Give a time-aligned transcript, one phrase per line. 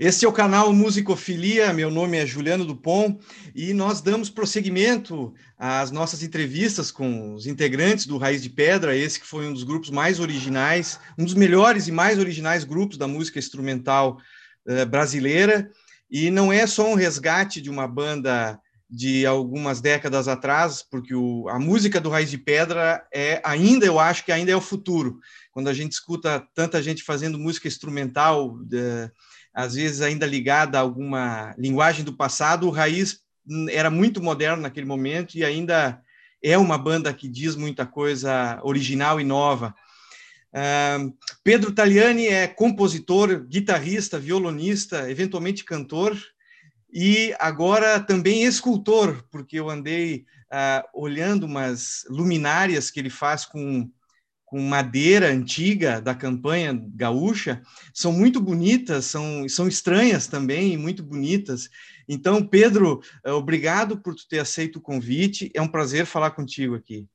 [0.00, 3.18] Este é o canal Musicofilia, meu nome é Juliano Dupont
[3.54, 9.20] e nós damos prosseguimento às nossas entrevistas com os integrantes do Raiz de Pedra, esse
[9.20, 13.06] que foi um dos grupos mais originais, um dos melhores e mais originais grupos da
[13.06, 14.16] música instrumental
[14.66, 15.70] uh, brasileira,
[16.10, 18.58] e não é só um resgate de uma banda
[18.88, 24.00] de algumas décadas atrás, porque o, a música do Raiz de Pedra é ainda, eu
[24.00, 25.20] acho que ainda é o futuro.
[25.52, 29.10] Quando a gente escuta tanta gente fazendo música instrumental, uh,
[29.52, 33.20] às vezes ainda ligada a alguma linguagem do passado, o Raiz
[33.70, 36.00] era muito moderno naquele momento e ainda
[36.42, 39.74] é uma banda que diz muita coisa original e nova.
[40.52, 46.16] Uh, Pedro Taliani é compositor, guitarrista, violonista, eventualmente cantor,
[46.92, 53.88] e agora também escultor, porque eu andei uh, olhando umas luminárias que ele faz com
[54.50, 57.62] com madeira antiga da campanha gaúcha,
[57.94, 61.70] são muito bonitas, são, são estranhas também, muito bonitas.
[62.08, 67.06] Então, Pedro, eh, obrigado por ter aceito o convite, é um prazer falar contigo aqui.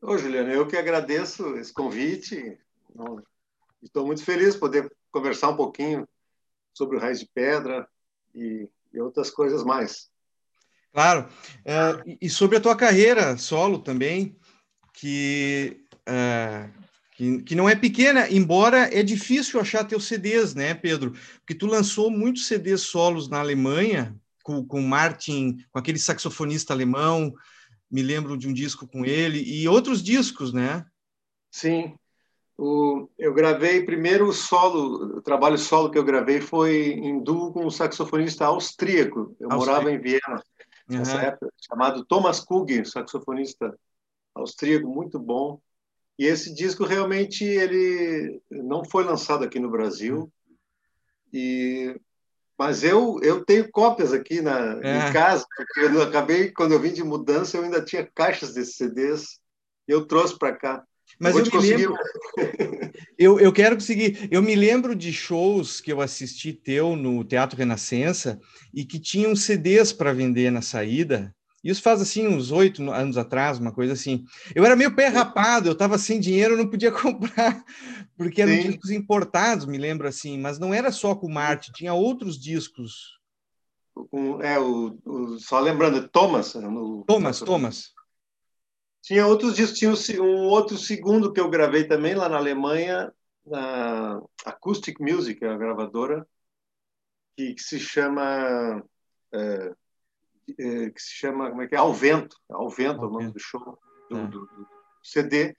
[0.00, 2.58] Ô, Juliano, eu que agradeço esse convite,
[3.82, 6.08] estou muito feliz de poder conversar um pouquinho
[6.72, 7.86] sobre o Raiz de Pedra
[8.34, 10.08] e, e outras coisas mais.
[10.90, 11.28] Claro,
[11.66, 14.38] uh, e sobre a tua carreira solo também,
[14.94, 16.70] que uh,
[17.12, 21.12] que, que, não é pequena, embora é difícil achar teus CDs, né, Pedro?
[21.40, 27.34] Porque tu lançou muitos CDs solos na Alemanha, com, com Martin, com aquele saxofonista alemão,
[27.90, 30.84] me lembro de um disco com ele, e outros discos, né?
[31.50, 31.94] Sim.
[32.56, 37.52] O, eu gravei primeiro o solo, o trabalho solo que eu gravei foi em duo
[37.52, 39.36] com um saxofonista austríaco.
[39.38, 39.56] Eu austríaco.
[39.56, 40.42] morava em Viena
[40.88, 41.20] nessa uhum.
[41.20, 43.78] época, chamado Thomas Kug, saxofonista
[44.34, 45.60] austríaco muito bom.
[46.18, 50.30] E esse disco realmente ele não foi lançado aqui no Brasil.
[51.32, 51.94] E
[52.58, 55.08] mas eu eu tenho cópias aqui na é.
[55.08, 58.76] em casa, porque eu acabei quando eu vim de mudança eu ainda tinha caixas desses
[58.76, 59.38] CDs.
[59.86, 60.84] Eu trouxe para cá.
[61.18, 61.96] Mas eu, eu me lembro.
[63.18, 64.28] eu, eu quero conseguir.
[64.30, 68.38] Eu me lembro de shows que eu assisti teu no Teatro Renascença
[68.74, 71.34] e que tinham CDs para vender na saída.
[71.68, 74.24] Isso faz assim uns oito anos atrás, uma coisa assim.
[74.54, 77.62] Eu era meio pé rapado, eu estava sem dinheiro, não podia comprar,
[78.16, 78.70] porque eram Sim.
[78.70, 83.18] discos importados, me lembro assim, mas não era só com Marte, tinha outros discos.
[84.40, 86.54] é, o, o, só lembrando, Thomas.
[86.54, 87.92] No, Thomas, Thomas.
[89.02, 93.12] Tinha outros discos, tinha um outro segundo que eu gravei também lá na Alemanha,
[93.46, 96.26] na Acoustic Music, a gravadora,
[97.36, 98.82] que, que se chama.
[99.34, 99.72] É,
[100.54, 101.78] que se chama como é que é?
[101.78, 103.78] Ao Vento, Ao Vento, Ao o nome do show,
[104.10, 104.26] do, é.
[104.26, 104.66] do, do
[105.02, 105.54] CD.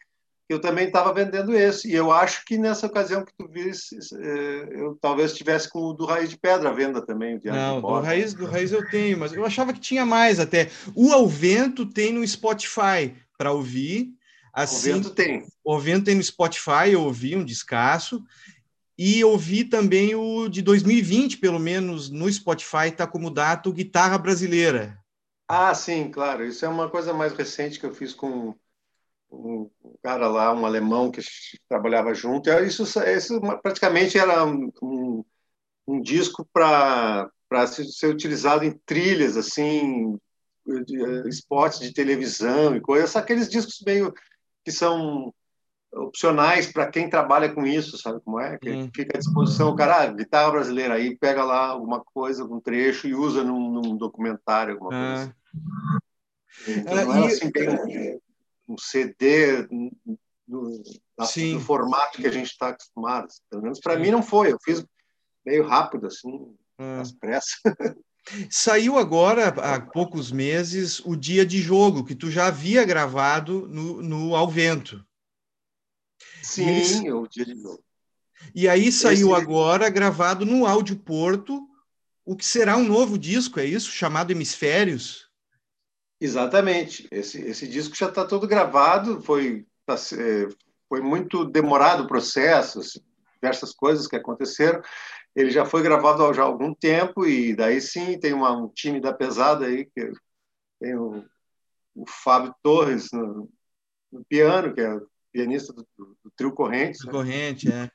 [0.47, 4.67] Eu também estava vendendo esse e eu acho que nessa ocasião que tu visse, eh,
[4.71, 7.39] eu talvez tivesse com o do Raiz de Pedra à venda também.
[7.45, 10.71] Não, do Raiz, do Raiz eu tenho, mas eu achava que tinha mais até.
[10.95, 14.09] O Ao Vento tem no Spotify para ouvir.
[14.51, 15.45] Assim, o Vento tem.
[15.63, 18.23] O Vento tem no Spotify, eu ouvi um descasso.
[19.01, 24.99] E ouvi também o de 2020, pelo menos no Spotify, está como data Guitarra Brasileira.
[25.47, 26.45] Ah, sim, claro.
[26.45, 28.53] Isso é uma coisa mais recente que eu fiz com
[29.31, 29.69] um
[30.03, 31.21] cara lá, um alemão que
[31.69, 32.49] trabalhava junto.
[32.49, 35.23] Isso, isso praticamente era um,
[35.87, 37.31] um disco para
[37.67, 40.19] ser utilizado em trilhas, assim,
[40.67, 43.15] de, de televisão e coisas.
[43.15, 44.13] Aqueles discos meio
[44.65, 45.33] que são
[45.93, 48.57] opcionais para quem trabalha com isso, sabe como é?
[48.57, 48.89] Que hum.
[48.93, 53.07] fica à disposição, o cara, ah, guitarra brasileira, aí pega lá alguma coisa, algum trecho
[53.07, 55.35] e usa num, num documentário, alguma coisa.
[55.35, 55.99] Ah.
[56.61, 56.79] Assim.
[56.79, 59.67] Então, não é assim bem um, um CD
[60.47, 60.83] no,
[61.17, 63.27] no, formato que a gente está acostumado.
[63.49, 64.51] Pelo menos para mim não foi.
[64.51, 64.83] Eu fiz
[65.45, 67.01] meio rápido, assim, ah.
[67.01, 67.59] às pressas.
[68.49, 74.03] Saiu agora, há poucos meses, o Dia de Jogo, que tu já havia gravado no,
[74.03, 75.03] no Ao Vento.
[76.41, 76.99] Sim, eles...
[77.01, 77.83] o dia de novo.
[78.53, 79.41] E aí saiu Esse...
[79.41, 81.67] agora, gravado no Áudio Porto,
[82.25, 83.91] o que será um novo disco, é isso?
[83.91, 85.29] Chamado Hemisférios?
[86.21, 87.07] Exatamente.
[87.11, 90.47] Esse, esse disco já está todo gravado, foi, tá, é,
[90.87, 92.99] foi muito demorado o processo, assim,
[93.35, 94.81] diversas coisas que aconteceram.
[95.35, 98.99] Ele já foi gravado há já algum tempo, e daí sim tem uma, um time
[98.99, 100.11] da pesada aí, que
[100.79, 101.23] tem o,
[101.95, 103.49] o Fábio Torres no,
[104.11, 104.99] no piano, que é
[105.31, 106.49] pianista do, do, do trio.
[106.49, 106.91] Né?
[107.09, 107.89] Corrente, é.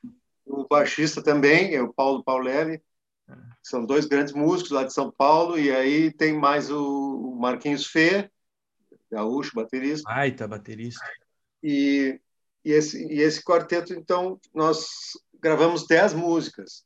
[0.45, 2.81] O baixista também é o Paulo Paulelli.
[3.27, 3.33] É.
[3.63, 5.57] São dois grandes músicos lá de São Paulo.
[5.57, 8.29] E aí tem mais o Marquinhos Fê,
[9.11, 10.09] gaúcho, baterista.
[10.11, 11.03] Ai, tá baterista.
[11.63, 12.19] E,
[12.63, 14.87] e, esse, e esse quarteto, então, nós
[15.41, 16.85] gravamos dez músicas.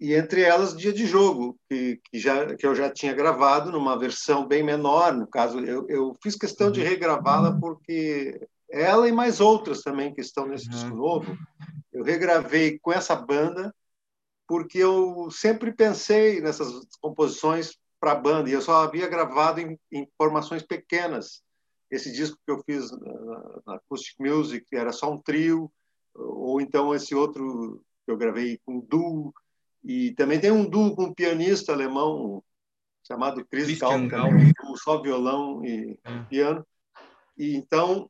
[0.00, 3.98] e entre elas Dia de Jogo, que, que, já, que eu já tinha gravado numa
[3.98, 5.14] versão bem menor.
[5.14, 6.86] No caso, eu, eu fiz questão de uhum.
[6.86, 8.40] regravá-la porque
[8.76, 10.96] ela e mais outras também que estão nesse disco uhum.
[10.96, 11.38] novo,
[11.92, 13.74] eu regravei com essa banda
[14.46, 19.78] porque eu sempre pensei nessas composições para a banda e eu só havia gravado em,
[19.90, 21.42] em, formações pequenas.
[21.90, 25.72] Esse disco que eu fiz na, na Acoustic Music era só um trio,
[26.14, 29.34] ou então esse outro que eu gravei com duo
[29.82, 32.42] e também tem um duo com um pianista alemão
[33.06, 34.08] chamado Chris Kalk,
[34.76, 36.22] só violão e é.
[36.24, 36.66] piano.
[37.38, 38.08] E então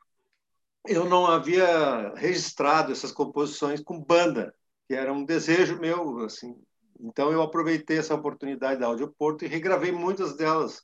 [0.88, 4.54] eu não havia registrado essas composições com banda,
[4.88, 6.54] que era um desejo meu, assim.
[7.00, 10.82] Então eu aproveitei essa oportunidade da Audioporto e regravei muitas delas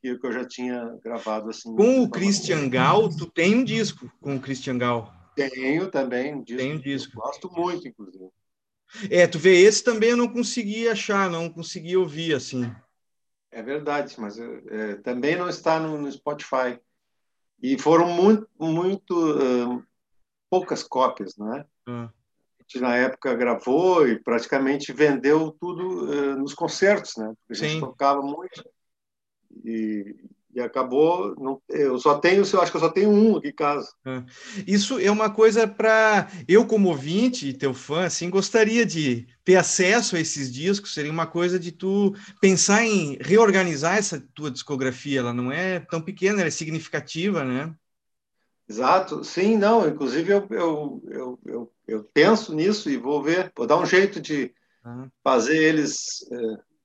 [0.00, 1.74] que eu já tinha gravado assim.
[1.74, 5.12] Com o Christian Gal, tu tem um disco com o Christian Gal?
[5.34, 6.62] Tenho também um disco.
[6.62, 7.20] Tem um disco.
[7.20, 8.28] gosto muito, inclusive.
[9.10, 12.72] É, tu vê, esse também eu não consegui achar, não consegui ouvir assim.
[13.50, 16.78] É verdade, mas é, também não está no, no, Spotify.
[17.62, 19.82] E foram muito, muito uh,
[20.50, 21.64] poucas cópias, né?
[21.86, 22.10] Ah.
[22.58, 27.32] A gente, na época, gravou e praticamente vendeu tudo uh, nos concertos, né?
[27.38, 27.80] Porque a gente Sim.
[27.80, 28.64] tocava muito.
[29.64, 30.16] E,
[30.56, 31.34] e acabou.
[31.38, 33.92] Não, eu só tenho, eu acho que eu só tenho um aqui em casa.
[34.06, 34.22] É.
[34.66, 40.16] Isso é uma coisa para eu, como ouvinte, teu fã, assim, gostaria de ter acesso
[40.16, 40.94] a esses discos.
[40.94, 45.20] Seria uma coisa de tu pensar em reorganizar essa tua discografia.
[45.20, 47.74] Ela não é tão pequena, ela é significativa, né?
[48.66, 49.86] Exato, sim, não.
[49.86, 54.20] Inclusive eu, eu, eu, eu, eu penso nisso e vou ver, vou dar um jeito
[54.20, 55.06] de ah.
[55.22, 56.36] fazer eles é,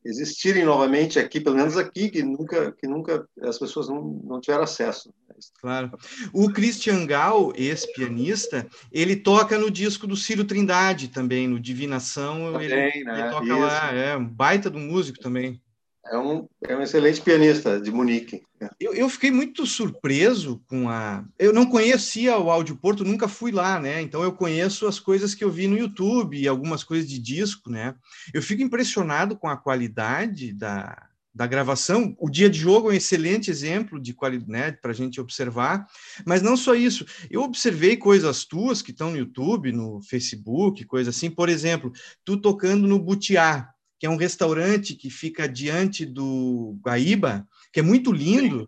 [0.03, 4.63] existirem novamente aqui, pelo menos aqui, que nunca, que nunca as pessoas não, não tiveram
[4.63, 5.13] acesso.
[5.59, 5.91] Claro.
[6.33, 12.51] O Christian Gal, ex-pianista, ele toca no disco do Ciro Trindade também, no Divinação.
[12.51, 13.21] Também, ele, né?
[13.21, 13.59] ele toca Isso.
[13.59, 15.61] lá, é um baita do músico também.
[16.05, 18.41] É um, é um excelente pianista de Munique.
[18.79, 21.23] Eu, eu fiquei muito surpreso com a.
[21.37, 24.01] Eu não conhecia o Áudio Porto, nunca fui lá, né?
[24.01, 27.69] Então eu conheço as coisas que eu vi no YouTube e algumas coisas de disco,
[27.69, 27.95] né?
[28.33, 32.15] Eu fico impressionado com a qualidade da, da gravação.
[32.19, 35.87] O dia de jogo é um excelente exemplo de qualidade né, para a gente observar,
[36.25, 37.05] mas não só isso.
[37.29, 41.29] Eu observei coisas tuas que estão no YouTube, no Facebook, coisa assim.
[41.29, 41.91] Por exemplo,
[42.25, 43.69] tu tocando no Butiá,
[44.01, 48.61] que é um restaurante que fica diante do Guaíba, que é muito lindo.
[48.61, 48.67] Sim.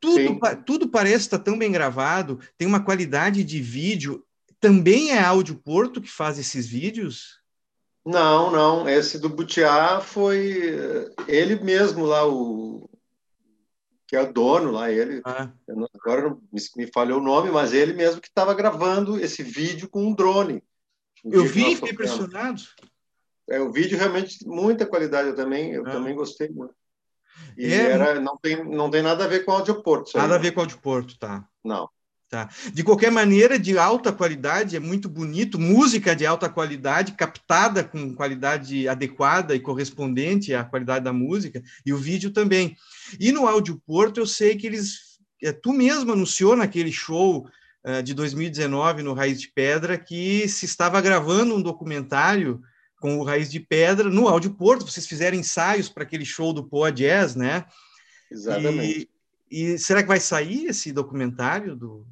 [0.00, 4.26] Tudo, tudo parece estar tão bem gravado, tem uma qualidade de vídeo.
[4.58, 7.38] Também é Áudio Porto que faz esses vídeos?
[8.04, 8.88] Não, não.
[8.88, 12.90] Esse do Butiá foi eh, ele mesmo lá, o
[14.08, 15.22] que é o dono lá, ele.
[15.24, 15.52] Ah.
[15.94, 19.88] agora não, me, me falhou o nome, mas ele mesmo que estava gravando esse vídeo
[19.88, 20.64] com um drone.
[21.24, 22.60] Eu vi, fiquei impressionado.
[23.48, 25.90] É, o vídeo realmente muita qualidade, eu também, eu é.
[25.90, 26.74] também gostei muito.
[27.56, 30.16] E é, era, não, tem, não tem nada a ver com audioporto.
[30.16, 31.46] Nada aí, a ver com audioporto, tá.
[31.64, 31.88] Não.
[32.32, 32.48] Tá.
[32.72, 38.14] De qualquer maneira, de alta qualidade, é muito bonito, música de alta qualidade, captada com
[38.14, 42.74] qualidade adequada e correspondente à qualidade da música, e o vídeo também.
[43.20, 45.18] E no Audioporto, eu sei que eles.
[45.42, 47.46] É, tu mesmo anunciou naquele show
[47.84, 52.62] uh, de 2019 no Raiz de Pedra que se estava gravando um documentário
[53.02, 56.62] com o Raiz de Pedra, no Áudio Porto, vocês fizeram ensaios para aquele show do
[56.62, 57.66] Poa Jazz, né?
[58.30, 59.10] Exatamente.
[59.50, 62.06] E, e, será que vai sair esse documentário do...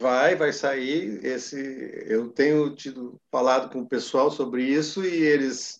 [0.00, 1.22] Vai, vai sair.
[1.22, 1.58] Esse,
[2.06, 5.78] eu tenho tido falado com o pessoal sobre isso e eles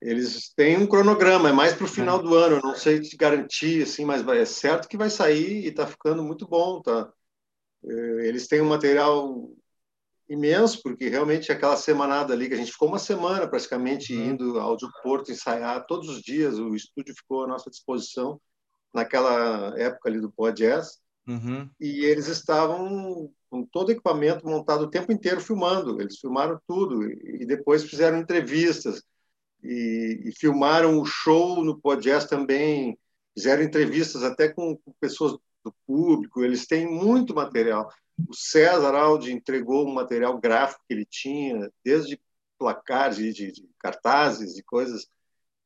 [0.00, 2.22] eles têm um cronograma, é mais para o final é.
[2.22, 2.56] do ano.
[2.56, 5.86] Eu não sei te garantir, assim, mas vai, é certo que vai sair e está
[5.86, 7.10] ficando muito bom, tá?
[7.84, 9.50] É, eles têm um material
[10.28, 14.24] imenso, porque realmente aquela semanada ali, que a gente ficou uma semana praticamente uhum.
[14.30, 18.40] indo ao Porto ensaiar todos os dias, o estúdio ficou à nossa disposição
[18.92, 21.68] naquela época ali do Pod Jazz, uhum.
[21.80, 27.04] e eles estavam com todo o equipamento montado o tempo inteiro filmando, eles filmaram tudo,
[27.04, 29.02] e depois fizeram entrevistas,
[29.62, 32.98] e, e filmaram o show no Pod Jazz também,
[33.34, 37.90] fizeram entrevistas até com, com pessoas do público, eles têm muito material.
[38.28, 42.20] O César Aldi entregou um material gráfico que ele tinha, desde
[42.58, 45.08] placares de, de, de cartazes e coisas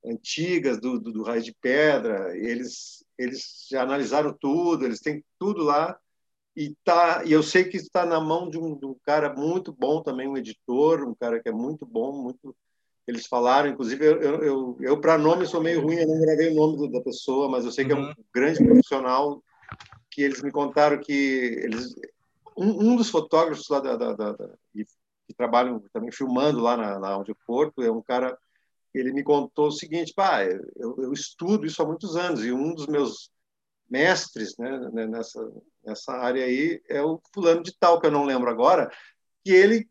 [0.04, 2.36] antigas do, do, do Raiz de Pedra.
[2.36, 5.98] Eles, eles já analisaram tudo, eles têm tudo lá.
[6.56, 9.72] E, tá, e eu sei que está na mão de um, de um cara muito
[9.72, 12.54] bom também, um editor, um cara que é muito bom, muito
[13.06, 16.50] eles falaram, inclusive, eu, eu, eu, eu para nome sou meio ruim, eu não gravei
[16.50, 18.14] o nome da pessoa, mas eu sei que é um uhum.
[18.32, 19.42] grande profissional,
[20.10, 21.94] que eles me contaram que eles,
[22.60, 26.98] um, um dos fotógrafos lá da, da, da, da que trabalham também filmando lá na,
[26.98, 28.36] na Audio Porto é um cara
[28.92, 32.74] ele me contou o seguinte, pá, eu, eu estudo isso há muitos anos e um
[32.74, 33.30] dos meus
[33.88, 35.40] mestres né, né, nessa,
[35.84, 38.90] nessa área aí é o fulano de tal, que eu não lembro agora,
[39.44, 39.88] que ele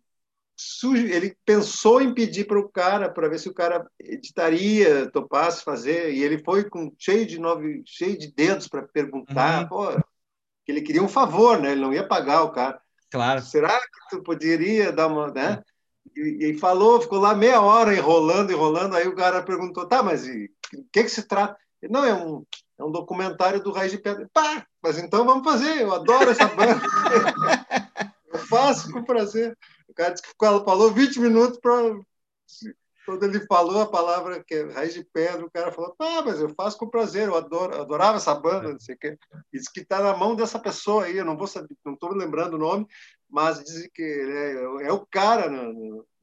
[1.09, 6.13] ele pensou em pedir para o cara para ver se o cara editaria, topasse fazer,
[6.13, 10.01] e ele foi com cheio de nove, cheio de dedos para perguntar, uhum.
[10.69, 11.71] Que ele queria um favor, né?
[11.71, 12.79] Ele não ia pagar o cara.
[13.11, 13.41] Claro.
[13.41, 15.63] Será que tu poderia dar uma, né?
[16.15, 18.95] E, e falou, ficou lá meia hora enrolando, enrolando.
[18.95, 21.57] Aí o cara perguntou, tá, mas o que que se trata?
[21.81, 22.45] Ele, não, é um
[22.77, 24.29] é um documentário do Raiz de Pedra.
[24.31, 25.81] Pá, mas então vamos fazer.
[25.81, 26.79] Eu adoro essa banda.
[28.31, 29.57] eu faço com prazer.
[29.87, 31.73] O cara disse que falou 20 minutos para
[33.09, 36.39] quando ele falou a palavra que é raiz de pedra, o cara falou: Ah, mas
[36.39, 39.17] eu faço com prazer, eu adoro, adorava essa banda, não sei o quê.
[39.51, 42.53] Diz que está na mão dessa pessoa aí, eu não vou saber, não estou lembrando
[42.53, 42.85] o nome,
[43.29, 45.71] mas diz que é, é o cara na,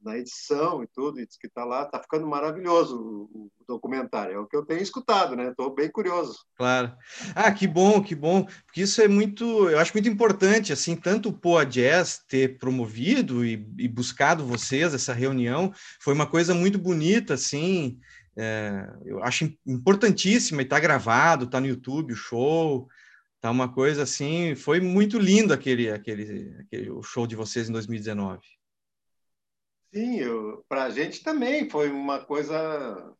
[0.01, 4.33] na, edição e tudo, e diz que está lá, está ficando maravilhoso o, o, documentário.
[4.33, 5.49] É o que eu tenho escutado, né?
[5.49, 6.45] Estou bem curioso.
[6.55, 6.91] Claro.
[7.33, 11.29] Ah, que bom, que bom, porque isso é muito, eu acho muito importante, assim, tanto
[11.29, 16.77] o Poa Jazz ter promovido e, e buscado vocês essa reunião, foi uma coisa muito
[16.77, 17.99] bonita, assim.
[18.39, 22.87] É, eu acho importantíssima e está gravado, está no YouTube o show.
[23.39, 27.71] Tá uma coisa assim, foi muito lindo aquele, aquele, aquele o show de vocês em
[27.71, 28.41] 2019.
[29.93, 30.19] Sim,
[30.67, 33.15] para a gente também foi uma coisa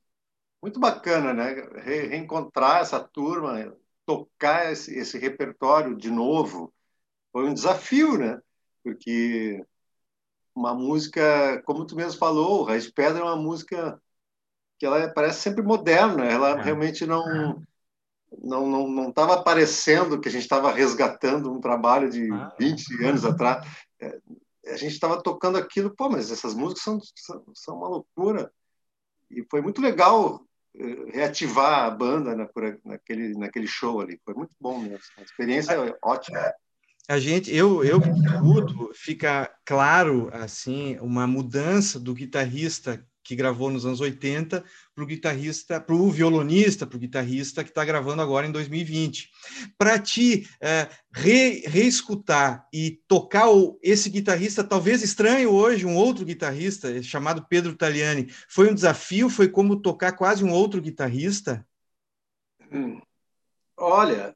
[0.61, 1.53] muito bacana, né?
[1.81, 6.73] Re reencontrar essa turma, tocar esse, esse, repertório de novo,
[7.31, 8.41] foi um desafio, né?
[8.83, 9.63] Porque
[10.55, 14.01] uma música, como tu mesmo falou, Raiz Pedra é uma música
[14.79, 16.61] que ela é, parece sempre moderna, ela é.
[16.61, 17.61] realmente não
[18.43, 22.53] não não não estava parecendo que a gente estava resgatando um trabalho de ah.
[22.59, 23.65] 20 anos atrás.
[23.99, 24.19] É,
[24.67, 28.51] a gente estava tocando aquilo, pô, mas essas músicas são, são, são uma loucura.
[29.31, 30.41] E foi muito legal
[30.75, 32.47] eh, reativar a banda na,
[32.83, 34.19] naquele, naquele show ali.
[34.23, 34.99] Foi muito bom mesmo.
[35.17, 36.39] A experiência é ótima.
[37.09, 43.85] A gente, eu, eu escuto, fica claro assim uma mudança do guitarrista que gravou nos
[43.85, 44.63] anos 80
[44.97, 49.29] para o guitarrista, para o violonista, para o guitarrista que está gravando agora em 2020.
[49.77, 56.25] Para ti é, re, reescutar e tocar o, esse guitarrista, talvez estranho hoje, um outro
[56.25, 59.29] guitarrista chamado Pedro Taliani, foi um desafio?
[59.29, 61.63] Foi como tocar quase um outro guitarrista?
[62.71, 62.99] Hum.
[63.77, 64.35] Olha,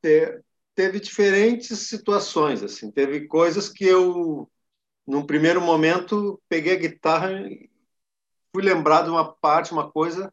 [0.00, 0.40] te,
[0.74, 4.50] teve diferentes situações, assim, teve coisas que eu,
[5.06, 7.28] num primeiro momento, peguei a guitarra
[8.52, 10.32] fui lembrar de uma parte, uma coisa,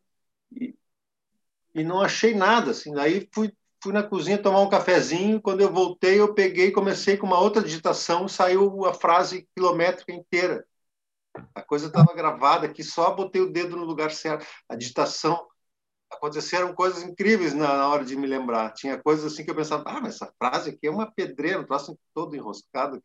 [0.51, 0.75] e,
[1.73, 2.71] e não achei nada.
[2.71, 2.97] Assim.
[2.99, 5.41] Aí fui, fui na cozinha tomar um cafezinho.
[5.41, 10.65] Quando eu voltei, eu peguei, comecei com uma outra digitação, saiu a frase quilométrica inteira.
[11.53, 14.45] A coisa estava gravada aqui, só botei o dedo no lugar certo.
[14.69, 15.47] A digitação.
[16.09, 18.71] Aconteceram coisas incríveis na, na hora de me lembrar.
[18.73, 21.65] Tinha coisas assim que eu pensava, ah, mas essa frase aqui é uma pedreira, um
[21.65, 23.03] troço todo enroscado.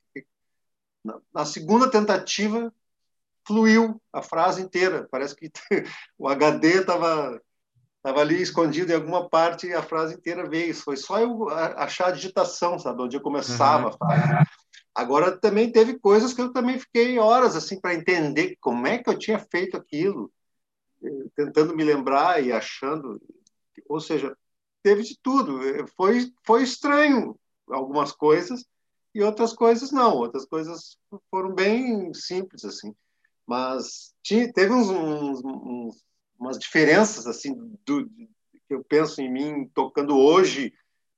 [1.03, 2.73] Na, na segunda tentativa,
[3.51, 5.09] fluiu a frase inteira.
[5.11, 5.51] Parece que
[6.17, 7.41] o HD estava
[8.03, 10.75] tava ali escondido em alguma parte e a frase inteira veio.
[10.75, 13.89] Foi só eu achar a digitação, sabe, onde eu começava uhum.
[13.89, 14.51] a frase.
[14.95, 19.11] Agora também teve coisas que eu também fiquei horas assim para entender como é que
[19.11, 20.33] eu tinha feito aquilo,
[21.03, 23.21] eh, tentando me lembrar e achando,
[23.89, 24.37] ou seja,
[24.83, 25.61] teve de tudo.
[25.97, 27.37] Foi foi estranho
[27.69, 28.65] algumas coisas
[29.15, 30.17] e outras coisas não.
[30.17, 30.97] Outras coisas
[31.31, 32.95] foram bem simples assim
[33.51, 34.15] mas
[34.55, 36.05] teve uns, uns, uns,
[36.39, 37.53] umas diferenças assim
[37.85, 40.73] do, que eu penso em mim tocando hoje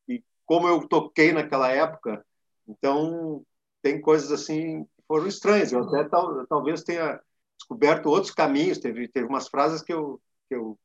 [0.09, 2.25] e como eu toquei naquela época.
[2.67, 3.45] Então
[3.83, 5.73] tem coisas assim que foram estranhas.
[5.73, 7.21] Eu até tal, talvez tenha
[7.59, 8.79] descoberto outros caminhos.
[8.79, 10.79] Teve teve umas frases que eu que eu,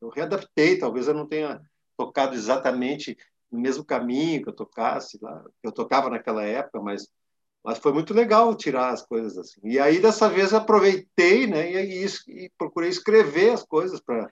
[0.00, 0.78] eu readaptei.
[0.78, 1.60] Talvez eu não tenha
[1.94, 3.18] tocado exatamente
[3.52, 7.06] no mesmo caminho que eu tocasse lá, que eu tocava naquela época, mas
[7.66, 9.60] mas foi muito legal tirar as coisas assim.
[9.64, 14.30] E aí, dessa vez, aproveitei né, e, e, e procurei escrever as coisas para,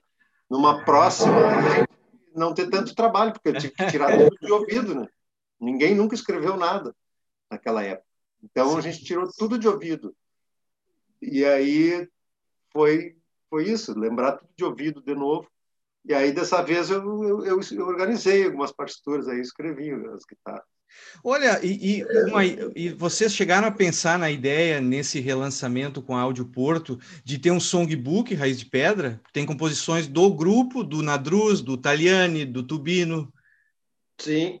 [0.49, 1.33] numa próxima,
[2.33, 4.95] não ter tanto trabalho, porque eu tive que tirar tudo de ouvido.
[4.95, 5.09] Né?
[5.59, 6.95] Ninguém nunca escreveu nada
[7.51, 8.07] naquela época.
[8.41, 10.15] Então, a gente tirou tudo de ouvido.
[11.21, 12.07] E aí
[12.71, 13.17] foi,
[13.49, 15.45] foi isso, lembrar tudo de ouvido de novo.
[16.05, 20.74] E aí, dessa vez, eu, eu, eu organizei algumas partituras, aí escrevi as guitarras.
[21.23, 26.21] Olha, e, e, uma, e, vocês chegaram a pensar na ideia, nesse relançamento com a
[26.21, 29.19] Áudio Porto, de ter um songbook Raiz de Pedra?
[29.33, 33.33] Tem composições do grupo, do Nadruz, do Taliani, do Tubino.
[34.19, 34.59] Sim,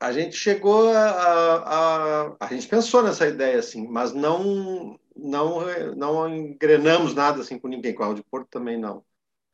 [0.00, 2.46] a gente chegou a, a, a, a.
[2.48, 5.60] gente pensou nessa ideia, assim, mas não, não,
[5.94, 9.04] não engrenamos nada assim com ninguém, com a Áudio Porto também não.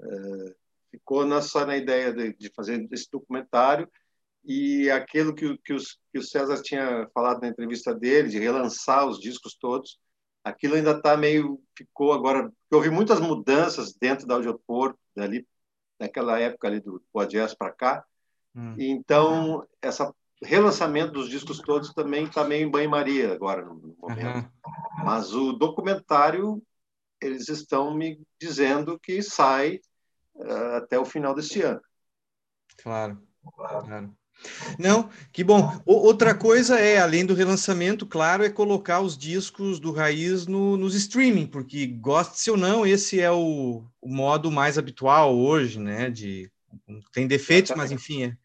[0.00, 0.54] é,
[0.90, 3.88] ficou só na ideia de, de, fazer esse documentário
[4.46, 9.06] e aquilo que, que, os, que o César tinha falado na entrevista dele, de relançar
[9.06, 9.98] os discos todos,
[10.44, 15.46] aquilo ainda está meio ficou agora houve muitas mudanças dentro da Audioporto dali
[15.98, 18.04] naquela época ali do Podjazz para cá
[18.54, 18.74] hum.
[18.78, 24.36] então essa relançamento dos discos todos também está meio em banho-maria agora no momento.
[24.36, 24.50] Uhum.
[25.04, 26.62] Mas o documentário,
[27.20, 29.80] eles estão me dizendo que sai
[30.34, 31.80] uh, até o final deste ano.
[32.76, 33.22] Claro,
[33.54, 34.14] claro.
[34.78, 35.80] Não, que bom.
[35.84, 40.76] O, outra coisa é, além do relançamento, claro, é colocar os discos do Raiz no,
[40.76, 46.10] nos streaming, porque goste ou não, esse é o, o modo mais habitual hoje, né?
[46.10, 46.50] De,
[47.12, 48.36] tem defeitos, mas enfim, é,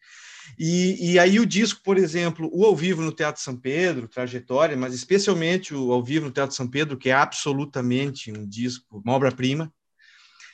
[0.58, 4.76] e, e, aí o disco, por exemplo, o ao vivo no Teatro São Pedro, trajetória,
[4.76, 9.14] mas especialmente o ao vivo no Teatro São Pedro, que é absolutamente um disco, uma
[9.14, 9.72] obra-prima,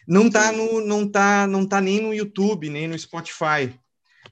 [0.06, 3.78] não está no, não tá, não tá nem no YouTube, nem no Spotify.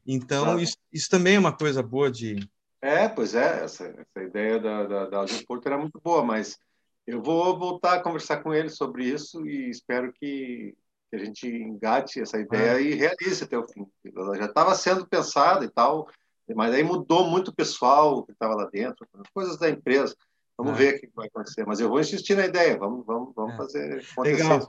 [0.07, 2.49] Então, isso, isso, também é uma coisa boa de.
[2.81, 6.59] É, pois é, essa, essa ideia da, da, da Porto era muito boa, mas
[7.07, 10.75] eu vou voltar a conversar com ele sobre isso e espero que
[11.09, 12.83] que a gente engate essa ideia é.
[12.83, 13.87] e realize até o fim.
[14.05, 16.09] Ela já estava sendo pensada e tal,
[16.55, 20.17] mas aí mudou muito o pessoal que estava lá dentro, coisas da empresa.
[20.59, 20.77] Vamos é.
[20.77, 21.67] ver o que vai acontecer.
[21.67, 23.57] Mas eu vou insistir na ideia, vamos, vamos, vamos é.
[23.57, 24.43] fazer acontecer.
[24.43, 24.69] Legal.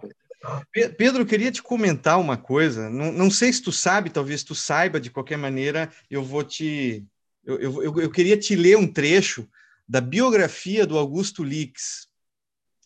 [0.97, 2.89] Pedro, eu queria te comentar uma coisa.
[2.89, 7.03] Não, não sei se tu sabe, talvez tu saiba, de qualquer maneira, eu vou te.
[7.43, 9.47] Eu, eu, eu, eu queria te ler um trecho
[9.87, 12.07] da biografia do Augusto Lix.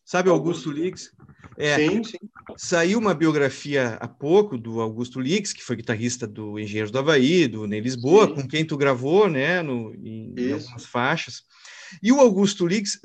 [0.06, 1.12] Sabe Augusto, Augusto Lix?
[1.58, 2.18] É, sim, sim.
[2.58, 7.48] Saiu uma biografia há pouco do Augusto Lix, que foi guitarrista do Engenheiros do Havaí,
[7.48, 8.34] do Ney Lisboa, sim.
[8.36, 11.44] com quem tu gravou, né, no, em, em algumas faixas.
[12.02, 13.00] E o Augusto Lix,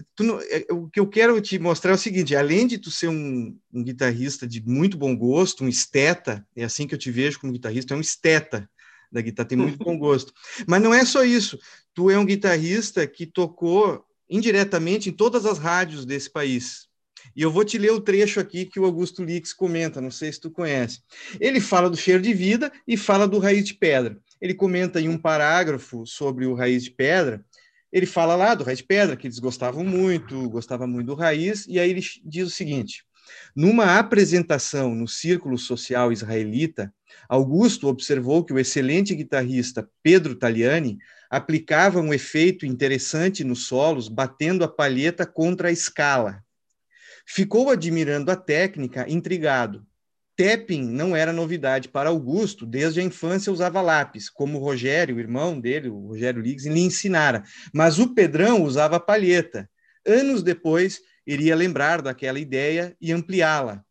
[0.50, 3.56] é, o que eu quero te mostrar é o seguinte: além de tu ser um,
[3.72, 7.52] um, guitarrista de muito bom gosto, um esteta, é assim que eu te vejo como
[7.52, 8.68] guitarrista, é um esteta
[9.10, 10.32] da guitarra, tem muito bom gosto.
[10.66, 11.58] Mas não é só isso.
[11.94, 16.86] Tu é um guitarrista que tocou indiretamente em todas as rádios desse país.
[17.34, 20.32] E eu vou te ler o trecho aqui que o Augusto Lix comenta, não sei
[20.32, 21.00] se tu conhece.
[21.40, 24.18] Ele fala do cheiro de vida e fala do raiz de pedra.
[24.40, 27.44] Ele comenta em um parágrafo sobre o raiz de pedra,
[27.92, 31.78] ele fala lá do de pedra, que eles gostavam muito, gostava muito do raiz, e
[31.78, 33.04] aí ele diz o seguinte:
[33.54, 36.92] numa apresentação no círculo social israelita,
[37.28, 40.98] Augusto observou que o excelente guitarrista Pedro Taliani
[41.30, 46.44] aplicava um efeito interessante nos solos, batendo a palheta contra a escala.
[47.26, 49.84] Ficou admirando a técnica, intrigado.
[50.36, 55.20] Tapping não era novidade para Augusto, desde a infância usava lápis, como o Rogério, o
[55.20, 57.42] irmão dele, o Rogério Liggs, lhe ensinara.
[57.72, 59.68] Mas o Pedrão usava palheta.
[60.06, 63.82] Anos depois, iria lembrar daquela ideia e ampliá-la.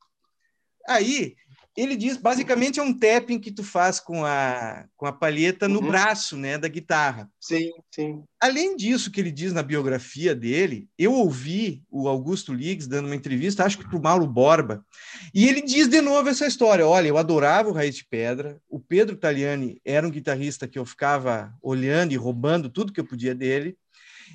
[0.88, 1.36] Aí,
[1.76, 5.82] ele diz, basicamente é um tapping que tu faz com a, com a palheta no
[5.82, 5.88] uhum.
[5.88, 7.30] braço, né, da guitarra.
[7.40, 8.24] Sim, sim.
[8.40, 13.16] Além disso que ele diz na biografia dele, eu ouvi o Augusto Liggs dando uma
[13.16, 14.86] entrevista, acho que para o Mauro Borba,
[15.34, 18.80] e ele diz de novo essa história, olha, eu adorava o Raiz de Pedra, o
[18.80, 23.36] Pedro Taliani era um guitarrista que eu ficava olhando e roubando tudo que eu podia
[23.36, 23.76] dele,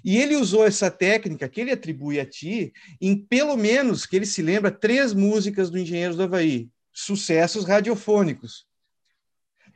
[0.04, 4.26] e ele usou essa técnica que ele atribui a ti em pelo menos, que ele
[4.26, 8.66] se lembra, três músicas do Engenheiros do Havaí sucessos radiofônicos.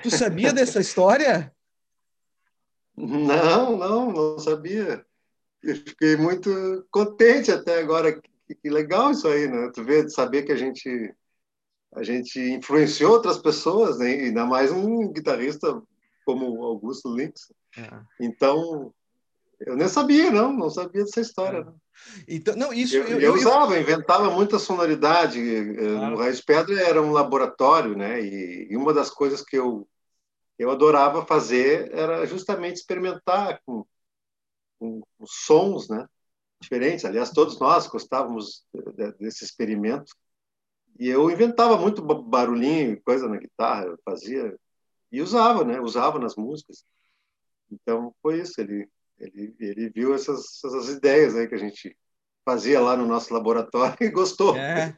[0.03, 1.55] Tu sabia dessa história?
[2.97, 5.05] Não, não, não sabia.
[5.63, 8.21] Eu fiquei muito contente até agora.
[8.21, 9.71] Que, legal isso aí, né?
[9.75, 11.15] Tu vê, saber que a gente
[11.95, 14.07] a gente influenciou outras pessoas, né?
[14.07, 15.81] ainda mais um guitarrista
[16.27, 17.53] como Augusto Lynx.
[17.79, 17.89] É.
[18.21, 18.93] Então,
[19.61, 21.59] eu nem sabia, não, não sabia dessa história.
[21.59, 21.84] É.
[22.27, 23.81] Então, não, isso eu, eu, eu usava, eu...
[23.81, 25.39] inventava muita sonoridade.
[25.41, 26.15] Eh, claro.
[26.15, 28.21] O Raiz Pedra era um laboratório, né?
[28.21, 29.89] E, e, uma das coisas que eu
[30.59, 33.85] eu adorava fazer era justamente experimentar com,
[34.79, 36.07] com, com sons, né?
[36.61, 37.05] Diferentes.
[37.05, 38.65] Aliás, todos nós gostávamos
[39.19, 40.15] desse experimento.
[40.99, 44.57] E eu inventava muito barulhinho, coisa na guitarra, fazia
[45.11, 45.81] e usava, né?
[45.81, 46.85] Usava nas músicas.
[47.71, 48.61] Então foi isso.
[48.61, 51.97] Ele ele, ele viu essas, essas ideias aí que a gente
[52.45, 54.57] fazia lá no nosso laboratório e gostou.
[54.57, 54.97] É.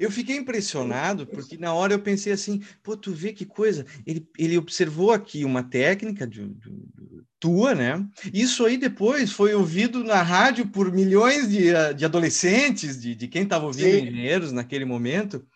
[0.00, 3.84] Eu fiquei impressionado porque na hora eu pensei assim, pô, tu vê que coisa.
[4.06, 8.04] Ele, ele observou aqui uma técnica de, de, de tua, né?
[8.32, 13.42] Isso aí depois foi ouvido na rádio por milhões de, de adolescentes, de, de quem
[13.42, 14.06] estava ouvindo Sim.
[14.06, 15.46] engenheiros naquele momento.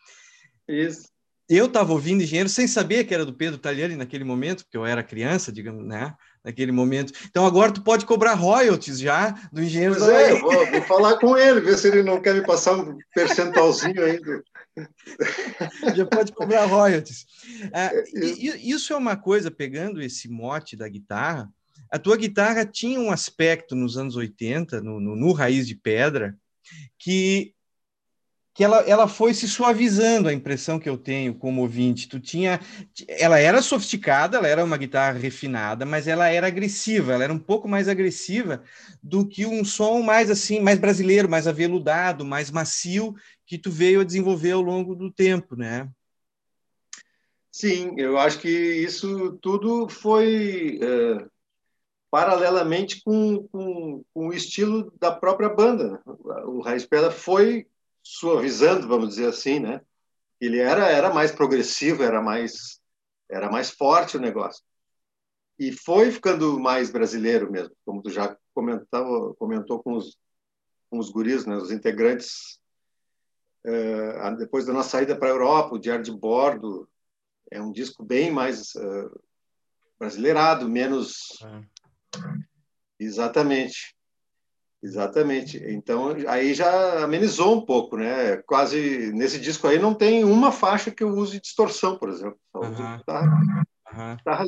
[0.68, 1.08] Isso.
[1.48, 4.86] Eu estava ouvindo engenheiro sem saber que era do Pedro Taliani naquele momento, porque eu
[4.86, 6.14] era criança, digamos, né?
[6.44, 7.12] Naquele momento.
[7.28, 9.94] Então agora tu pode cobrar royalties já do engenheiro.
[9.96, 12.98] Pois é, vou, vou, falar com ele, ver se ele não quer me passar um
[13.14, 14.42] percentualzinho do,
[15.96, 17.26] Já pode cobrar royalties.
[17.72, 21.50] Ah, isso é uma coisa, pegando esse mote da guitarra,
[21.90, 26.36] a tua guitarra tinha um aspecto nos anos 80, no, no, no Raiz de Pedra,
[26.98, 27.52] que
[28.60, 32.06] que ela, ela foi se suavizando a impressão que eu tenho como ouvinte.
[32.06, 32.60] Tu tinha,
[33.08, 37.38] ela era sofisticada, ela era uma guitarra refinada, mas ela era agressiva, ela era um
[37.38, 38.62] pouco mais agressiva
[39.02, 43.14] do que um som mais assim, mais brasileiro, mais aveludado, mais macio
[43.46, 45.88] que tu veio a desenvolver ao longo do tempo, né?
[47.50, 51.24] Sim, eu acho que isso tudo foi é,
[52.10, 55.92] paralelamente com, com, com, o estilo da própria banda.
[55.92, 55.98] Né?
[56.44, 57.66] O Raiz Pedra foi
[58.02, 59.80] suavizando, vamos dizer assim, né?
[60.40, 62.80] Ele era era mais progressivo, era mais
[63.28, 64.64] era mais forte o negócio.
[65.58, 70.18] E foi ficando mais brasileiro mesmo, como tu já comentou, comentou com os
[70.88, 72.60] com os guris, né, os integrantes
[73.64, 76.88] uh, depois da nossa saída para a Europa, o Diário de Bordo
[77.50, 79.22] é um disco bem mais uh,
[79.98, 81.62] brasileirado, menos é.
[82.98, 83.96] exatamente.
[84.82, 85.62] Exatamente.
[85.68, 88.38] Então, aí já amenizou um pouco, né?
[88.38, 92.38] Quase nesse disco aí não tem uma faixa que eu use distorção, por exemplo.
[92.50, 92.96] Só uso uhum.
[92.96, 93.42] guitarra,
[93.92, 94.16] uhum.
[94.16, 94.46] guitarra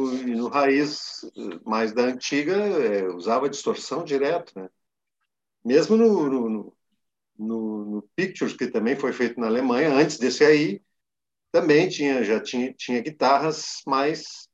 [0.00, 1.20] e no raiz
[1.64, 4.68] mais da antiga é, usava distorção direto, né?
[5.64, 6.74] Mesmo no, no,
[7.36, 10.80] no, no, Pictures que também foi feito na Alemanha antes desse aí
[11.50, 14.48] também tinha já tinha tinha guitarras mais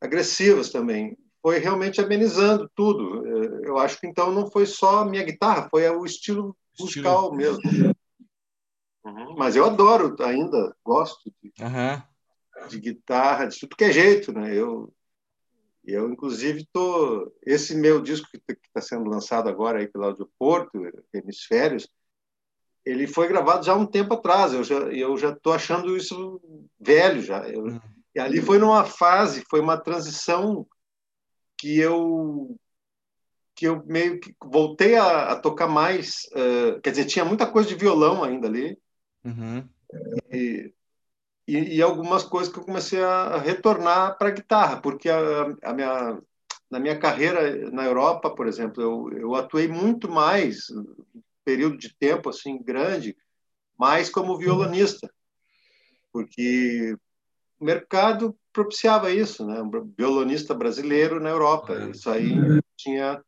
[0.00, 3.26] agressivas também foi realmente amenizando tudo.
[3.64, 7.62] Eu acho que então não foi só a minha guitarra, foi o estilo musical mesmo.
[9.04, 9.34] Uhum.
[9.36, 12.68] Mas eu adoro ainda, gosto de, uhum.
[12.68, 14.54] de, guitarra, de tudo que é jeito, né?
[14.54, 14.92] Eu,
[15.84, 20.78] eu inclusive tô esse meu disco que está sendo lançado agora aí pelo Audioporto,
[21.12, 21.88] Hemisférios,
[22.84, 24.52] ele foi gravado já há um tempo atrás.
[24.52, 26.40] Eu já eu já tô achando isso
[26.78, 27.48] velho já.
[27.48, 27.80] Eu, uhum.
[28.14, 30.66] E ali foi numa fase, foi uma transição
[31.58, 32.56] que eu
[33.54, 37.68] que eu meio que voltei a, a tocar mais, uh, quer dizer, tinha muita coisa
[37.68, 38.78] de violão ainda ali,
[39.24, 39.68] uhum.
[40.30, 40.72] e,
[41.44, 45.18] e, e, algumas coisas que eu comecei a retornar para a guitarra, porque a,
[45.64, 46.22] a, minha,
[46.70, 50.66] na minha carreira na Europa, por exemplo, eu, eu atuei muito mais,
[51.44, 53.16] período de tempo assim grande,
[53.76, 55.12] mais como violonista,
[56.12, 56.96] porque
[57.58, 59.62] o mercado propiciava isso, né?
[59.62, 61.74] Um violonista brasileiro na Europa.
[61.74, 61.90] É.
[61.90, 62.34] Isso aí
[62.76, 63.22] tinha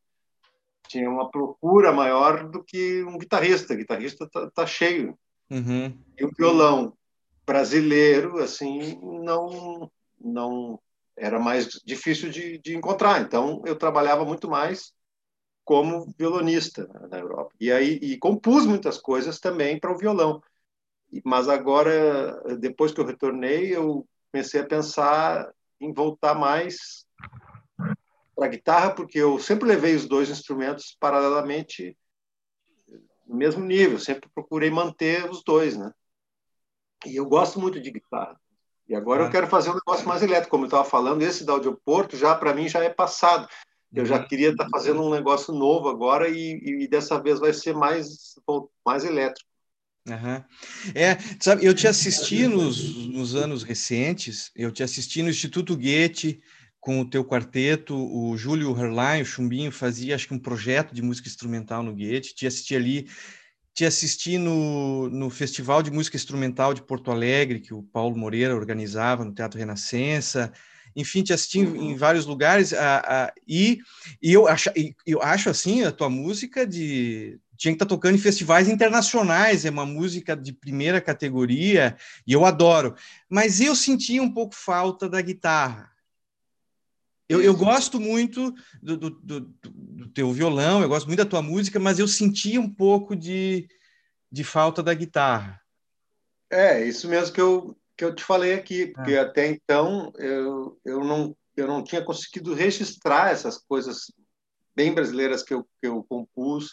[0.88, 3.72] tinha uma procura maior do que um guitarrista.
[3.72, 5.16] O guitarrista tá, tá cheio.
[5.48, 5.96] Uhum.
[6.18, 6.92] E o violão
[7.46, 9.88] brasileiro, assim, não
[10.20, 10.80] não
[11.16, 13.20] era mais difícil de, de encontrar.
[13.20, 14.92] Então eu trabalhava muito mais
[15.64, 17.54] como violonista na Europa.
[17.60, 20.42] E aí e compus muitas coisas também para o violão.
[21.24, 27.06] Mas agora, depois que eu retornei, eu comecei a pensar em voltar mais
[28.34, 31.96] para a guitarra, porque eu sempre levei os dois instrumentos paralelamente
[33.26, 35.92] no mesmo nível, sempre procurei manter os dois, né?
[37.06, 38.38] E eu gosto muito de guitarra.
[38.88, 41.52] E agora eu quero fazer um negócio mais elétrico, como eu estava falando, esse da
[41.52, 43.48] Audioporto já para mim já é passado.
[43.92, 44.26] Eu já uhum.
[44.26, 48.34] queria estar tá fazendo um negócio novo agora e, e dessa vez vai ser mais
[48.84, 49.49] mais elétrico.
[50.16, 50.44] Uhum.
[50.94, 56.40] É, sabe, eu te assisti nos, nos anos recentes, eu te assisti no Instituto Goethe
[56.80, 61.02] com o teu quarteto, o Júlio Herlein, o Chumbinho, fazia acho que um projeto de
[61.02, 63.06] música instrumental no Goethe, te assisti ali,
[63.74, 68.56] te assisti no, no Festival de Música Instrumental de Porto Alegre, que o Paulo Moreira
[68.56, 70.52] organizava no Teatro Renascença,
[70.96, 73.78] enfim, te assisti em, em vários lugares, a, a, e,
[74.20, 74.70] e eu, acho,
[75.06, 79.66] eu acho assim a tua música de tinha que estar tá tocando em festivais internacionais,
[79.66, 81.94] é uma música de primeira categoria,
[82.26, 82.94] e eu adoro.
[83.28, 85.92] Mas eu senti um pouco falta da guitarra.
[87.28, 91.42] Eu, eu gosto muito do, do, do, do, teu violão, eu gosto muito da tua
[91.42, 93.68] música, mas eu senti um pouco de,
[94.32, 95.60] de falta da guitarra.
[96.48, 99.20] É, isso mesmo que eu, que eu te falei aqui, porque é.
[99.20, 104.10] até então eu, eu, não, eu não tinha conseguido registrar essas coisas
[104.74, 106.72] bem brasileiras que eu, que eu compus,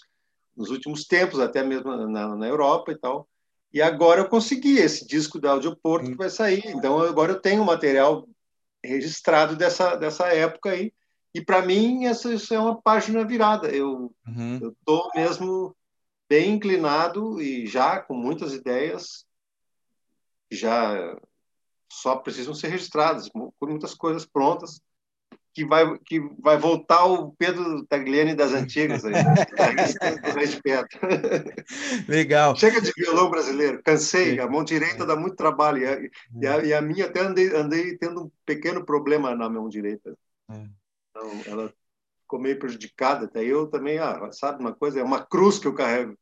[0.58, 3.30] nos últimos tempos, até mesmo na, na Europa e tal.
[3.72, 6.64] E agora eu consegui esse disco da Audioporto que vai sair.
[6.68, 8.28] Então agora eu tenho material
[8.84, 10.92] registrado dessa, dessa época aí.
[11.34, 13.70] E para mim essa, isso é uma página virada.
[13.70, 14.74] Eu uhum.
[14.80, 15.76] estou mesmo
[16.28, 19.26] bem inclinado e já com muitas ideias
[20.52, 21.16] já
[21.92, 24.82] só precisam ser registradas, com muitas coisas prontas
[25.58, 29.14] que vai, que vai voltar o Pedro Tagliani das antigas, aí,
[30.62, 30.88] Pedra.
[32.08, 32.56] Legal.
[32.56, 36.00] Chega de violão brasileiro, cansei, a mão direita dá muito trabalho, e a,
[36.36, 40.16] e a, e a minha até andei, andei, tendo um pequeno problema na mão direita.
[40.52, 40.68] É.
[41.10, 41.74] Então, ela
[42.22, 45.74] ficou meio prejudicada, até eu também, ah, sabe uma coisa, é uma cruz que eu
[45.74, 46.16] carrego.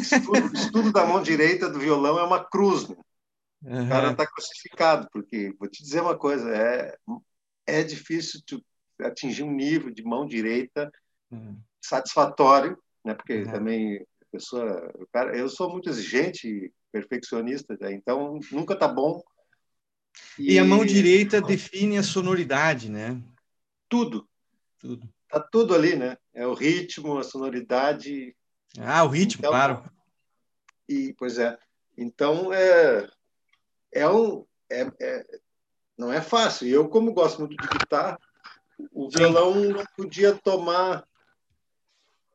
[0.00, 2.96] Estudo, estudo da mão direita do violão é uma cruz, né?
[3.60, 6.96] O cara está crucificado, porque, vou te dizer uma coisa, é,
[7.66, 8.40] é difícil
[9.00, 10.90] atingir um nível de mão direita
[11.30, 11.58] uhum.
[11.80, 13.14] satisfatório, né?
[13.14, 13.50] Porque uhum.
[13.50, 17.92] também a pessoa, cara, eu sou muito exigente, perfeccionista, né?
[17.92, 19.22] então nunca tá bom.
[20.38, 20.54] E...
[20.54, 23.20] e a mão direita define a sonoridade, né?
[23.88, 24.28] Tudo,
[24.78, 25.08] tudo.
[25.28, 26.16] Tá tudo ali, né?
[26.32, 28.36] É o ritmo, a sonoridade.
[28.78, 29.90] Ah, o ritmo, então, claro.
[30.88, 31.58] E pois é.
[31.96, 33.08] Então é
[33.92, 35.26] é um é, é
[35.96, 36.68] não é fácil.
[36.68, 38.18] Eu, como gosto muito de guitarra,
[38.92, 41.04] o violão não podia tomar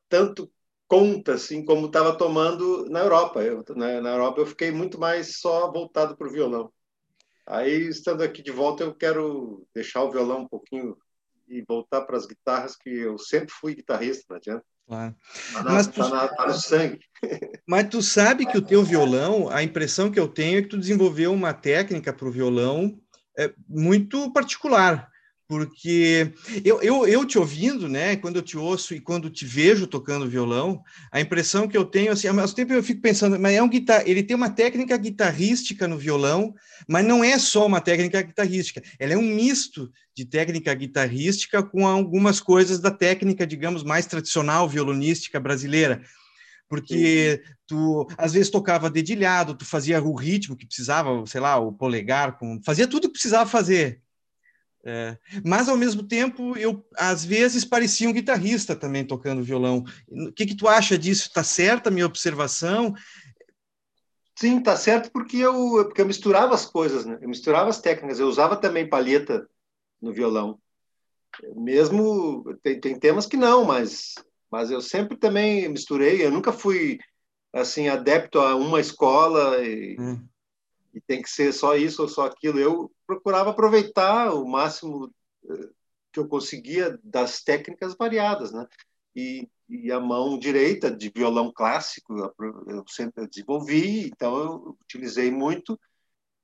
[0.08, 0.52] tanto
[0.88, 3.44] conta assim como estava tomando na Europa.
[3.44, 6.72] Eu, na, na, Europa eu fiquei muito mais só voltado para o violão.
[7.46, 10.98] Aí, estando aqui de volta, eu quero deixar o violão um pouquinho
[11.48, 14.64] e voltar para as guitarras, que eu sempre fui guitarrista, não adianta.
[14.88, 15.16] Claro.
[15.54, 16.00] Tá, na, Mas tu...
[16.00, 17.00] tá, na, tá no sangue.
[17.68, 20.78] Mas tu sabe que o teu violão, a impressão que eu tenho é que tu
[20.78, 23.00] desenvolveu uma técnica para o violão
[23.40, 25.10] é, muito particular,
[25.48, 26.32] porque
[26.64, 30.30] eu, eu, eu te ouvindo, né, quando eu te ouço e quando te vejo tocando
[30.30, 33.64] violão, a impressão que eu tenho, assim, ao mesmo tempo eu fico pensando, mas é
[33.64, 36.54] um guitar, ele tem uma técnica guitarrística no violão,
[36.88, 41.88] mas não é só uma técnica guitarrística, ela é um misto de técnica guitarrística com
[41.88, 46.04] algumas coisas da técnica, digamos, mais tradicional violonística brasileira,
[46.70, 51.74] porque tu às vezes tocava dedilhado, tu fazia o ritmo que precisava, sei lá, o
[51.74, 54.02] polegar, com, fazia tudo que precisava fazer.
[54.86, 59.84] É, mas ao mesmo tempo eu às vezes parecia um guitarrista também tocando violão.
[60.08, 61.28] O que, que tu acha disso?
[61.28, 62.94] Está certa a minha observação?
[64.38, 67.18] Sim, tá certo porque eu porque eu misturava as coisas, né?
[67.22, 68.20] Eu misturava as técnicas.
[68.22, 69.50] Eu usava também palheta
[70.02, 70.58] no violão.
[71.58, 74.16] Mesmo tem, tem temas que não, mas
[74.52, 77.00] mas eu sempre também misturei, eu nunca fui
[77.54, 80.28] assim adepto a uma escola e, hum.
[80.94, 82.60] e tem que ser só isso ou só aquilo.
[82.60, 85.12] Eu procurava aproveitar o máximo
[85.50, 85.70] eh,
[86.12, 88.66] que eu conseguia das técnicas variadas, né?
[89.16, 92.14] E, e a mão direita de violão clássico
[92.68, 95.80] eu sempre desenvolvi, então eu utilizei muito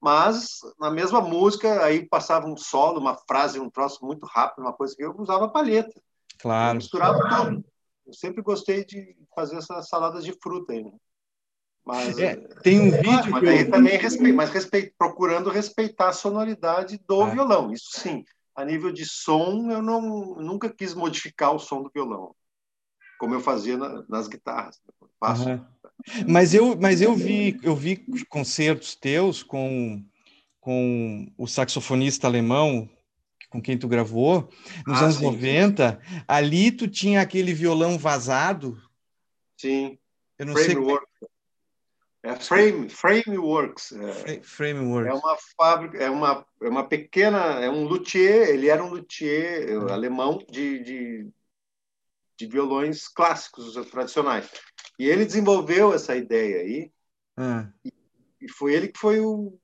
[0.06, 4.72] mas na mesma música aí passava um solo, uma frase, um troço muito rápido, uma
[4.72, 6.00] coisa que eu usava palheta.
[6.38, 6.72] Claro.
[6.72, 7.66] Eu misturava tudo.
[8.06, 10.92] Eu sempre gostei de fazer essas saladas de fruta aí, né?
[11.86, 13.72] Mas, é, tem um vídeo mas que eu...
[13.72, 17.30] também respeito, mas respeito, procurando respeitar a sonoridade do ah.
[17.30, 17.72] violão.
[17.72, 18.24] Isso sim.
[18.56, 22.34] A nível de som, eu não nunca quis modificar o som do violão,
[23.20, 24.80] como eu fazia na, nas guitarras.
[25.20, 25.50] Faço.
[25.50, 25.66] Uhum.
[26.28, 30.04] Mas eu, mas eu vi, eu vi concertos teus com
[30.66, 32.90] com o saxofonista alemão
[33.56, 34.50] com quem tu gravou,
[34.86, 35.24] nos ah, anos sim.
[35.24, 38.78] 90, ali tu tinha aquele violão vazado.
[39.58, 39.98] Sim.
[40.38, 41.08] Eu não Framework.
[41.20, 41.30] sei.
[42.24, 43.92] É frame, Frameworks.
[43.94, 45.14] É, Frameworks.
[45.14, 49.78] É uma fábrica, é uma, é uma pequena, é um luthier, ele era um luthier
[49.78, 49.88] uhum.
[49.90, 51.30] alemão de, de,
[52.36, 54.50] de, violões clássicos, tradicionais.
[55.00, 56.92] E ele desenvolveu essa ideia aí,
[57.38, 57.72] uhum.
[57.86, 57.94] e,
[58.42, 59.58] e foi ele que foi o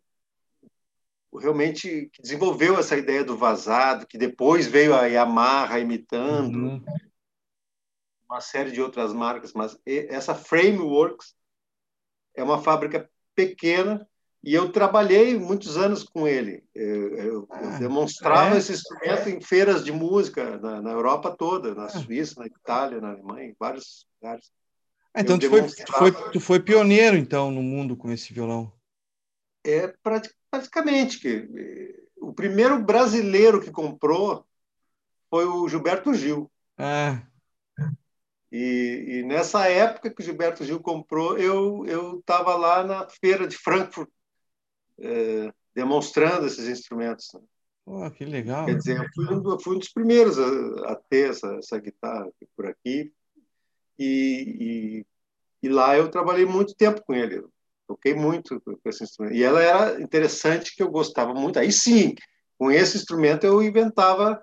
[1.40, 6.86] realmente desenvolveu essa ideia do vazado, que depois veio a Yamaha imitando, uhum.
[8.30, 11.34] uma série de outras marcas, mas essa Frameworks
[12.36, 14.08] é uma fábrica pequena
[14.44, 16.64] e eu trabalhei muitos anos com ele.
[16.74, 18.58] Eu, eu, ah, demonstrava é?
[18.58, 21.90] esse instrumento em feiras de música na, na Europa toda, na ah.
[21.90, 24.52] Suíça, na Itália, na Alemanha, em vários lugares.
[25.14, 28.74] Ah, então tu foi, tu foi, tu foi pioneiro então no mundo com esse violão.
[29.64, 34.46] É praticamente Basicamente, que eh, o primeiro brasileiro que comprou
[35.30, 36.52] foi o Gilberto Gil.
[36.78, 37.22] Ah.
[38.52, 43.48] E, e, nessa época que o Gilberto Gil comprou, eu eu estava lá na feira
[43.48, 44.10] de Frankfurt
[45.00, 47.30] é, demonstrando esses instrumentos.
[47.34, 47.42] Né?
[47.86, 48.66] Oh, que legal!
[48.66, 51.80] Quer dizer, eu fui um, eu fui um dos primeiros a, a ter essa, essa,
[51.80, 53.12] guitarra por aqui.
[53.98, 55.06] E,
[55.64, 57.44] e, e, lá eu trabalhei muito tempo com ele.
[57.92, 59.36] Toquei muito com esse instrumento.
[59.36, 61.60] E ela era interessante, que eu gostava muito.
[61.60, 62.16] Aí sim,
[62.58, 64.42] com esse instrumento eu inventava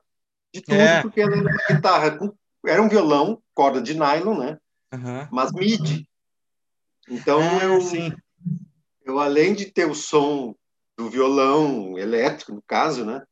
[0.53, 1.01] de tudo, é.
[1.01, 2.19] porque ela era uma guitarra,
[2.67, 4.59] era um violão, corda de nylon, né?
[4.93, 5.29] Uhum.
[5.33, 6.07] Mas MIDI.
[7.09, 8.13] Então é, eu, sim.
[9.05, 10.55] eu, além de ter o som
[10.97, 13.23] do violão elétrico, no caso, né?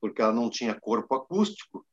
[0.00, 1.84] porque ela não tinha corpo acústico,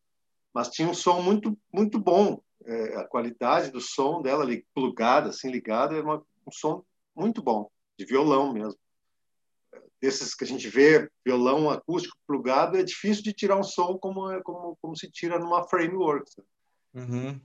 [0.54, 2.40] mas tinha um som muito muito bom.
[2.68, 6.84] É, a qualidade do som dela ali, plugada, assim ligada, é uma, um som
[7.16, 8.80] muito bom, de violão mesmo.
[10.02, 14.42] Desses que a gente vê, violão acústico plugado, é difícil de tirar um som como
[14.44, 16.30] como, como se tira numa framework.
[16.94, 17.40] Uhum.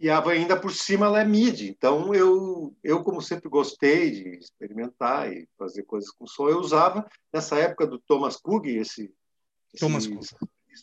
[0.00, 1.68] E ainda por cima ela é MIDI.
[1.70, 7.06] Então eu, eu como sempre gostei de experimentar e fazer coisas com som, eu usava
[7.32, 9.12] nessa época do Thomas Cook, esse,
[9.78, 10.34] Thomas esse,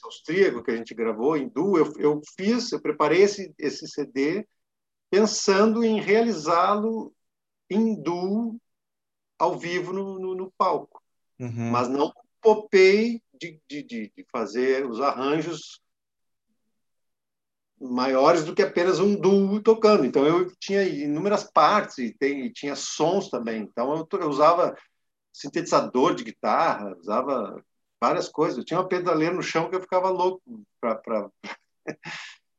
[0.03, 4.45] austríaco que a gente gravou em duo, eu, eu fiz, eu preparei esse, esse CD
[5.15, 7.15] pensando em realizá-lo
[7.69, 8.59] em duo
[9.39, 11.01] ao vivo no, no, no palco,
[11.39, 11.71] uhum.
[11.71, 15.79] mas não popei de, de, de fazer os arranjos
[17.79, 20.05] maiores do que apenas um duo tocando.
[20.05, 23.61] Então eu tinha inúmeras partes e, tem, e tinha sons também.
[23.61, 24.75] Então eu, eu, usava
[25.31, 27.63] sintetizador de guitarra, usava
[28.01, 28.57] várias coisas.
[28.57, 30.41] Eu tinha uma pedaleira no chão que eu ficava louco
[30.81, 31.29] para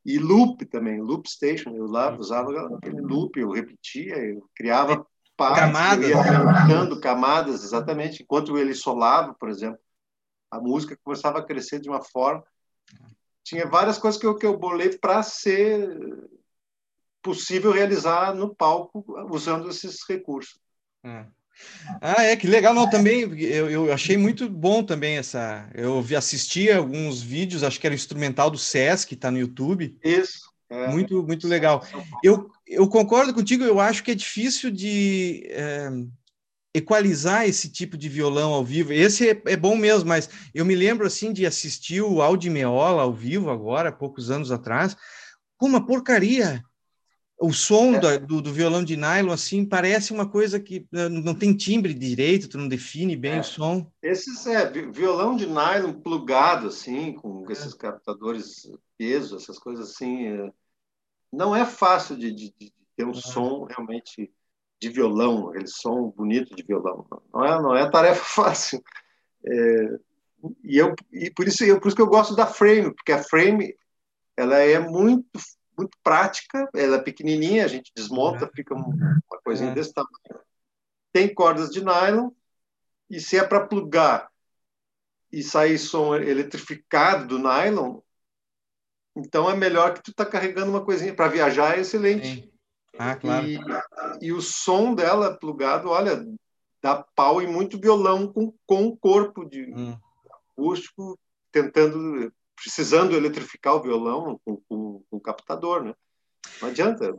[0.07, 1.71] e loop também, loop station.
[1.71, 7.63] Eu usava, usava aquele loop, eu repetia, eu criava partes, camadas, eu ia dando camadas,
[7.63, 8.23] exatamente.
[8.23, 9.79] Enquanto ele solava, por exemplo,
[10.51, 12.43] a música começava a crescer de uma forma
[13.47, 16.29] tinha várias coisas que eu, que eu bolei para ser
[17.23, 20.59] possível realizar no palco usando esses recursos.
[21.05, 21.25] É.
[22.01, 25.69] Ah, é que legal, não, também eu, eu achei muito bom também essa.
[25.75, 29.99] Eu vi, assisti alguns vídeos, acho que era instrumental do Sesc, está no YouTube.
[30.05, 30.47] Isso.
[30.69, 30.89] É.
[30.89, 31.87] Muito, muito legal.
[32.23, 35.47] Eu, eu concordo contigo, eu acho que é difícil de.
[35.49, 35.89] É
[36.77, 38.93] equalizar esse tipo de violão ao vivo.
[38.93, 43.03] Esse é, é, bom mesmo, mas eu me lembro assim de assistir o Aldi Meola
[43.03, 44.95] ao vivo agora, poucos anos atrás,
[45.57, 46.63] com uma porcaria.
[47.39, 48.19] O som é.
[48.19, 52.49] do, do, violão de nylon assim parece uma coisa que eh, não tem timbre direito,
[52.49, 53.41] tu não define bem é.
[53.41, 53.91] o som.
[54.03, 57.53] Esses é violão de nylon plugado assim, com é.
[57.53, 60.51] esses captadores peso, essas coisas assim, é,
[61.31, 63.15] não é fácil de, de, de ter um é.
[63.15, 64.33] som realmente
[64.81, 67.07] de violão, aquele som bonito de violão.
[67.33, 68.83] Não é, não é tarefa fácil.
[69.45, 69.99] É,
[70.65, 73.23] e, eu, e por, isso, eu, por isso que eu gosto da frame, porque a
[73.23, 73.75] frame
[74.37, 75.27] ela é muito,
[75.77, 78.51] muito prática, ela é pequenininha, a gente desmonta, é.
[78.55, 79.75] fica uma coisinha é.
[79.75, 80.13] desse tamanho.
[81.13, 82.31] Tem cordas de nylon,
[83.09, 84.29] e se é para plugar
[85.33, 88.01] e sair som eletrificado do nylon,
[89.17, 92.27] então é melhor que tu tá carregando uma coisinha para viajar, é excelente.
[92.27, 92.53] Sim.
[92.99, 93.47] Ah, claro.
[93.47, 93.59] E,
[94.21, 96.25] e o som dela plugado, olha,
[96.83, 99.99] dá pau e muito violão com, com o corpo de hum.
[100.53, 101.19] acústico,
[101.51, 105.95] tentando, precisando eletrificar o violão com, com, com o captador, né?
[106.61, 107.17] Não adianta.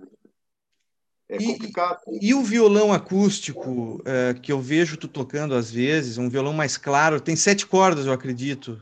[1.30, 2.00] É complicado.
[2.08, 6.54] E, e o violão acústico, é, que eu vejo tu tocando às vezes, um violão
[6.54, 8.82] mais claro, tem sete cordas, eu acredito.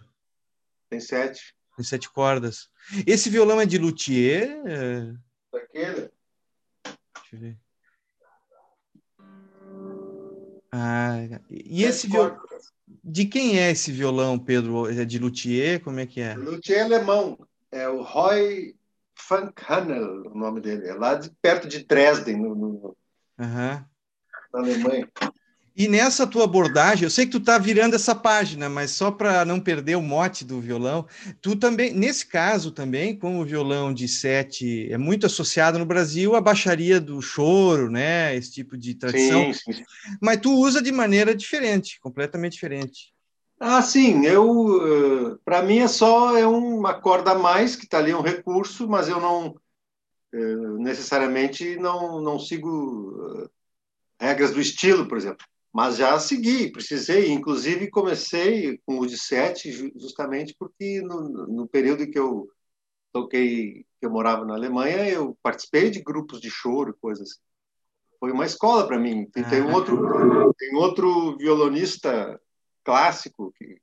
[0.90, 1.56] Tem sete.
[1.76, 2.70] Tem sete cordas.
[3.06, 4.62] Esse violão é de luthier?
[4.66, 5.14] É...
[5.52, 6.12] Daquele?
[7.34, 7.58] eu ver.
[10.72, 11.18] Ah,
[11.50, 12.38] e esse violão.
[13.08, 14.90] De quem é esse violão, Pedro?
[14.90, 15.80] É de luthier?
[15.80, 16.34] Como é que é?
[16.34, 17.38] Luthier alemão.
[17.72, 18.76] É o Roy
[19.14, 20.88] Funkhanel, o nome dele.
[20.88, 22.96] É lá de, perto de Dresden, no, no uhum.
[23.38, 23.86] na
[24.54, 25.08] Alemanha.
[25.78, 29.44] E nessa tua abordagem, eu sei que tu está virando essa página, mas só para
[29.44, 31.06] não perder o mote do violão,
[31.42, 36.34] tu também, nesse caso também, como o violão de sete é muito associado no Brasil
[36.34, 38.34] à baixaria do choro, né?
[38.38, 39.52] Esse tipo de tradição.
[39.52, 39.84] Sim, sim.
[40.22, 43.14] Mas tu usa de maneira diferente, completamente diferente.
[43.60, 44.26] Ah, sim.
[44.26, 48.22] Eu, eh, para mim é só é uma corda a mais que está ali um
[48.22, 49.56] recurso, mas eu não
[50.34, 53.50] eh, necessariamente não não sigo
[54.22, 59.18] eh, regras do estilo, por exemplo mas já segui, precisei, inclusive comecei com o de
[59.18, 62.50] sete justamente porque no, no período em que eu
[63.12, 67.30] toquei, que eu morava na Alemanha, eu participei de grupos de choro, coisas.
[67.30, 67.40] Assim.
[68.22, 69.30] Foi uma escola para mim.
[69.32, 72.40] Tem, tem, um outro, tem outro violonista
[72.82, 73.78] clássico que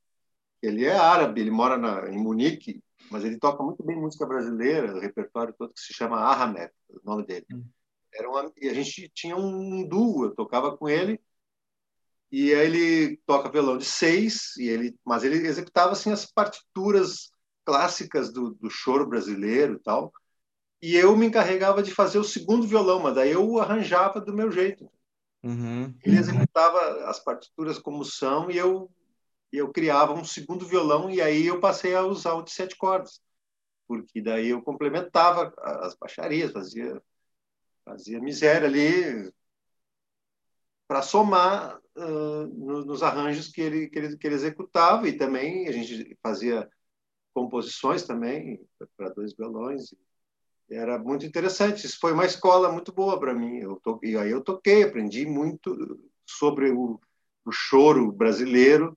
[0.62, 4.96] ele é árabe, ele mora na, em Munique, mas ele toca muito bem música brasileira,
[4.96, 7.44] o repertório todo que se chama Ahmed, o nome dele.
[7.52, 7.66] Hum.
[8.14, 11.20] Era uma, e a gente tinha um duo, eu tocava com ele
[12.32, 17.30] e aí ele toca violão de seis, e ele, mas ele executava assim as partituras
[17.62, 20.10] clássicas do, do choro brasileiro e tal.
[20.80, 24.50] E eu me encarregava de fazer o segundo violão, mas daí eu arranjava do meu
[24.50, 24.90] jeito.
[25.42, 25.94] Uhum.
[26.02, 28.90] Ele executava as partituras como são e eu
[29.52, 33.20] eu criava um segundo violão e aí eu passei a usar o de sete cordas,
[33.86, 37.02] porque daí eu complementava as baixarias, fazia
[37.84, 39.30] fazia miséria ali
[40.88, 42.46] para somar uh,
[42.84, 46.68] nos arranjos que ele, que ele, que ele executava e também a gente fazia
[47.34, 48.60] composições também
[48.96, 49.94] para dois violões.
[50.70, 51.86] Era muito interessante.
[51.86, 53.58] Isso foi uma escola muito boa para mim.
[53.58, 53.98] Eu to...
[54.02, 57.00] E aí eu toquei, aprendi muito sobre o,
[57.44, 58.96] o choro brasileiro,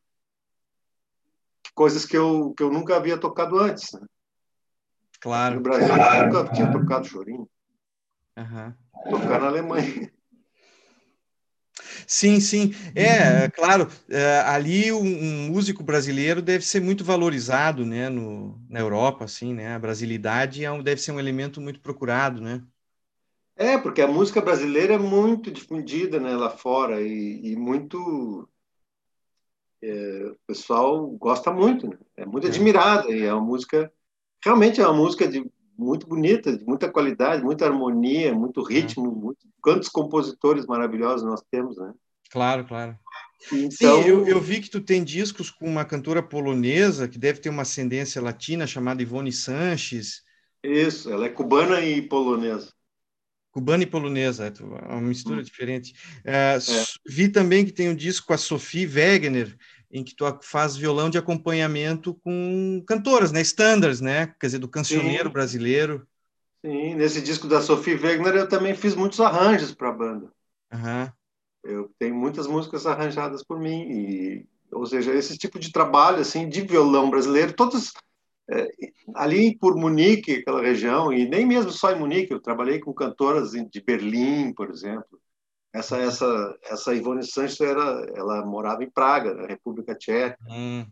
[1.73, 3.91] coisas que eu, que eu nunca havia tocado antes.
[3.93, 4.05] Né?
[5.19, 5.55] Claro.
[5.55, 7.49] No Brasil, eu nunca tinha tocado chorinho.
[8.37, 8.73] Uhum.
[9.09, 10.13] Tocar na Alemanha.
[12.07, 12.73] Sim, sim.
[12.95, 18.79] É, claro, é, ali um, um, músico brasileiro deve ser muito valorizado, né, no, na
[18.79, 19.75] Europa, assim, né?
[19.75, 22.63] A brasilidade é um, deve ser um elemento muito procurado, né?
[23.57, 28.47] É, porque a música brasileira é muito difundida, né, lá fora e, e muito
[29.81, 31.97] é, o pessoal gosta muito, né?
[32.17, 32.49] É muito é.
[32.49, 33.91] admirada e é uma música
[34.43, 35.43] realmente é uma música de
[35.77, 38.73] muito bonita, de muita qualidade, muita harmonia, muito é.
[38.73, 39.39] ritmo, muito...
[39.61, 41.93] quantos compositores maravilhosos nós temos, né?
[42.29, 42.97] Claro, claro.
[43.51, 44.01] Então...
[44.01, 47.49] Sim, eu, eu, vi que tu tem discos com uma cantora polonesa que deve ter
[47.49, 50.23] uma ascendência latina chamada Ivone Sanches.
[50.63, 52.73] Isso, ela é cubana e polonesa.
[53.51, 55.43] Cubana e polonesa, é uma mistura hum.
[55.43, 55.93] diferente.
[56.25, 56.83] É, é.
[57.07, 59.55] Vi também que tem um disco com a Sophie Wegener,
[59.95, 63.41] em que tu faz violão de acompanhamento com cantoras, né?
[63.41, 64.27] Standards, né?
[64.39, 65.33] Quer dizer, do cancioneiro Sim.
[65.33, 66.05] brasileiro.
[66.63, 70.31] Sim, nesse disco da Sophie Wegener eu também fiz muitos arranjos para a banda.
[70.73, 71.11] Uhum.
[71.63, 76.49] Eu tenho muitas músicas arranjadas por mim e, ou seja, esse tipo de trabalho assim
[76.49, 77.93] de violão brasileiro, todos
[78.51, 78.67] é,
[79.15, 83.51] ali por Munique, aquela região, e nem mesmo só em Munique, eu trabalhei com cantoras
[83.51, 85.19] de Berlim, por exemplo,
[85.75, 90.37] essa essa essa Ivone Sanches era ela morava em Praga, na República Tcheca.
[90.49, 90.85] Hum.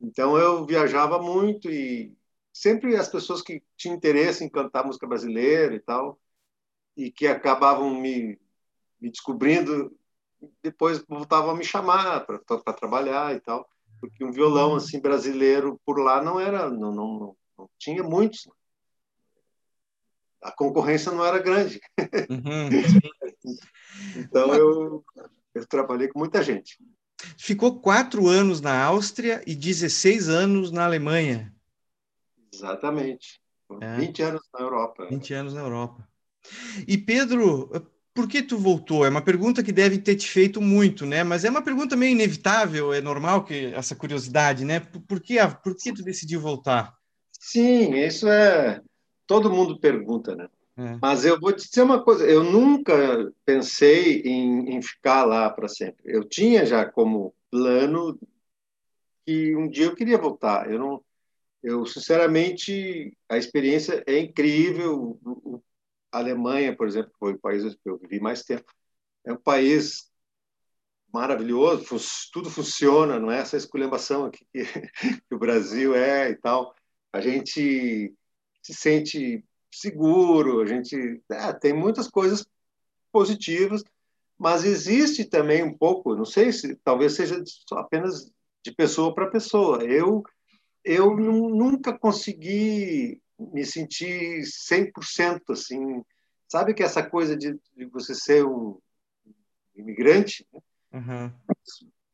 [0.00, 2.16] Então eu viajava muito e
[2.50, 6.18] sempre as pessoas que tinham interesse em cantar música brasileira e tal
[6.96, 8.38] e que acabavam me,
[8.98, 9.94] me descobrindo
[10.62, 13.68] depois voltavam a me chamar para trabalhar e tal
[14.00, 18.48] porque um violão assim brasileiro por lá não era não, não, não tinha muitos
[20.42, 21.80] a concorrência não era grande.
[22.30, 22.70] Uhum.
[24.16, 25.04] Então eu,
[25.54, 26.78] eu trabalhei com muita gente.
[27.36, 31.54] Ficou quatro anos na Áustria e 16 anos na Alemanha.
[32.52, 33.40] Exatamente.
[33.80, 33.96] É.
[33.96, 35.06] 20 anos na Europa.
[35.08, 36.08] 20 anos na Europa.
[36.88, 37.70] E Pedro,
[38.14, 39.04] por que tu voltou?
[39.04, 41.22] É uma pergunta que deve ter te feito muito, né?
[41.22, 44.80] Mas é uma pergunta meio inevitável, é normal que essa curiosidade, né?
[44.80, 46.94] Por que, por que tu decidiu voltar?
[47.32, 48.80] Sim, isso é
[49.26, 50.48] todo mundo pergunta, né?
[50.76, 50.98] É.
[51.00, 55.68] Mas eu vou te dizer uma coisa: eu nunca pensei em, em ficar lá para
[55.68, 56.02] sempre.
[56.04, 58.18] Eu tinha já como plano
[59.24, 60.70] que um dia eu queria voltar.
[60.70, 61.04] Eu não,
[61.62, 65.18] eu sinceramente a experiência é incrível.
[66.12, 68.72] A Alemanha, por exemplo, foi o país que eu vivi mais tempo.
[69.24, 70.10] É um país
[71.12, 71.84] maravilhoso,
[72.32, 74.64] tudo funciona, não é essa esculhambação aqui que,
[75.28, 76.74] que o Brasil é e tal.
[77.12, 78.14] A gente
[78.62, 82.46] se sente seguro, a gente é, tem muitas coisas
[83.12, 83.82] positivas,
[84.38, 87.42] mas existe também um pouco, não sei se talvez seja
[87.72, 88.30] apenas
[88.62, 89.84] de pessoa para pessoa.
[89.84, 90.22] Eu
[90.84, 96.02] eu nunca consegui me sentir 100% assim,
[96.48, 98.78] sabe que essa coisa de, de você ser um
[99.74, 100.60] imigrante, né?
[100.94, 101.32] uhum.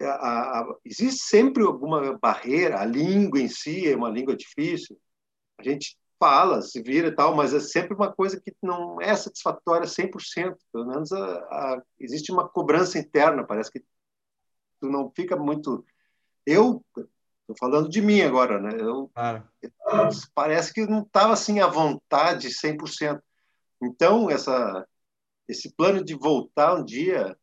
[0.03, 4.99] a, a, existe sempre alguma barreira, a língua em si é uma língua difícil.
[5.59, 9.15] A gente fala, se vira e tal, mas é sempre uma coisa que não é
[9.15, 10.57] satisfatória 100%.
[10.73, 13.85] Pelo menos a, a, existe uma cobrança interna, parece que
[14.81, 15.85] tu não fica muito.
[16.45, 18.71] Eu estou falando de mim agora, né?
[18.79, 19.45] Eu, claro.
[20.35, 23.21] parece que não estava assim à vontade 100%.
[23.83, 24.87] Então, essa,
[25.49, 27.37] esse plano de voltar um dia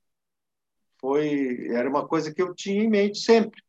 [1.00, 3.62] foi era uma coisa que eu tinha em mente sempre.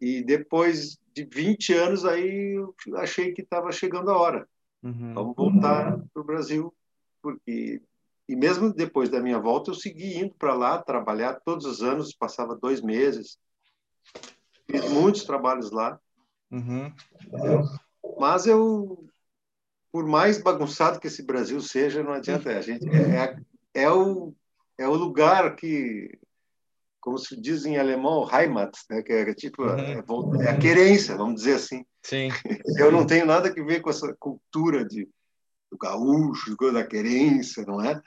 [0.00, 4.46] E depois de 20 anos, aí eu achei que estava chegando a hora.
[4.82, 5.14] Uhum.
[5.14, 6.74] Vamos voltar para o Brasil,
[7.22, 7.80] porque
[8.28, 12.12] e mesmo depois da minha volta, eu segui indo para lá trabalhar todos os anos,
[12.12, 13.38] passava dois meses,
[14.70, 15.98] fiz muitos trabalhos lá.
[16.50, 16.92] Uhum.
[18.18, 19.08] Mas eu,
[19.90, 22.50] por mais bagunçado que esse Brasil seja, não adianta.
[22.50, 23.36] A gente é,
[23.74, 24.34] é, é o
[24.78, 26.18] é o lugar que
[27.06, 29.00] como se diz em alemão, Heimat, né?
[29.00, 30.42] que é tipo uhum.
[30.42, 31.84] é a querência, vamos dizer assim.
[32.02, 32.30] Sim.
[32.80, 35.08] Eu não tenho nada a ver com essa cultura de
[35.70, 38.00] do gaúcho, da querência, não é?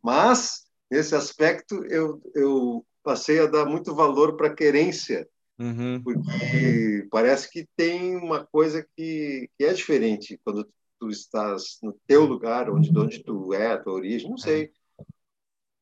[0.00, 5.28] Mas nesse aspecto eu eu passei a dar muito valor para a querência,
[5.58, 6.00] uhum.
[6.02, 10.68] porque parece que tem uma coisa que, que é diferente quando
[11.00, 14.70] tu estás no teu lugar, onde onde tu é, a tua origem, não sei.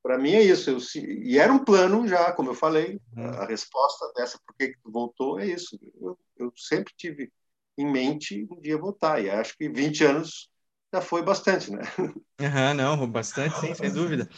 [0.03, 0.71] Para mim é isso.
[0.71, 3.25] Eu, e era um plano já, como eu falei, uhum.
[3.25, 5.79] a, a, resposta dessa, por que voltou, é isso.
[6.01, 7.33] Eu, eu sempre tive
[7.79, 10.51] em mente um dia voltar, e acho que 20 anos
[10.93, 11.83] já foi bastante, né?
[12.41, 14.29] Uhum, não, bastante, sim, sem dúvida.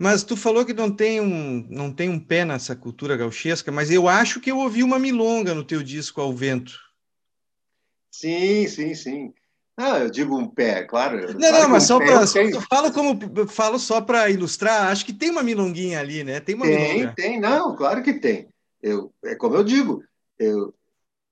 [0.00, 3.90] Mas tu falou que não tem um, não tem um pé nessa cultura gauchesca, mas
[3.90, 6.78] eu acho que eu ouvi uma milonga no teu disco ao vento.
[8.10, 9.34] Sim, sim, sim.
[9.84, 11.18] Ah, eu digo um pé, claro.
[11.18, 12.26] Não, claro não, mas um só para.
[12.70, 16.38] Falo, como, falo só para ilustrar, acho que tem uma milonguinha ali, né?
[16.38, 17.14] Tem uma tem, milonga.
[17.16, 18.48] Tem, não, claro que tem.
[18.80, 20.04] Eu, é como eu digo,
[20.38, 20.72] eu,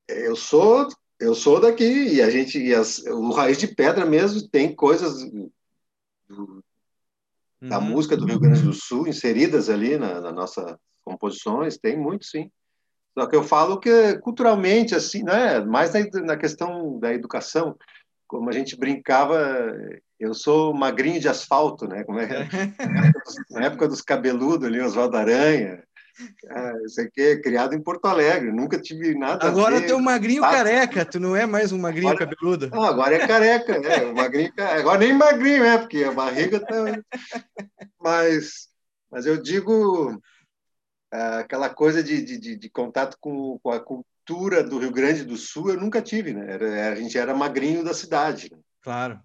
[0.08, 0.88] eu sou
[1.20, 5.22] eu sou daqui e a gente e as, o Raiz de Pedra mesmo tem coisas
[6.28, 6.64] do,
[7.60, 7.84] da uhum.
[7.84, 12.50] música do Rio Grande do Sul inseridas ali na, na nossa composições, tem muito sim.
[13.18, 17.76] Só que eu falo que culturalmente assim, né, mais na, na questão da educação,
[18.30, 19.76] como a gente brincava,
[20.18, 22.04] eu sou magrinho de asfalto, né?
[22.04, 25.82] Como é, na, época dos, na época dos cabeludos ali, Oswaldo Aranha.
[26.48, 29.94] Ah, isso aqui é criado em Porto Alegre, nunca tive nada Agora ver.
[29.94, 32.70] um magrinho ah, careca, tu não é mais um magrinho agora, cabeludo.
[32.70, 34.12] Não, agora é careca, né?
[34.12, 37.02] magrinho, agora nem magrinho, é, porque a barriga tá.
[38.00, 38.68] Mas,
[39.10, 40.20] mas eu digo
[41.12, 45.24] ah, aquela coisa de, de, de contato com, com a cultura cultura do Rio Grande
[45.24, 46.54] do Sul eu nunca tive, né?
[46.54, 48.48] Era, a gente era magrinho da cidade.
[48.50, 48.58] Né?
[48.80, 49.20] Claro.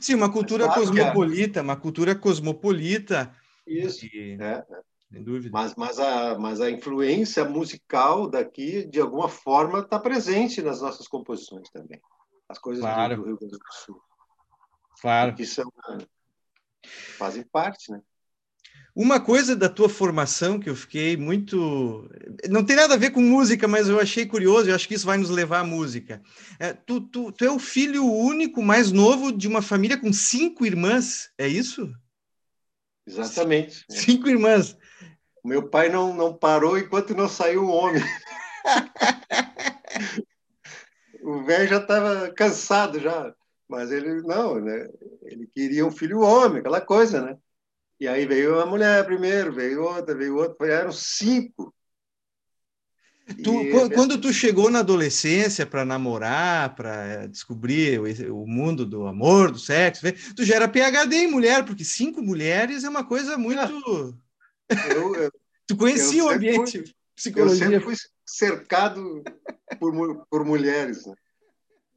[0.00, 3.34] Sim, uma cultura cosmopolita, uma cultura cosmopolita.
[3.66, 4.36] Isso, e...
[4.40, 4.64] é,
[5.10, 5.50] sem dúvida.
[5.52, 11.06] Mas, mas, a, mas a influência musical daqui, de alguma forma, está presente nas nossas
[11.06, 12.00] composições também.
[12.48, 13.16] As coisas claro.
[13.16, 14.00] do, Rio Grande do Sul.
[15.00, 15.34] Claro.
[15.34, 15.72] Que são,
[17.16, 18.00] fazem parte, né?
[18.94, 22.06] Uma coisa da tua formação que eu fiquei muito.
[22.50, 25.06] Não tem nada a ver com música, mas eu achei curioso, eu acho que isso
[25.06, 26.22] vai nos levar à música.
[26.58, 30.66] É, tu, tu, tu é o filho único, mais novo de uma família com cinco
[30.66, 31.90] irmãs, é isso?
[33.06, 33.84] Exatamente.
[33.88, 34.76] Cinco irmãs.
[35.42, 38.02] Meu pai não, não parou enquanto não saiu o homem.
[41.22, 43.34] o velho já estava cansado já,
[43.66, 44.86] mas ele não, né?
[45.22, 47.38] Ele queria um filho homem, aquela coisa, né?
[48.02, 51.72] E aí veio uma mulher primeiro, veio outra, veio outra, eram cinco.
[53.44, 53.90] Tu, e...
[53.90, 59.58] Quando tu chegou na adolescência para namorar, para descobrir o, o, mundo do amor, do
[59.60, 60.02] sexo,
[60.34, 64.18] tu já era PhD em mulher, porque cinco mulheres é uma coisa muito.
[64.90, 65.30] Eu, eu,
[65.66, 67.66] tu conhecia o ambiente fui, psicologia.
[67.66, 67.94] Eu sempre fui
[68.26, 69.22] cercado
[69.78, 71.04] por, por mulheres.
[71.06, 71.14] Né?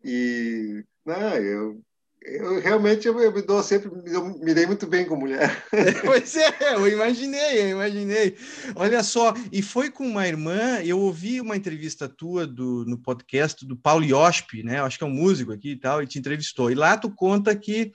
[0.03, 1.81] E não, eu
[2.25, 5.63] eu realmente eu, eu me dou sempre eu me dei muito bem com mulher.
[6.03, 8.35] pois é, eu imaginei, eu imaginei.
[8.75, 13.65] Olha só, e foi com uma irmã, eu ouvi uma entrevista tua do, no podcast
[13.65, 14.81] do Paulo Iosp, né?
[14.81, 16.71] Acho que é um músico aqui e tal, e te entrevistou.
[16.71, 17.91] E lá tu conta que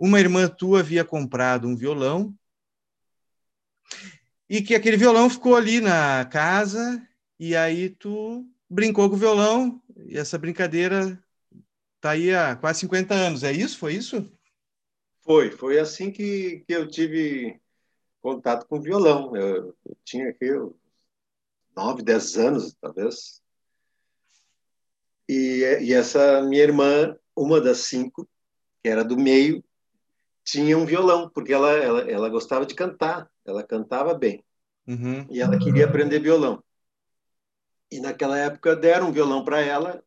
[0.00, 2.34] uma irmã tua havia comprado um violão
[4.48, 7.02] e que aquele violão ficou ali na casa
[7.38, 11.18] e aí tu brincou com o violão e essa brincadeira
[12.04, 13.78] Está aí há quase 50 anos, é isso?
[13.78, 14.30] Foi isso?
[15.22, 17.58] Foi, foi assim que, que eu tive
[18.20, 19.34] contato com violão.
[19.34, 20.50] Eu, eu tinha aqui
[21.74, 23.40] nove, dez anos, talvez.
[25.26, 28.28] E, e essa minha irmã, uma das cinco,
[28.82, 29.64] que era do meio,
[30.44, 34.44] tinha um violão, porque ela, ela, ela gostava de cantar, ela cantava bem.
[34.86, 35.26] Uhum.
[35.30, 36.62] E ela queria aprender violão.
[37.90, 40.04] E naquela época deram um violão para ela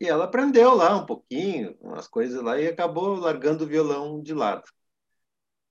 [0.00, 4.34] e ela aprendeu lá um pouquinho, umas coisas lá, e acabou largando o violão de
[4.34, 4.64] lado.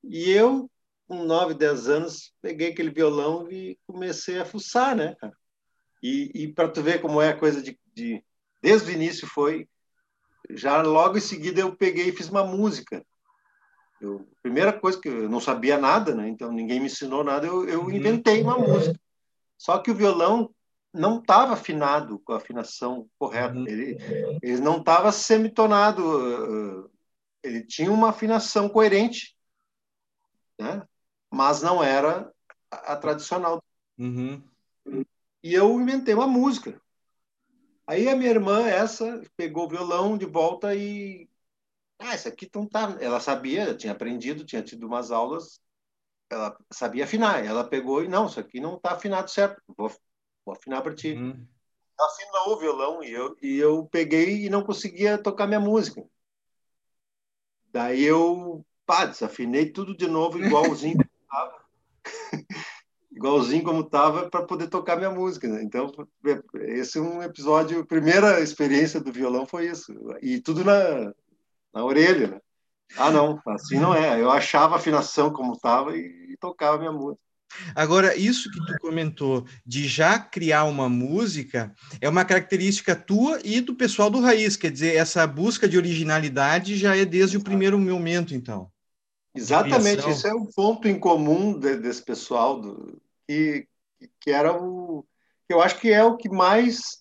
[0.03, 0.69] E eu,
[1.07, 5.15] com 9, 10 anos, peguei aquele violão e comecei a fuçar, né,
[6.01, 8.23] E, e para tu ver como é a coisa de, de,
[8.61, 9.67] Desde o início foi...
[10.51, 13.03] Já logo em seguida eu peguei e fiz uma música.
[13.99, 16.27] Eu, primeira coisa que eu não sabia nada, né?
[16.27, 17.91] Então ninguém me ensinou nada, eu, eu uhum.
[17.91, 18.99] inventei uma música.
[19.57, 20.53] Só que o violão
[20.95, 23.55] não estava afinado com a afinação correta.
[23.55, 23.67] Uhum.
[23.67, 23.97] Ele,
[24.41, 26.03] ele não estava semitonado.
[26.03, 26.91] Uh,
[27.43, 29.35] ele tinha uma afinação coerente,
[30.59, 30.87] né?
[31.31, 32.31] mas não era
[32.71, 33.63] a, a tradicional.
[33.97, 34.41] Uhum.
[35.43, 36.81] E eu inventei uma música.
[37.87, 41.29] Aí a minha irmã, essa, pegou o violão de volta e.
[41.99, 42.97] Ah, isso aqui não tá.
[42.99, 45.61] Ela sabia, tinha aprendido, tinha tido umas aulas,
[46.29, 47.45] ela sabia afinar.
[47.45, 49.61] Ela pegou e, não, isso aqui não está afinado certo.
[49.77, 49.91] Vou
[50.45, 51.13] vou afinar para ti.
[51.13, 51.45] Uhum.
[51.99, 56.03] Afinou o violão e eu, e eu peguei e não conseguia tocar minha música.
[57.71, 61.65] Daí eu, pá, desafinei tudo de novo, igualzinho como estava.
[63.11, 65.47] igualzinho como estava para poder tocar minha música.
[65.47, 65.63] Né?
[65.63, 65.91] Então,
[66.55, 69.93] esse é um episódio, a primeira experiência do violão foi isso.
[70.21, 71.13] E tudo na,
[71.73, 72.41] na orelha, né?
[72.97, 74.21] Ah, não, assim não é.
[74.21, 77.24] Eu achava a afinação como estava e tocava minha música.
[77.75, 83.61] Agora, isso que tu comentou de já criar uma música é uma característica tua e
[83.61, 87.79] do pessoal do Raiz, quer dizer, essa busca de originalidade já é desde o primeiro
[87.79, 88.69] momento, então.
[89.33, 93.67] Exatamente, isso é um ponto em comum de, desse pessoal do, que,
[94.19, 95.05] que era o
[95.47, 96.99] eu acho que é o que mais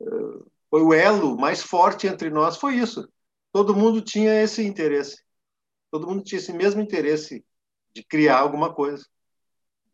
[0.00, 3.08] uh, foi o elo mais forte entre nós foi isso.
[3.52, 5.22] Todo mundo tinha esse interesse,
[5.90, 7.44] todo mundo tinha esse mesmo interesse
[7.94, 9.04] de criar alguma coisa.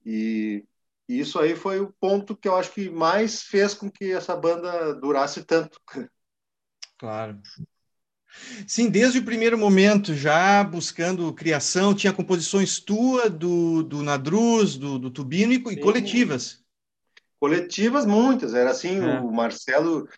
[0.04, 0.64] E,
[1.08, 4.36] e isso aí foi o ponto que eu acho que mais fez com que essa
[4.36, 5.80] banda durasse tanto.
[6.98, 7.40] Claro.
[8.66, 14.98] Sim, desde o primeiro momento, já buscando criação, tinha composições tua, do, do Nadruz, do,
[14.98, 16.62] do Tubino e, e coletivas.
[17.38, 18.54] Coletivas, muitas.
[18.54, 19.20] Era assim, é.
[19.20, 20.08] o Marcelo.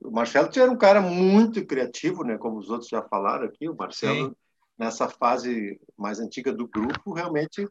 [0.00, 2.38] O Marcelo era um cara muito criativo, né?
[2.38, 3.68] Como os outros já falaram aqui.
[3.68, 4.36] O Marcelo, Sim.
[4.78, 7.68] nessa fase mais antiga do grupo, realmente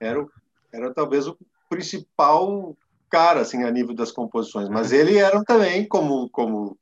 [0.00, 0.26] era,
[0.72, 1.36] era talvez o
[1.68, 2.76] principal
[3.08, 4.68] cara, assim, a nível das composições.
[4.68, 6.78] Mas ele era também, como, como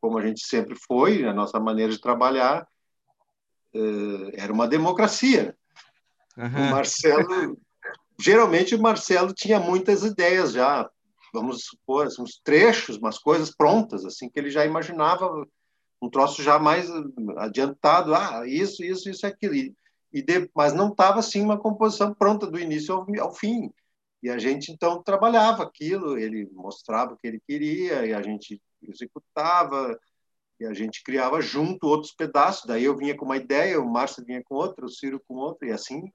[0.00, 2.66] como a gente sempre foi, a nossa maneira de trabalhar
[3.74, 5.54] uh, era uma democracia.
[6.36, 6.46] Uhum.
[6.46, 7.58] O Marcelo,
[8.18, 10.88] geralmente o Marcelo tinha muitas ideias já,
[11.34, 15.46] vamos supor, assim, uns trechos, umas coisas prontas, assim que ele já imaginava
[16.02, 16.88] um troço já mais
[17.36, 19.54] adiantado, ah, isso, isso, isso, aquilo.
[19.54, 19.74] E,
[20.12, 23.72] e de, mas não estava assim uma composição pronta do início ao, ao fim.
[24.22, 28.60] E a gente então trabalhava aquilo, ele mostrava o que ele queria e a gente
[28.82, 29.98] executava
[30.58, 32.66] e a gente criava junto outros pedaços.
[32.66, 35.68] Daí eu vinha com uma ideia, o Márcio vinha com outra, o Ciro com outra
[35.68, 36.10] e assim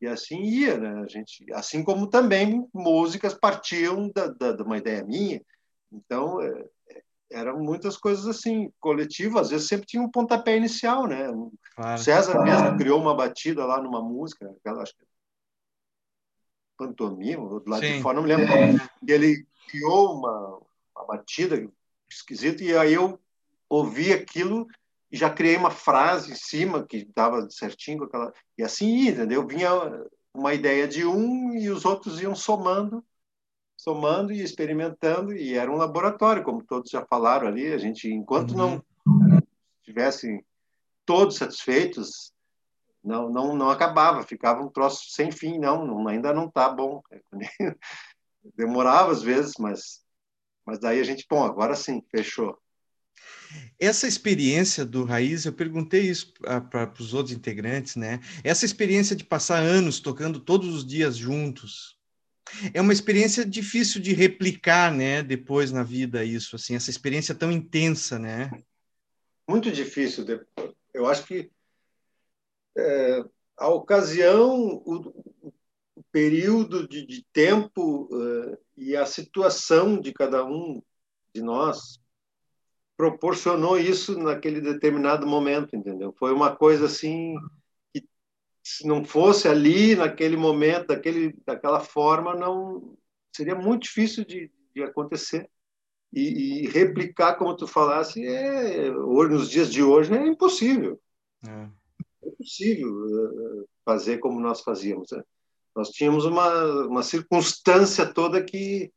[0.00, 1.02] e assim ia, né?
[1.02, 5.42] A gente, assim como também músicas partiam da, da, de uma ideia minha.
[5.92, 6.68] Então é,
[7.30, 9.46] eram muitas coisas assim coletivas.
[9.46, 11.28] Às vezes sempre tinha um pontapé inicial, né?
[11.74, 11.98] Claro.
[12.00, 15.04] César mesmo criou uma batida lá numa música, aquela acho que
[16.76, 17.96] pantomima, do lado Sim.
[17.96, 18.52] de fora, não me lembro.
[18.54, 18.74] É.
[19.06, 20.60] Ele criou uma,
[20.96, 21.68] uma batida
[22.08, 23.20] esquisito, e aí eu
[23.68, 24.66] ouvi aquilo
[25.10, 29.10] e já criei uma frase em cima que dava certinho com aquela e assim ia,
[29.10, 29.46] entendeu?
[29.46, 29.70] Vinha
[30.32, 33.04] uma ideia de um e os outros iam somando,
[33.78, 38.50] somando e experimentando e era um laboratório, como todos já falaram ali, a gente enquanto
[38.50, 38.82] uhum.
[39.06, 39.40] não
[39.80, 40.44] estivessem
[41.06, 42.32] todos satisfeitos,
[43.02, 47.00] não não não acabava, ficava um troço sem fim, não, não ainda não está bom.
[48.56, 50.02] Demorava às vezes, mas
[50.66, 52.58] mas daí a gente, bom, agora sim, fechou.
[53.80, 56.34] Essa experiência do Raiz, eu perguntei isso
[56.70, 58.20] para os outros integrantes, né?
[58.44, 61.97] Essa experiência de passar anos tocando todos os dias juntos,
[62.72, 65.22] é uma experiência difícil de replicar, né?
[65.22, 68.50] Depois na vida, isso, assim, essa experiência tão intensa, né?
[69.48, 70.24] Muito difícil.
[70.92, 71.50] Eu acho que
[72.76, 73.24] é,
[73.56, 75.52] a ocasião, o,
[75.96, 80.82] o período de, de tempo uh, e a situação de cada um
[81.34, 82.00] de nós
[82.96, 86.14] proporcionou isso naquele determinado momento, entendeu?
[86.18, 87.36] Foi uma coisa assim
[88.68, 92.96] se não fosse ali naquele momento, daquele, daquela forma, não
[93.34, 95.48] seria muito difícil de, de acontecer.
[96.12, 101.00] E, e, replicar, como tu falasse, é, hoje, nos dias de hoje é impossível.
[101.46, 101.68] É,
[102.24, 105.10] é impossível eh, fazer como nós fazíamos.
[105.12, 105.22] Né?
[105.74, 108.92] Nós tínhamos uma, uma circunstância toda que,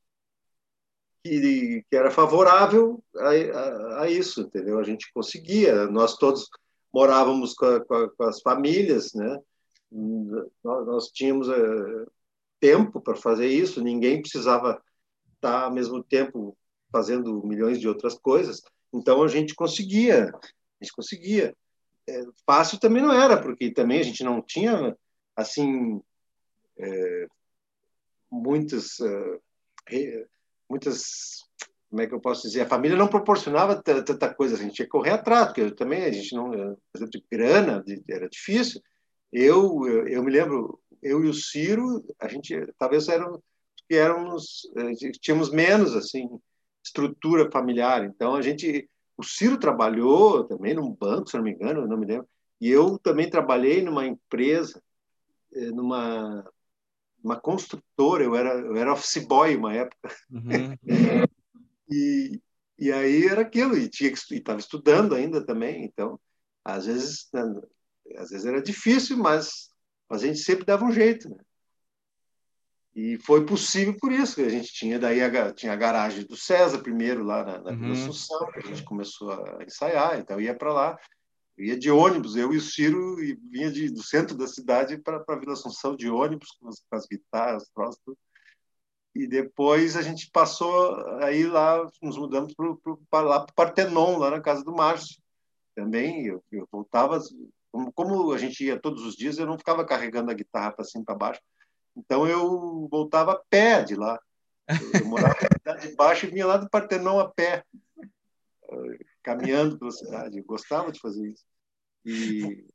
[1.24, 4.80] que, que era favorável a, a, a, isso, entendeu?
[4.80, 6.49] A gente conseguia, nós todos
[6.93, 9.38] morávamos com, a, com, com as famílias, né?
[9.92, 12.06] Nós, tínhamos é,
[12.60, 14.82] tempo para fazer isso, ninguém precisava
[15.36, 16.58] estar ao mesmo tempo
[16.92, 18.62] fazendo milhões de outras coisas,
[18.94, 21.56] então a gente conseguia, a gente conseguia.
[22.08, 24.98] É, fácil também não era, porque também a gente não tinha
[25.36, 26.02] assim
[26.78, 27.28] é,
[28.30, 29.00] muitas,
[29.89, 30.26] é,
[30.70, 31.44] muitas,
[31.89, 34.86] como é que eu posso dizer, a família não proporcionava tanta coisa, a gente tinha
[34.86, 38.82] que correr atrás, porque também a gente não, por exemplo, grana era difícil.
[39.32, 43.42] Eu, eu, eu me lembro, eu e o Ciro, a gente talvez eram
[43.88, 44.62] que éramos,
[45.22, 46.28] tínhamos menos assim
[46.84, 51.88] estrutura familiar, então a gente, o Ciro trabalhou também num banco, se não me engano,
[51.88, 52.28] não me lembro,
[52.60, 54.82] e eu também trabalhei numa empresa,
[55.54, 56.44] eh, numa
[57.24, 60.10] uma construtora, eu era, eu era office boy uma época.
[60.32, 60.76] Uhum.
[61.92, 62.42] e,
[62.80, 66.20] e aí era aquilo, e tinha que estava estudando ainda também, então
[66.64, 67.44] às vezes né,
[68.18, 69.70] às vezes era difícil, mas,
[70.09, 71.38] mas a gente sempre dava um jeito, né?
[72.93, 76.36] E foi possível por isso, que a gente tinha daí a, tinha a garagem do
[76.36, 77.80] César primeiro lá na, na uhum.
[77.80, 80.99] Vila Assunção, que a gente começou a ensaiar, então ia para lá.
[81.57, 85.24] ia de ônibus, eu e o Ciro, e vinha de, do centro da cidade para
[85.26, 87.64] a Vila Assunção de ônibus, com as, com as guitarras.
[89.16, 94.66] E depois a gente passou, aí lá nos mudamos para o Partenon, lá na casa
[94.66, 95.18] do Márcio.
[95.74, 97.22] Também eu, eu voltava,
[97.72, 100.86] como, como, a gente ia todos os dias, eu não ficava carregando a guitarra para
[100.86, 101.41] cima e para baixo.
[101.95, 104.19] Então eu voltava a pé de lá.
[104.67, 107.63] Eu, eu morava na cidade de baixo e vinha lá do Partenon a pé,
[109.24, 110.38] caminhando pela cidade.
[110.38, 111.43] Eu gostava de fazer isso.
[112.05, 112.65] E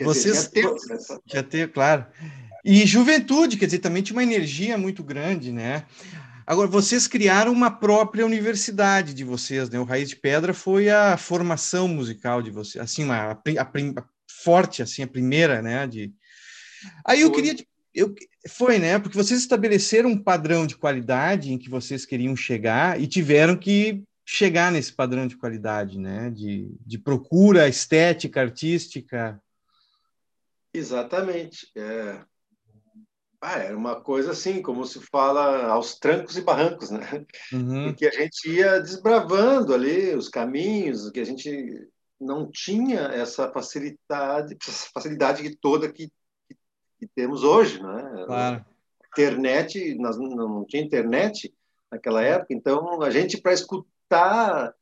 [0.00, 2.06] Vocês dizer, já, teve, já teve, claro.
[2.64, 5.86] E juventude, quer dizer, também tinha uma energia muito grande, né?
[6.52, 9.80] Agora, vocês criaram uma própria universidade de vocês, né?
[9.80, 14.04] O Raiz de Pedra foi a formação musical de vocês, assim, uma, a, a, a
[14.44, 15.86] forte, assim, a primeira, né?
[15.86, 16.12] De...
[17.06, 17.56] Aí eu queria,
[17.94, 18.14] eu,
[18.46, 18.98] foi, né?
[18.98, 24.02] Porque vocês estabeleceram um padrão de qualidade em que vocês queriam chegar e tiveram que
[24.22, 26.28] chegar nesse padrão de qualidade, né?
[26.28, 29.40] De, de procura estética, artística.
[30.74, 31.66] Exatamente.
[31.74, 32.20] É...
[33.44, 37.26] Ah, era uma coisa assim, como se fala aos trancos e barrancos, né?
[37.52, 37.92] Uhum.
[37.92, 41.90] que a gente ia desbravando ali os caminhos, que a gente
[42.20, 46.08] não tinha essa facilidade, essa facilidade toda que,
[47.00, 48.24] que, temos hoje, né?
[48.26, 48.64] Claro.
[49.08, 51.52] Internet, nós não tinha internet
[51.90, 54.72] naquela época, então a gente para escutar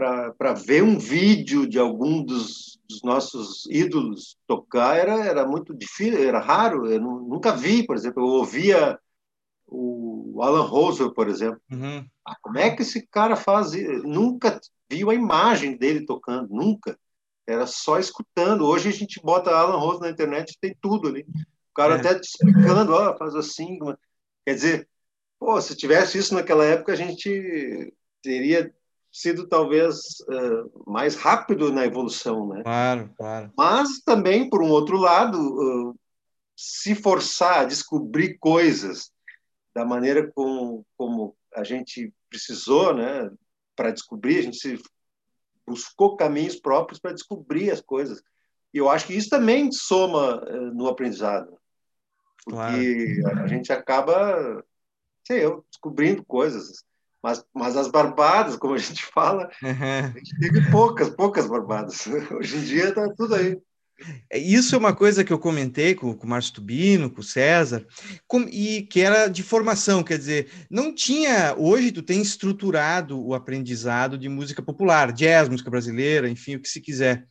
[0.00, 6.26] para ver um vídeo de algum dos, dos, nossos ídolos tocar era, era muito difícil,
[6.26, 6.86] era raro.
[6.90, 8.98] Eu nunca vi, por exemplo, eu ouvia
[9.66, 11.60] o Alan Roswell, por exemplo.
[11.70, 12.06] Uhum.
[12.26, 13.72] Ah, como é que esse cara faz?
[14.02, 16.98] Nunca viu a imagem dele tocando, nunca.
[17.46, 18.66] Era só escutando.
[18.66, 21.26] Hoje a gente bota Alan Roswell na internet tem tudo ali.
[21.70, 21.98] O cara é.
[21.98, 23.78] até te explicando, ó, oh, faz assim.
[24.46, 24.88] Quer dizer,
[25.38, 27.92] pô, se tivesse isso naquela época, a gente
[28.22, 28.72] teria
[29.12, 29.98] sido talvez
[30.28, 32.62] uh, mais rápido na evolução, né?
[32.62, 33.52] Claro, claro.
[33.56, 35.98] Mas também, por um outro lado, uh,
[36.56, 39.10] se forçar a descobrir coisas
[39.74, 43.30] da maneira como, como a gente precisou, né?
[43.74, 44.80] Para descobrir, a gente se
[45.66, 48.22] buscou caminhos próprios para descobrir as coisas.
[48.72, 51.58] E eu acho que isso também soma uh, no aprendizado.
[52.44, 53.42] Porque claro.
[53.42, 54.64] a gente acaba,
[55.26, 56.84] sei eu, descobrindo coisas
[57.22, 62.06] mas, mas as barbadas, como a gente fala, a gente teve poucas, poucas barbadas.
[62.32, 63.58] Hoje em dia está tudo aí.
[64.30, 67.24] É, isso é uma coisa que eu comentei com, com o Márcio Tubino, com o
[67.24, 67.86] César,
[68.26, 71.54] com, e que era de formação, quer dizer, não tinha.
[71.56, 76.68] Hoje tu tem estruturado o aprendizado de música popular, jazz, música brasileira, enfim, o que
[76.68, 77.26] se quiser.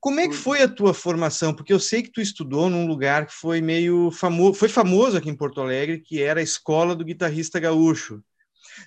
[0.00, 1.54] Como é que foi a tua formação?
[1.54, 5.30] Porque eu sei que tu estudou num lugar que foi meio famoso, foi famoso aqui
[5.30, 8.20] em Porto Alegre, que era a escola do guitarrista gaúcho.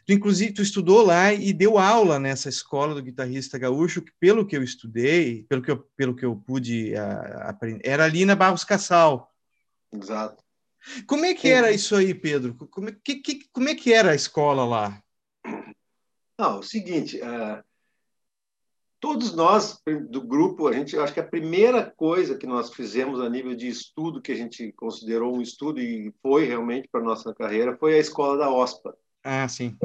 [0.06, 4.46] Tu, inclusive, tu estudou lá e deu aula nessa escola do guitarrista gaúcho, que pelo
[4.46, 8.36] que eu estudei, pelo que eu, pelo que eu pude uh, aprender, era ali na
[8.36, 9.32] Barros Cassal.
[9.92, 10.44] Exato.
[11.06, 12.56] Como é que era isso aí, Pedro?
[12.56, 15.02] Como é que, que, como é que era a escola lá?
[16.40, 17.64] Não, o seguinte, uh,
[19.00, 23.30] todos nós do grupo, a gente, acho que a primeira coisa que nós fizemos a
[23.30, 27.76] nível de estudo que a gente considerou um estudo e foi realmente para nossa carreira
[27.78, 28.96] foi a escola da OSPA.
[29.24, 29.78] Ah, sim.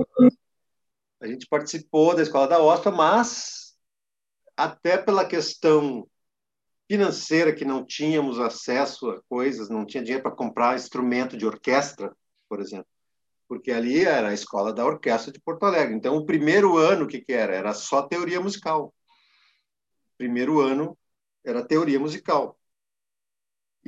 [1.20, 3.76] A gente participou da escola da OSPA, mas
[4.57, 6.09] até pela questão
[6.89, 12.16] financeira, que não tínhamos acesso a coisas, não tinha dinheiro para comprar instrumento de orquestra,
[12.49, 12.87] por exemplo,
[13.49, 15.95] porque ali era a escola da orquestra de Porto Alegre.
[15.95, 17.55] Então, o primeiro ano, que, que era?
[17.55, 18.95] Era só teoria musical.
[20.16, 20.97] Primeiro ano
[21.45, 22.59] era teoria musical.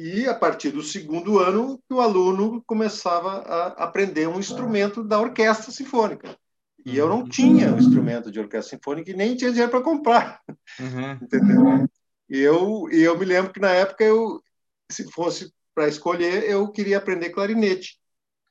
[0.01, 5.73] E a partir do segundo ano, o aluno começava a aprender um instrumento da orquestra
[5.73, 6.39] sinfônica.
[6.87, 10.41] E eu não tinha um instrumento de orquestra sinfônica e nem tinha dinheiro para comprar.
[10.79, 11.19] Uhum.
[11.21, 11.89] Entendeu?
[12.31, 14.41] E eu, e eu me lembro que na época, eu,
[14.89, 17.99] se fosse para escolher, eu queria aprender clarinete.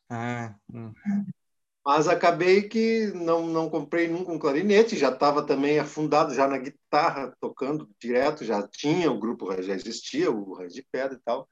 [0.09, 0.91] Ah, hum.
[1.87, 6.57] Mas acabei que não, não comprei nunca um clarinete, já estava também afundado já na
[6.57, 11.49] guitarra, tocando direto, já tinha, o grupo já existia, o Raiz de Pedra e tal.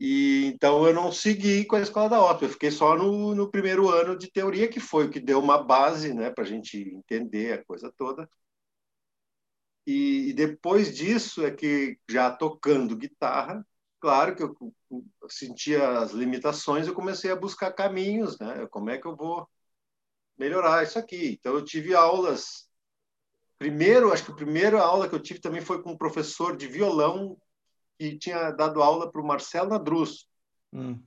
[0.00, 3.50] E então eu não segui com a escola da ópera, eu fiquei só no, no
[3.50, 6.78] primeiro ano de teoria, que foi o que deu uma base né, para a gente
[6.78, 8.28] entender a coisa toda.
[9.86, 13.66] E, e depois disso é que, já tocando guitarra,
[14.04, 14.54] claro que eu
[15.30, 18.66] sentia as limitações, eu comecei a buscar caminhos, né?
[18.66, 19.48] Como é que eu vou
[20.36, 21.38] melhorar isso aqui?
[21.40, 22.68] Então eu tive aulas.
[23.58, 26.66] Primeiro, acho que a primeira aula que eu tive também foi com um professor de
[26.66, 27.40] violão
[27.98, 30.28] que tinha dado aula para o Marcelo Nadruz.
[30.70, 31.02] Hum.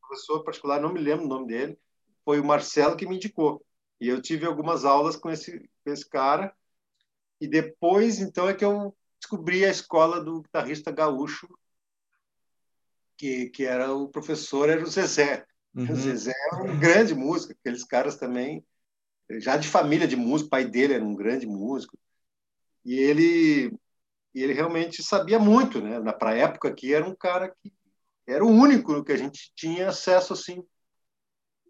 [0.00, 1.76] Professor particular, não me lembro o nome dele.
[2.24, 3.60] Foi o Marcelo que me indicou.
[4.00, 6.54] E eu tive algumas aulas com esse, com esse cara.
[7.40, 11.48] E depois, então, é que eu descobri a escola do guitarrista gaúcho,
[13.20, 15.44] que, que era o professor, era o Zezé.
[15.74, 15.92] Uhum.
[15.92, 18.64] O Zezé é um grande músico, aqueles caras também,
[19.32, 21.98] já de família de músico, o pai dele era um grande músico.
[22.82, 23.78] E ele,
[24.34, 26.00] ele realmente sabia muito, né?
[26.12, 27.70] Para a época aqui, era um cara que
[28.26, 30.64] era o único que a gente tinha acesso assim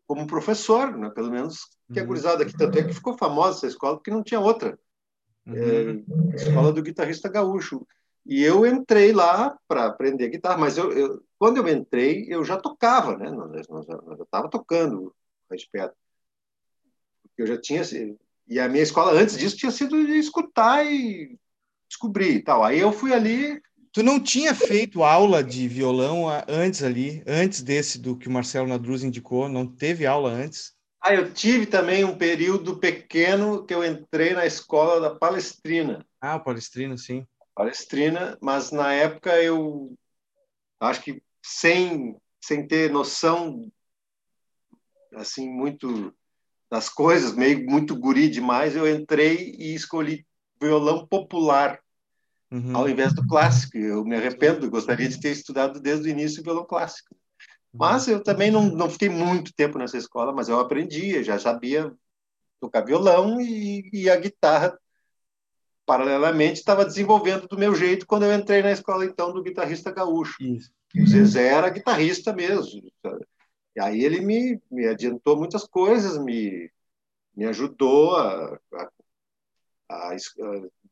[0.07, 1.11] como professor, né?
[1.11, 2.09] pelo menos que a uhum.
[2.09, 4.79] gurizada aqui, tanto é que ficou famosa essa escola, porque não tinha outra.
[5.47, 6.05] Uhum.
[6.33, 7.85] É, escola do guitarrista gaúcho.
[8.25, 12.59] E eu entrei lá para aprender guitarra, mas eu, eu, quando eu entrei, eu já
[12.59, 13.29] tocava, né?
[13.31, 15.17] Eu já estava tocando
[15.51, 15.95] a espera.
[17.39, 17.81] Eu já tinha.
[18.47, 21.39] E a minha escola, antes disso, tinha sido de escutar e
[21.89, 22.63] descobrir e tal.
[22.63, 23.59] Aí eu fui ali.
[23.91, 28.69] Tu não tinha feito aula de violão antes ali, antes desse do que o Marcelo
[28.69, 29.49] Nadruz indicou?
[29.49, 30.75] Não teve aula antes?
[31.01, 36.05] Ah, eu tive também um período pequeno que eu entrei na escola da Palestrina.
[36.21, 37.27] Ah, Palestrina, sim.
[37.55, 39.95] Palestrina, mas na época eu
[40.79, 43.71] acho que sem sem ter noção
[45.15, 46.15] assim muito
[46.71, 50.25] das coisas, meio muito guri demais, eu entrei e escolhi
[50.61, 51.81] violão popular
[52.51, 52.77] uhum.
[52.77, 53.77] ao invés do clássico.
[53.77, 57.15] Eu me arrependo, gostaria de ter estudado desde o início violão clássico.
[57.73, 61.93] Mas eu também não, não fiquei muito tempo nessa escola, mas eu aprendi, já sabia
[62.61, 64.79] tocar violão e, e a guitarra
[65.87, 70.37] paralelamente estava desenvolvendo do meu jeito quando eu entrei na escola então do guitarrista gaúcho.
[70.41, 70.71] Isso.
[70.95, 72.83] O Zezé era guitarrista mesmo.
[73.77, 76.71] E aí ele me, me adiantou muitas coisas, me,
[77.37, 78.91] me ajudou a, a,
[79.89, 80.17] a, a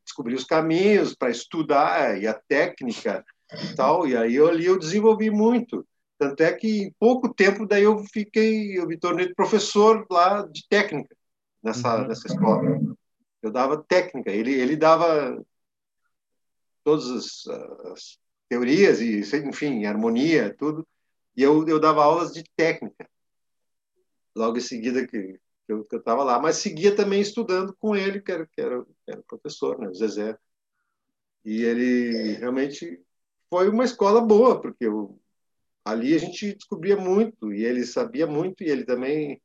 [0.03, 4.07] descobrir os caminhos para estudar e a técnica e tal.
[4.07, 5.85] E aí eu ali eu desenvolvi muito.
[6.17, 10.67] Tanto é que em pouco tempo daí eu fiquei, eu me tornei professor lá de
[10.67, 11.15] técnica
[11.61, 12.07] nessa, uhum.
[12.07, 12.79] nessa escola.
[13.41, 15.41] Eu dava técnica, ele, ele dava
[16.83, 17.47] todas as,
[17.91, 18.19] as
[18.49, 20.85] teorias e, enfim, harmonia, tudo,
[21.37, 23.07] e eu, eu dava aulas de técnica.
[24.35, 28.45] Logo em seguida que, eu estava lá, mas seguia também estudando com ele, que era,
[28.47, 30.35] que era, que era professor, né, o Zezé.
[31.45, 32.99] E ele realmente
[33.49, 35.19] foi uma escola boa, porque eu,
[35.85, 39.41] ali a gente descobria muito e ele sabia muito e ele também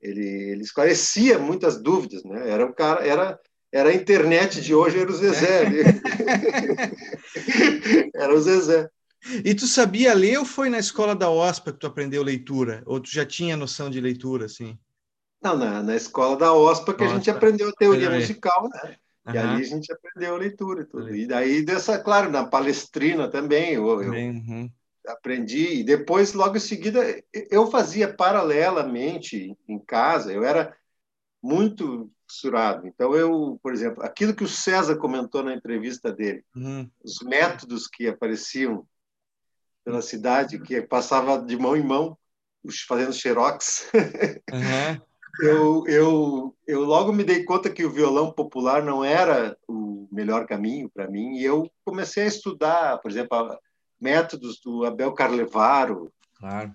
[0.00, 2.50] ele, ele esclarecia muitas dúvidas, né?
[2.50, 3.38] Era um cara, era
[3.72, 5.64] era a internet de hoje, era o Zezé.
[8.14, 8.88] era o Zezé.
[9.44, 12.82] E tu sabia ler ou foi na escola da OSPA que tu aprendeu leitura?
[12.86, 14.78] Ou tu já tinha noção de leitura, assim?
[15.42, 18.96] Não, na, na escola da OSPA que a gente aprendeu a teoria musical, né?
[19.26, 19.40] E uhum.
[19.40, 21.14] ali a gente aprendeu a leitura e tudo.
[21.14, 24.70] E daí dessa, claro, na palestrina também, eu, eu uhum
[25.08, 27.00] aprendi e depois logo em seguida
[27.50, 30.76] eu fazia paralelamente em casa eu era
[31.42, 36.88] muito fissurado então eu por exemplo aquilo que o César comentou na entrevista dele uhum.
[37.02, 38.86] os métodos que apareciam
[39.84, 42.16] pela cidade que passava de mão em mão
[42.86, 43.90] fazendo xerox
[44.52, 45.00] uhum.
[45.40, 50.46] eu, eu, eu logo me dei conta que o violão popular não era o melhor
[50.46, 53.58] caminho para mim e eu comecei a estudar por exemplo
[54.00, 56.74] métodos do Abel Carlevaro, claro.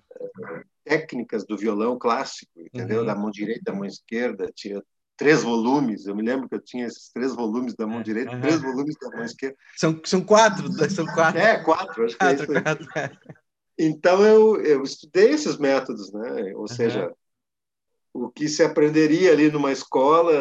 [0.84, 3.02] técnicas do violão clássico, entendeu?
[3.02, 3.06] Uhum.
[3.06, 4.84] Da mão direita, da mão esquerda, tinha
[5.16, 6.06] três volumes.
[6.06, 8.04] Eu me lembro que eu tinha esses três volumes da mão é.
[8.04, 8.42] direita, uhum.
[8.42, 9.56] três volumes da mão esquerda.
[9.76, 11.40] São, são quatro, são quatro.
[11.40, 12.88] É, quatro, acho quatro, que é quatro.
[13.78, 16.54] Então eu, eu estudei esses métodos, né?
[16.54, 16.68] Ou uhum.
[16.68, 17.12] seja,
[18.14, 20.32] o que se aprenderia ali numa escola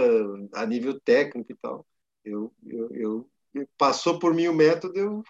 [0.55, 1.87] a nível técnico e tal.
[2.25, 5.25] Eu, eu, eu passou por mim o método, eu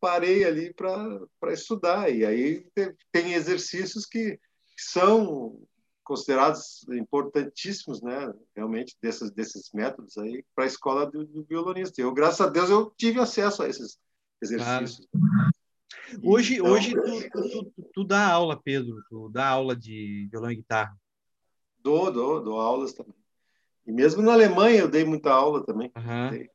[0.00, 2.10] parei ali para estudar.
[2.10, 2.64] E aí
[3.10, 4.38] tem exercícios que
[4.76, 5.60] são
[6.04, 8.32] considerados importantíssimos, né?
[8.54, 12.00] Realmente desses desses métodos aí para a escola do, do, violonista.
[12.00, 13.98] Eu, graças a Deus, eu tive acesso a esses
[14.40, 15.08] exercícios.
[16.22, 19.02] Hoje, então, hoje tu, tu, tu, tu, dá aula, Pedro.
[19.08, 20.96] Tu dá aula de violão e guitarra.
[21.78, 23.14] Dou, dou, dou aulas também.
[23.86, 25.90] E mesmo na Alemanha eu dei muita aula também.
[25.96, 26.46] Uhum.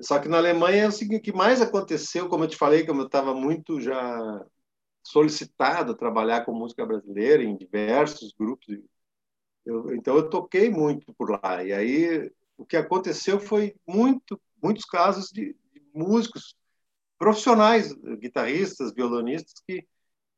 [0.00, 2.84] Só que na Alemanha é o seguinte, o que mais aconteceu, como eu te falei,
[2.84, 4.44] como eu estava muito já
[5.04, 8.66] solicitado a trabalhar com música brasileira em diversos grupos,
[9.64, 11.62] eu, então eu toquei muito por lá.
[11.62, 16.56] E aí o que aconteceu foi muito, muitos casos de, de músicos
[17.18, 19.86] profissionais, guitarristas, violonistas que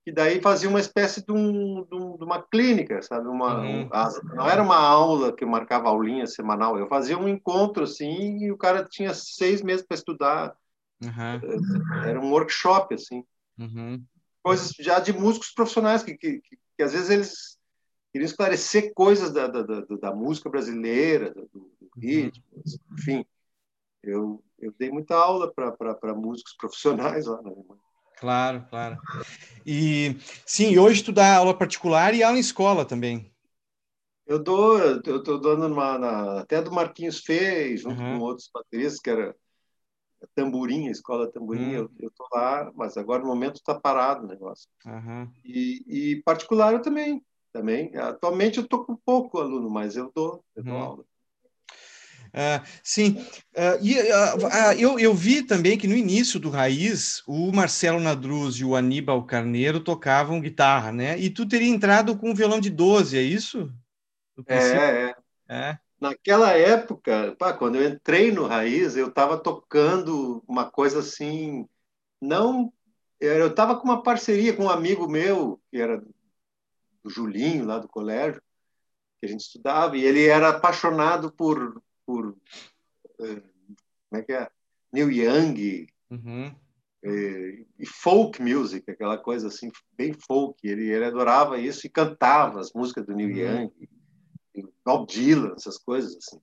[0.06, 3.26] que daí fazia uma espécie de, um, de, um, uma clínica, sabe?
[3.26, 3.88] Uma, uhum.
[4.36, 8.52] não era uma aula que eu marcava aulinha semanal, eu fazia um encontro assim e
[8.52, 10.56] o cara tinha seis meses para estudar.
[11.02, 12.04] Uhum.
[12.04, 13.24] Era um workshop assim.
[13.58, 14.00] Uhum.
[14.46, 17.58] Coisas já de músicos profissionais que, que, que, que, às vezes eles
[18.12, 22.00] queriam esclarecer coisas da, da, da, da música brasileira, do, do uhum.
[22.00, 22.44] ritmo,
[22.92, 23.26] enfim.
[24.04, 27.80] eu, eu dei muita aula para músicos profissionais lá na Alemanha.
[28.18, 28.96] Claro, claro.
[29.66, 30.16] E
[30.46, 33.28] sim, hoje tu dá aula particular e aula em escola também.
[34.24, 38.20] Eu dou, eu estou dando uma, na, até do Marquinhos fez, junto uhum.
[38.20, 39.34] com outros bateristas, que era
[40.34, 41.88] Tamborim, a escola Tamborim, uhum.
[41.98, 44.68] eu estou lá, mas agora no momento está parado o negócio.
[44.84, 45.30] Uhum.
[45.44, 47.94] E, e, particular eu também, também.
[47.96, 51.04] Atualmente eu estou com pouco aluno, mas eu dou, eu dou aula.
[52.26, 53.12] Uh, sim,
[53.56, 58.56] uh, e uh, eu, eu vi também que no início do Raiz, o Marcelo Nadruz
[58.56, 61.18] e o Aníbal Carneiro tocavam guitarra, né?
[61.18, 63.72] E tu teria entrado com um violão de 12, é isso?
[64.46, 65.14] É, é,
[65.48, 65.78] é.
[66.00, 71.66] Naquela época, pá, quando eu entrei no Raiz, eu estava tocando uma coisa assim,
[72.20, 72.72] não...
[73.18, 76.04] Eu estava com uma parceria com um amigo meu, que era
[77.02, 78.42] o Julinho, lá do colégio,
[79.18, 82.36] que a gente estudava, e ele era apaixonado por por
[83.20, 83.42] eh,
[84.08, 84.48] como é que é
[84.92, 86.54] Neil Young uhum.
[87.02, 90.56] e, e, folk music, aquela coisa assim bem folk.
[90.66, 93.36] Ele, ele adorava isso e cantava as músicas do Neil uhum.
[93.36, 93.72] Young,
[94.84, 96.40] Bob Dylan, essas coisas assim.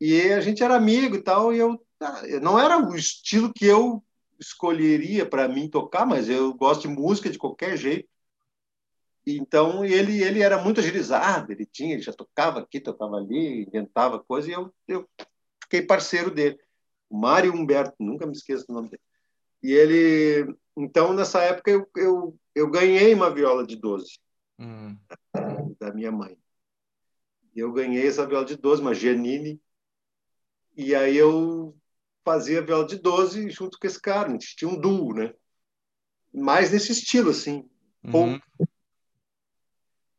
[0.00, 3.66] E a gente era amigo e tal, e eu tá, não era o estilo que
[3.66, 4.02] eu
[4.38, 8.08] escolheria para mim tocar, mas eu gosto de música de qualquer jeito.
[9.26, 14.18] Então ele ele era muito agilizado, ele tinha, ele já tocava aqui, tocava ali, inventava
[14.18, 15.08] coisa e eu, eu
[15.62, 16.58] fiquei parceiro dele.
[17.08, 19.02] O Mário Humberto, nunca me esqueço do nome dele.
[19.62, 24.18] E ele, então nessa época eu, eu, eu ganhei uma viola de 12
[24.58, 24.96] hum.
[25.78, 26.36] da minha mãe.
[27.54, 29.60] Eu ganhei essa viola de 12, uma Giannini,
[30.76, 31.76] e aí eu
[32.24, 35.34] fazia viola de 12 junto com esse cara, a gente tinha um duo, né?
[36.32, 37.68] Mais nesse estilo, assim,
[38.04, 38.38] uhum.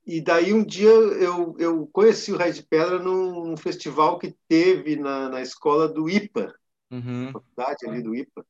[0.05, 4.35] E daí um dia eu, eu conheci o Raiz de Pedra num, num festival que
[4.47, 6.53] teve na, na escola do IPA,
[6.91, 7.31] uhum.
[7.31, 8.45] faculdade ali do IPA.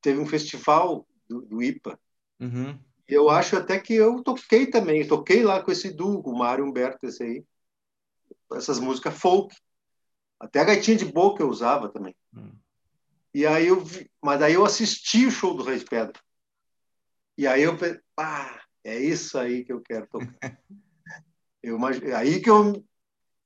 [0.00, 1.98] Teve um festival do, do IPA.
[2.40, 2.78] Uhum.
[3.08, 6.64] E eu acho até que eu toquei também, toquei lá com esse duo, o Mário
[6.64, 7.44] Humberto, esse aí.
[8.52, 9.54] Essas músicas folk.
[10.38, 12.14] Até a gaitinha de boca eu usava também.
[12.34, 12.52] Uhum.
[13.34, 16.18] E aí eu vi, mas daí eu assisti o show do Rei de Pedra.
[17.36, 20.38] E aí eu pensei, ah, é isso aí que eu quero tocar.
[21.62, 21.78] eu,
[22.14, 22.82] aí que eu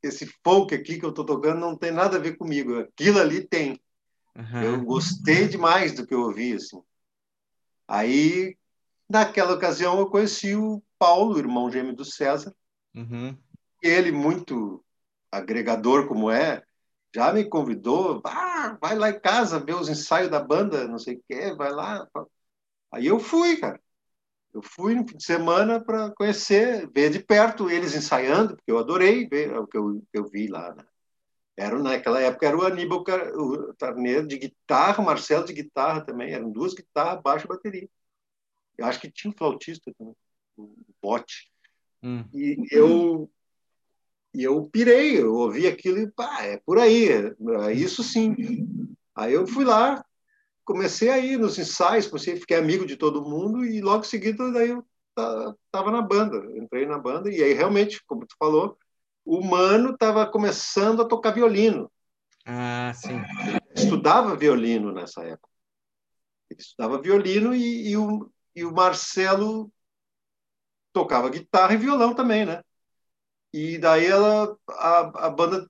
[0.03, 2.79] esse folk aqui que eu estou tocando não tem nada a ver comigo.
[2.79, 3.81] Aquilo ali tem.
[4.37, 4.63] Uhum.
[4.63, 6.81] Eu gostei demais do que eu ouvi, assim.
[7.87, 8.57] Aí,
[9.09, 12.55] naquela ocasião, eu conheci o Paulo, irmão gêmeo do César.
[12.95, 13.37] Uhum.
[13.83, 14.85] Ele, muito
[15.31, 16.63] agregador como é,
[17.15, 18.21] já me convidou.
[18.25, 21.71] Ah, vai lá em casa ver os ensaios da banda, não sei o quê, vai
[21.73, 22.09] lá.
[22.93, 23.81] Aí eu fui, cara.
[24.53, 28.79] Eu fui no fim de semana para conhecer, ver de perto eles ensaiando, porque eu
[28.79, 30.75] adorei ver o que eu, eu vi lá.
[30.75, 30.85] Né?
[31.57, 33.05] Era, naquela época era o Aníbal
[33.37, 37.89] o Tarneiro de guitarra, o Marcelo de guitarra também, eram duas guitarras, baixo e bateria.
[38.77, 40.17] Eu acho que tinha um flautista também,
[40.57, 41.49] o bote.
[42.03, 42.25] Hum.
[42.33, 43.31] E eu
[44.33, 48.35] e eu pirei, eu ouvi aquilo e pá, é por aí, é isso sim.
[49.15, 50.05] Aí eu fui lá,
[50.65, 54.53] comecei a ir nos ensaios, comecei, fiquei amigo de todo mundo e logo em seguida
[54.53, 54.85] daí eu
[55.67, 58.79] estava na banda, entrei na banda e aí realmente, como tu falou,
[59.25, 61.91] o Mano estava começando a tocar violino.
[62.47, 63.21] Ah, sim.
[63.75, 65.49] Estudava violino nessa época.
[66.51, 69.71] Ele estudava violino e, e, o, e o Marcelo
[70.93, 72.63] tocava guitarra e violão também, né?
[73.53, 75.69] E daí ela, a, a banda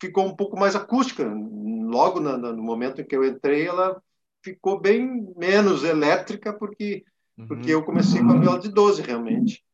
[0.00, 1.24] ficou um pouco mais acústica.
[1.24, 4.02] Logo no, no momento em que eu entrei, ela
[4.42, 7.04] ficou bem menos elétrica, porque,
[7.38, 7.46] uhum.
[7.46, 9.64] porque eu comecei com a viola de 12, realmente.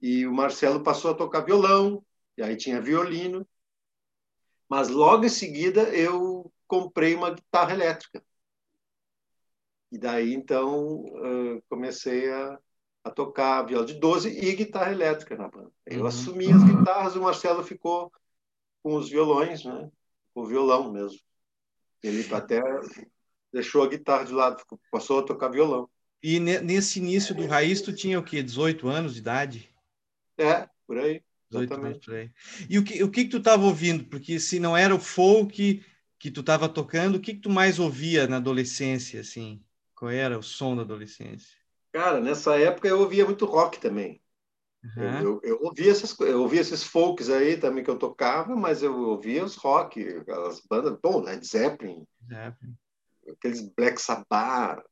[0.00, 2.04] E o Marcelo passou a tocar violão,
[2.36, 3.46] e aí tinha violino.
[4.68, 8.22] Mas logo em seguida eu comprei uma guitarra elétrica.
[9.92, 11.04] E daí então
[11.68, 12.58] comecei a,
[13.06, 15.70] a tocar viola de 12 e guitarra elétrica na banda.
[15.86, 16.06] Eu uhum.
[16.06, 18.10] assumi as guitarras, o Marcelo ficou
[18.82, 19.88] com os violões, né?
[20.34, 21.20] O violão mesmo.
[22.02, 22.60] Ele até
[23.52, 25.88] deixou a guitarra de lado, passou a tocar violão.
[26.20, 28.42] E nesse início do Raiz, tu tinha o quê?
[28.42, 29.70] 18 anos de idade?
[30.36, 31.22] É, por aí.
[31.48, 32.32] 18 anos por aí.
[32.68, 34.04] E o que, o que, que tu estava ouvindo?
[34.06, 35.80] Porque se não era o folk
[36.18, 39.62] que tu estava tocando, o que, que tu mais ouvia na adolescência, assim?
[39.94, 41.65] Qual era o som da adolescência?
[41.96, 44.20] Cara, nessa época eu ouvia muito rock também.
[44.84, 45.20] Uhum.
[45.22, 48.94] Eu, eu, ouvia essas, eu ouvia esses folks aí também que eu tocava, mas eu
[48.94, 50.06] ouvia os rock,
[50.46, 52.74] as bandas, bom, Led Zeppelin, Zeppelin
[53.30, 54.84] aqueles Black Sabbath,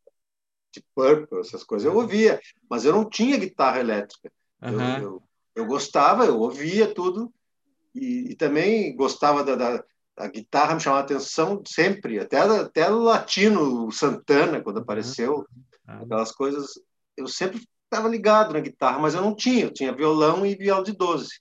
[0.73, 2.41] de Purple, essas coisas, eu ouvia,
[2.71, 4.33] mas eu não tinha guitarra elétrica.
[4.63, 4.81] Uhum.
[4.81, 5.23] Eu, eu,
[5.57, 7.31] eu, gostava, eu ouvia tudo,
[7.95, 9.85] e, e também gostava da, da,
[10.17, 15.47] a guitarra me chamava a atenção sempre, até, até o latino, o Santana, quando apareceu,
[15.87, 16.03] uhum.
[16.03, 16.79] aquelas coisas,
[17.17, 20.85] eu sempre estava ligado na guitarra, mas eu não tinha, eu tinha violão e viola
[20.85, 21.41] de 12.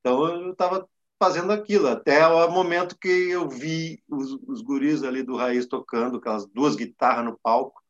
[0.00, 5.22] Então eu estava fazendo aquilo, até o momento que eu vi os, os guris ali
[5.22, 7.82] do Raiz tocando aquelas duas guitarras no palco,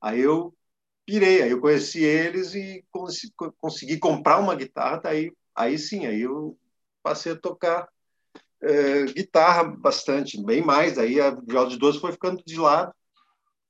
[0.00, 0.54] aí eu
[1.04, 6.20] pirei, aí eu conheci eles e consegui, consegui comprar uma guitarra, daí aí sim, aí
[6.20, 6.56] eu
[7.02, 7.88] passei a tocar
[8.62, 12.94] é, guitarra bastante, bem mais, aí a viola de 12 foi ficando de lado,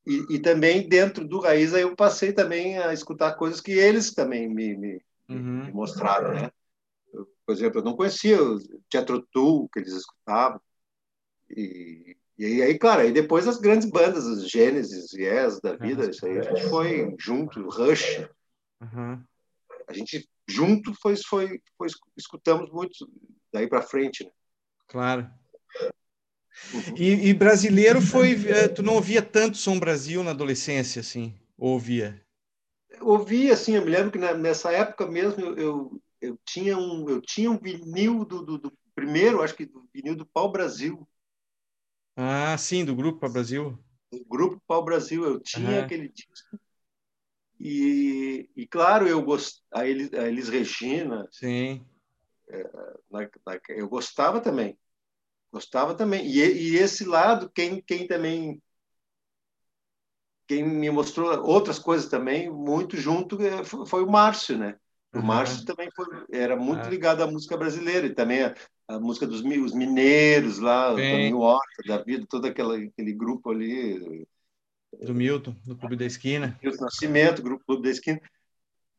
[0.07, 4.14] e, e, também dentro do Raiz aí eu passei também a escutar coisas que eles
[4.14, 5.64] também me, me, uhum.
[5.66, 6.51] me mostraram, né?
[7.12, 10.61] Eu, por exemplo, eu não conhecia o Teatro Tool que eles escutavam,
[11.51, 16.24] e, e aí, claro, aí depois as grandes bandas, os Gênesis, Yes da vida, isso
[16.24, 18.26] aí a gente foi junto, Rush.
[18.80, 19.22] Uhum.
[19.86, 23.07] A gente junto foi, foi, foi escutamos muito
[23.53, 24.30] daí para frente, né?
[24.86, 25.30] Claro.
[26.72, 26.94] Uhum.
[26.96, 28.32] E, e, brasileiro foi.
[28.48, 31.34] Eh, tu não ouvia tanto Som Brasil na adolescência, assim?
[31.57, 32.20] ouvia?
[33.01, 33.76] Ouvia, assim.
[33.76, 37.59] Eu me lembro que nessa época mesmo eu, eu, eu tinha, um, eu tinha um
[37.59, 41.07] vinil do, do, do, primeiro, acho que do vinil do Pau Brasil.
[42.16, 43.78] Ah, sim, do Grupo Pau Brasil.
[44.12, 45.24] Do Grupo Pau Brasil.
[45.24, 45.84] Eu tinha uhum.
[45.84, 46.59] aquele disco.
[47.59, 49.62] E, e claro, eu gost...
[49.70, 51.28] a, Elis, a Elis Regina.
[51.30, 51.84] Sim.
[52.48, 52.62] É,
[53.11, 54.78] na, na, eu gostava também.
[55.53, 56.26] Gostava também.
[56.26, 58.61] E, e esse lado, quem, quem também
[60.51, 64.74] quem me mostrou outras coisas também muito junto é, foi o Márcio, né?
[65.14, 65.24] O uhum.
[65.24, 66.90] Márcio também foi, era muito uhum.
[66.90, 68.55] ligado à música brasileira e também a,
[68.88, 73.51] a música dos os mineiros lá, o Toninho Horta, da vida, todo aquele, aquele grupo
[73.51, 74.26] ali.
[75.01, 76.59] Do Milton, do Clube da Esquina.
[76.61, 78.20] Milton Nascimento, Grupo Clube da Esquina.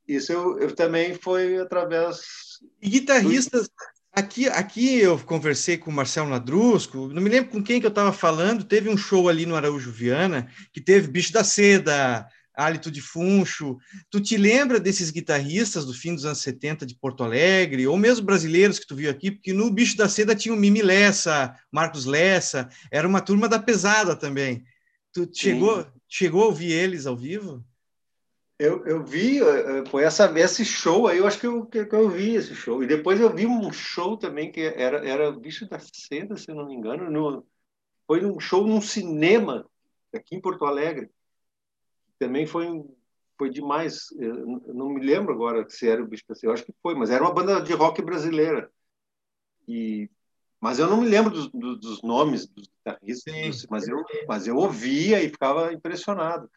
[0.07, 2.59] Isso eu, eu também foi através.
[2.81, 3.73] E guitarristas, do...
[4.13, 7.91] Aqui, aqui eu conversei com o Marcelo Ladrusco, não me lembro com quem que eu
[7.91, 12.91] estava falando, teve um show ali no Araújo Viana, que teve Bicho da Seda, Hálito
[12.91, 13.77] de Funcho.
[14.09, 18.25] Tu te lembra desses guitarristas do fim dos anos 70 de Porto Alegre, ou mesmo
[18.25, 19.31] brasileiros que tu viu aqui?
[19.31, 23.59] Porque no Bicho da Seda tinha o Mimi Lessa, Marcos Lessa, era uma turma da
[23.59, 24.65] pesada também.
[25.13, 27.63] Tu chegou, chegou a ouvir eles ao vivo?
[28.61, 31.79] Eu, eu vi, eh, eh, foi essa, esse show aí, eu acho que eu, que,
[31.79, 32.83] eu vi esse show.
[32.83, 36.67] E depois eu vi um show também que era, era Bicho da Seda, se não
[36.67, 37.09] me engano.
[37.09, 37.43] No,
[38.05, 39.67] foi um show num cinema
[40.13, 41.09] aqui em Porto Alegre.
[42.19, 42.67] Também foi,
[43.35, 44.11] foi demais.
[44.19, 44.45] Eu
[44.75, 47.09] não me lembro agora se era o Bicho da Seda, eu acho que foi, mas
[47.09, 48.71] era uma banda de rock brasileira.
[49.67, 50.07] E,
[50.59, 55.19] mas eu não me lembro dos, dos nomes dos guitarristas, mas eu, mas eu ouvia
[55.23, 56.47] e ficava impressionado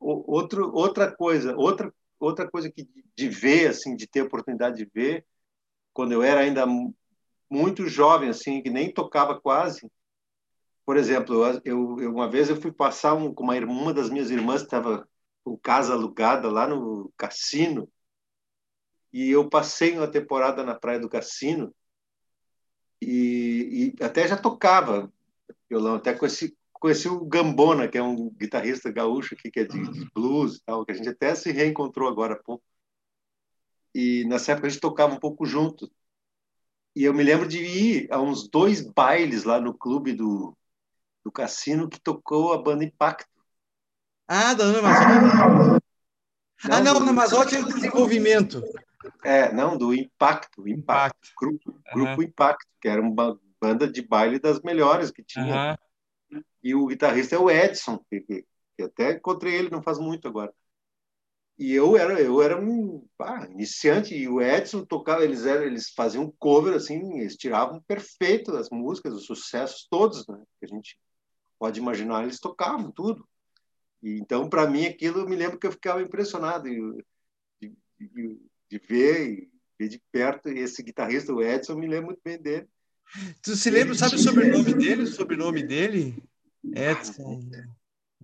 [0.00, 5.26] outro, outra coisa, outra, outra coisa que de ver, assim, de ter oportunidade de ver,
[5.92, 6.66] quando eu era ainda
[7.48, 9.90] muito jovem, assim, que nem tocava quase.
[10.86, 14.30] Por exemplo, eu, eu uma vez eu fui passar um, com uma, uma das minhas
[14.30, 15.08] irmãs estava
[15.44, 17.90] com casa alugada lá no cassino
[19.12, 21.74] e eu passei uma temporada na praia do cassino
[23.00, 25.12] e, e até já tocava
[25.68, 29.80] violão, até esse conheci o Gambona, que é um guitarrista gaúcho aqui, que é de,
[29.92, 32.64] de blues e tal, que a gente até se reencontrou agora há pouco.
[33.94, 35.90] E nessa época a gente tocava um pouco junto.
[36.96, 40.56] E eu me lembro de ir a uns dois bailes lá no clube do,
[41.22, 43.28] do cassino que tocou a banda Impacto.
[44.26, 45.84] Ah, da Ana Mazotti.
[46.64, 48.62] Ah, não, Ana Mazotti é desenvolvimento.
[49.22, 51.30] É, não, do Impacto, Impacto, Impacto.
[51.38, 55.78] Grupo, grupo Impacto, que era uma banda de baile das melhores que tinha.
[56.62, 58.46] E o guitarrista é o Edson, que, que,
[58.82, 60.52] até encontrei ele não faz muito agora.
[61.58, 65.90] E eu era eu era um pá, iniciante e o Edson tocava, eles eram, eles
[65.90, 70.42] faziam cover assim, eles tiravam perfeito as músicas, os sucessos todos, né?
[70.58, 70.98] Que a gente
[71.58, 73.28] pode imaginar, eles tocavam tudo.
[74.02, 77.04] E, então, para mim, aquilo eu me lembro que eu ficava impressionado de,
[77.60, 78.40] de, de,
[78.70, 82.38] de ver e ver de perto esse guitarrista, o Edson, eu me lembro muito bem
[82.40, 82.68] dele.
[83.42, 85.02] Tu se lembra, sabe o sobrenome dele?
[85.02, 86.22] O sobrenome dele?
[86.64, 87.40] Edson.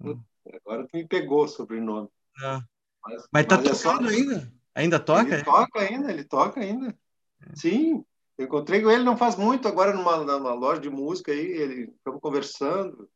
[0.00, 2.08] Agora tu me pegou o sobrenome.
[2.42, 2.62] Ah.
[3.02, 4.16] Mas, mas tá mas tocando é só...
[4.16, 4.52] ainda?
[4.74, 5.34] Ainda toca?
[5.34, 6.96] Ele toca ainda, ele toca ainda.
[7.40, 7.56] É.
[7.56, 8.04] Sim,
[8.36, 11.92] eu encontrei com ele não faz muito, agora numa, numa loja de música aí, ele
[11.96, 13.08] estamos conversando.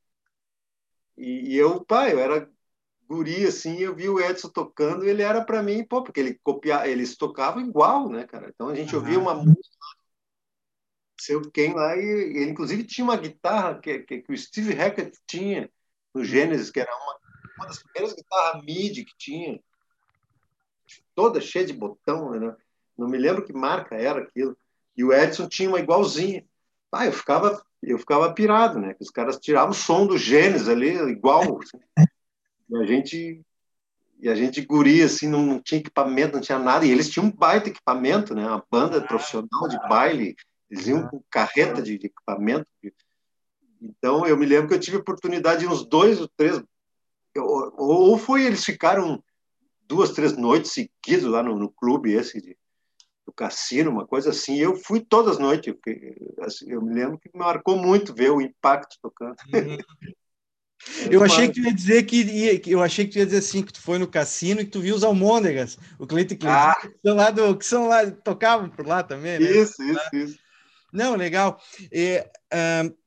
[1.17, 2.51] E, e, eu, pai, eu era
[3.07, 6.89] guri assim, eu vi o Edson tocando, ele era para mim, pô, porque ele copia,
[6.89, 8.49] eles tocavam igual, né, cara?
[8.55, 9.77] Então a gente ouvia uma música
[11.23, 15.19] seu quem lá, e ele inclusive tinha uma guitarra que, que, que o Steve Hackett
[15.27, 15.71] tinha
[16.15, 17.17] no Genesis, que era uma,
[17.59, 19.61] uma das primeiras guitarras MIDI que tinha,
[21.15, 22.57] toda cheia de botão, né?
[22.97, 24.57] não me lembro que marca era aquilo.
[24.97, 26.45] E o Edson tinha uma igualzinha.
[26.93, 28.93] Ah, eu ficava eu ficava pirado, né?
[28.93, 31.59] Que os caras tiravam o som do Gênesis ali, igual.
[31.63, 31.79] Assim.
[32.69, 33.43] E a gente
[34.23, 37.25] e a gente guria assim não, não, tinha equipamento não tinha nada e eles tinham
[37.27, 40.37] um baita equipamento né uma banda profissional de baile
[40.71, 42.71] eles iam com carreta de, de equipamento
[43.81, 46.63] então eu me lembro que eu tive oportunidade de uns dois ou três
[47.37, 49.23] ou foi eles ficaram
[49.83, 52.57] duas três noites seguidas lá no, no clube esse de,
[53.27, 55.75] do cassino uma coisa assim eu fui todas as noites
[56.41, 59.79] assim, eu me lembro que me marcou muito ver o impacto tocando uhum.
[61.11, 63.63] Eu achei que tu ia dizer que ia, eu achei que tu ia dizer assim
[63.63, 66.75] que tu foi no cassino e que tu viu os almôndegas, o Cleiton e ah.
[66.81, 69.51] que são lá do que são lá tocavam por lá também, né?
[69.51, 70.39] Isso, isso, isso.
[70.93, 71.61] Não, legal.
[71.85, 73.01] uh,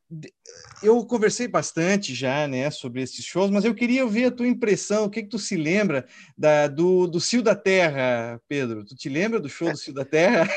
[0.81, 5.05] eu conversei bastante já, né, sobre esses shows, mas eu queria ouvir a tua impressão,
[5.05, 6.05] o que que tu se lembra
[6.37, 8.85] da, do, do Cio da Terra, Pedro?
[8.85, 10.47] Tu te lembra do show do Cio da Terra?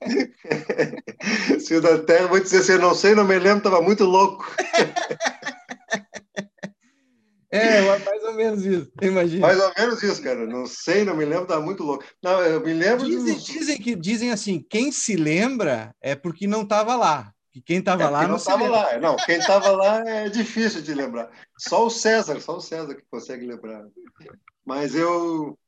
[1.60, 4.44] Cio da Terra, vou dizer assim, eu não sei, não me lembro, estava muito louco.
[7.50, 9.46] É, mais ou menos isso, imagina.
[9.46, 10.46] Mais ou menos isso, cara.
[10.46, 12.04] Não sei, não me lembro, tá muito louco.
[12.22, 13.06] Não, eu me lembro.
[13.06, 13.44] Dizem, dos...
[13.44, 17.32] dizem que dizem assim, quem se lembra é porque não estava lá.
[17.50, 18.98] Que quem estava é lá não, estava lá.
[18.98, 21.30] Não, quem estava lá é difícil de lembrar.
[21.56, 23.86] Só o César, só o César que consegue lembrar.
[24.62, 25.58] Mas eu,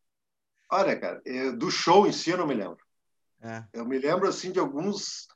[0.71, 2.79] olha, cara, eu, do show em si eu não me lembro.
[3.41, 3.65] É.
[3.73, 5.29] Eu me lembro assim de alguns,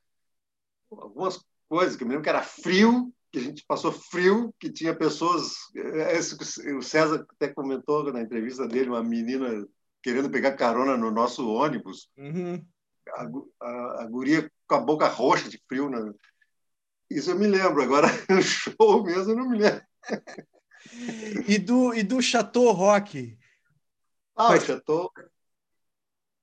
[0.90, 4.70] algumas coisas que eu me lembro que era frio que a gente passou frio, que
[4.70, 5.54] tinha pessoas.
[5.74, 6.36] É, esse,
[6.72, 9.66] o César até comentou na entrevista dele, uma menina
[10.00, 12.08] querendo pegar carona no nosso ônibus.
[12.16, 12.64] Uhum.
[13.08, 13.26] A,
[13.60, 15.90] a, a, guria com a boca roxa de frio.
[15.90, 16.12] Né?
[17.10, 17.82] Isso eu me lembro.
[17.82, 19.82] Agora, no show mesmo, eu não me lembro.
[21.48, 23.36] e, do, e do Chateau Rock?
[24.36, 24.62] Ah, Mas...
[24.62, 25.12] o Chateau.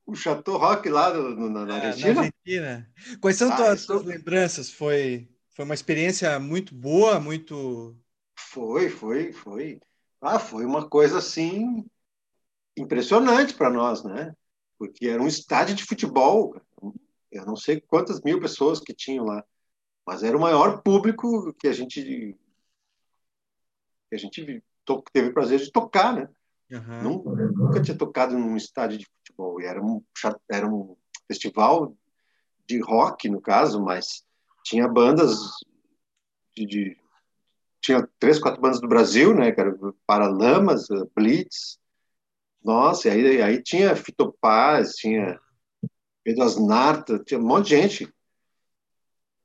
[0.06, 2.14] O Chateau Rock lá no, na, na, Argentina?
[2.16, 2.92] na Argentina.
[3.22, 3.98] Quais são ah, tuas, isso...
[4.00, 4.70] lembranças?
[4.70, 7.96] Foi foi uma experiência muito boa, muito.
[8.38, 9.80] Foi, foi, foi.
[10.22, 11.86] Ah, foi uma coisa assim
[12.78, 14.34] impressionante para nós, né?
[14.78, 16.60] Porque era um estádio de futebol.
[17.32, 19.44] Eu não sei quantas mil pessoas que tinham lá,
[20.06, 22.38] mas era o maior público que a gente
[24.10, 24.64] que a gente
[25.14, 26.30] teve o prazer de tocar, né?
[26.72, 27.04] Uhum.
[27.04, 29.62] Nunca, nunca, tinha tocado num estádio de futebol.
[29.62, 30.04] E era um
[30.50, 30.96] era um
[31.28, 31.96] festival
[32.68, 34.26] de rock no caso, mas
[34.64, 35.38] tinha bandas
[36.56, 36.98] de, de,
[37.82, 39.76] tinha três, quatro bandas do Brasil, né, cara,
[40.06, 41.80] Paralamas, Blitz,
[42.64, 45.40] nossa, e aí, aí tinha Fitopaz, tinha
[46.24, 48.14] Pedro Asnarta, tinha um monte de gente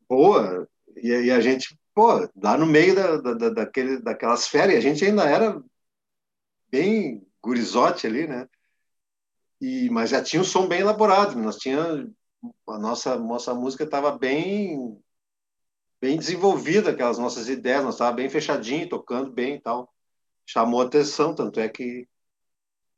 [0.08, 4.80] boa, e, e a gente, pô, lá no meio da, da, daquele, daquelas férias, a
[4.80, 5.62] gente ainda era
[6.70, 8.46] bem gurizote ali, né,
[9.60, 12.06] e, mas já tinha um som bem elaborado, nós tinha
[12.68, 15.00] a nossa, nossa música estava bem
[16.00, 19.92] bem desenvolvida aquelas nossas ideias, nós estávamos bem fechadinho, tocando bem e tal.
[20.44, 22.06] Chamou atenção, tanto é que,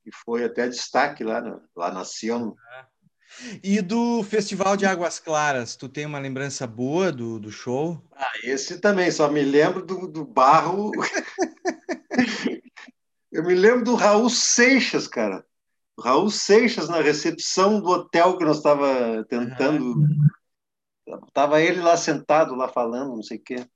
[0.05, 1.59] que foi até destaque lá, né?
[1.75, 2.53] lá na Sion.
[3.63, 8.03] E do Festival de Águas Claras, tu tem uma lembrança boa do, do show?
[8.13, 10.91] Ah, esse também, só me lembro do, do barro.
[13.31, 15.45] Eu me lembro do Raul Seixas, cara.
[15.97, 20.29] O Raul Seixas na recepção do hotel que nós estava tentando uhum.
[21.33, 23.67] Tava ele lá sentado, lá falando, não sei o quê.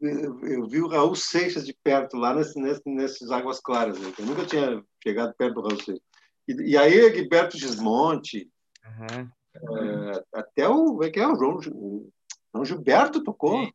[0.00, 3.98] Eu, eu, vi o Raul Seixas de perto, lá nesse, nesse, nesses Águas Claras.
[3.98, 4.12] Né?
[4.18, 6.02] Eu nunca tinha chegado perto do Raul Seixas.
[6.46, 8.50] E, e aí, Gilberto Gismonte,
[8.84, 9.30] uhum.
[9.78, 11.02] é, até o.
[11.02, 11.26] É que é?
[11.26, 12.10] O João, o
[12.52, 13.64] João Gilberto tocou.
[13.64, 13.72] Sim.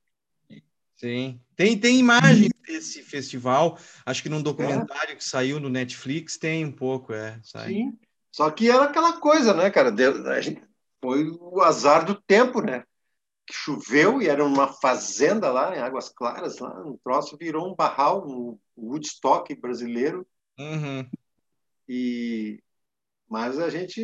[0.95, 1.39] Sim.
[1.55, 5.15] Tem, tem imagens desse festival, acho que num documentário é.
[5.15, 7.39] que saiu no Netflix tem um pouco, é.
[7.41, 7.69] Sai.
[7.69, 7.97] Sim.
[8.31, 9.91] Só que era aquela coisa, né, cara?
[9.91, 10.61] A gente,
[11.01, 12.83] foi o azar do tempo, né?
[13.45, 17.75] Que choveu e era uma fazenda lá em Águas Claras, lá, um troço virou um
[17.75, 20.25] barral, um Woodstock brasileiro.
[20.57, 21.09] Uhum.
[21.87, 22.61] E
[23.29, 24.01] mas a gente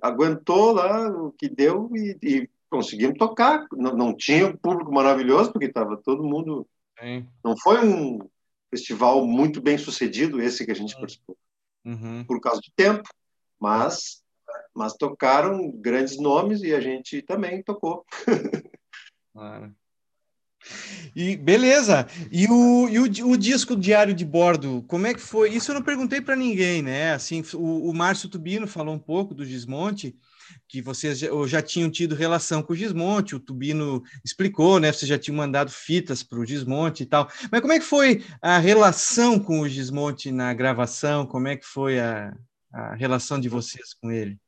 [0.00, 3.66] aguentou lá o que deu e, e conseguimos tocar.
[3.72, 6.66] Não, não, tinha um público maravilhoso porque estava todo mundo.
[7.00, 7.26] Sim.
[7.44, 8.20] Não foi um
[8.70, 11.36] festival muito bem sucedido esse que a gente participou,
[11.84, 12.24] uhum.
[12.24, 13.08] por causa do tempo.
[13.60, 14.21] Mas
[14.74, 18.04] mas tocaram grandes nomes e a gente também tocou.
[19.32, 19.74] Claro.
[21.14, 22.06] E beleza.
[22.30, 25.50] E o, e o, o, disco Diário de Bordo, como é que foi?
[25.50, 27.12] Isso eu não perguntei para ninguém, né?
[27.12, 30.16] Assim, o, o Márcio Tubino falou um pouco do Gismonte,
[30.68, 34.92] que vocês já, já tinham tido relação com o Gismonte, o Tubino explicou, né?
[34.92, 37.28] Você já tinha mandado fitas para o Gismonte e tal.
[37.50, 41.26] Mas como é que foi a relação com o Gismonte na gravação?
[41.26, 42.34] Como é que foi a,
[42.72, 44.38] a relação de vocês com ele?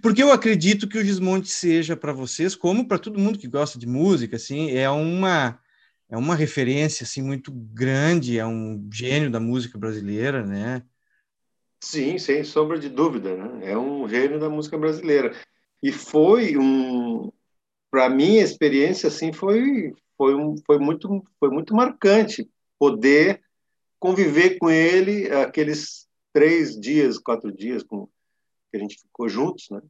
[0.00, 3.78] Porque eu acredito que o Gismonte seja para vocês, como para todo mundo que gosta
[3.78, 5.60] de música, assim, é uma
[6.08, 10.82] é uma referência assim muito grande, é um gênio da música brasileira, né?
[11.80, 13.72] Sim, sem sombra de dúvida, né?
[13.72, 15.34] É um gênio da música brasileira.
[15.82, 17.30] E foi um
[17.90, 22.48] para mim a experiência assim foi foi um, foi muito foi muito marcante
[22.78, 23.42] poder
[23.98, 28.08] conviver com ele aqueles três dias, quatro dias com
[28.70, 29.80] que a gente ficou juntos, né?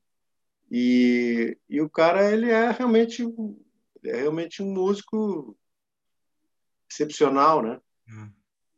[0.70, 5.56] E, e o cara ele é realmente ele é realmente um músico
[6.90, 7.80] excepcional, né?
[8.08, 8.32] Hum.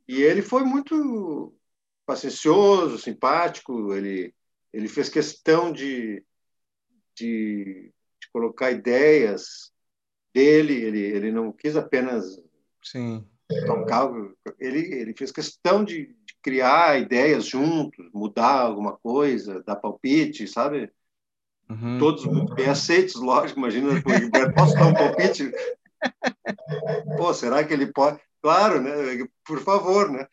[0.07, 1.55] E ele foi muito
[2.07, 3.95] paciencioso, simpático.
[3.95, 4.35] Ele
[4.71, 6.23] ele fez questão de,
[7.15, 9.73] de, de colocar ideias
[10.33, 10.75] dele.
[10.75, 12.39] Ele ele não quis apenas
[12.83, 13.29] Sim.
[13.67, 14.11] Tocar.
[14.59, 20.91] Ele ele fez questão de, criar ideias juntos, mudar alguma coisa, dar palpite, sabe?
[21.69, 21.99] Uhum.
[21.99, 23.59] Todos bem aceitos, lógico.
[23.59, 23.91] Imagina,
[24.55, 25.53] posso dar um palpite?
[27.17, 28.21] Pô, será que ele pode?
[28.41, 28.93] Claro, né?
[29.45, 30.27] Por favor, né?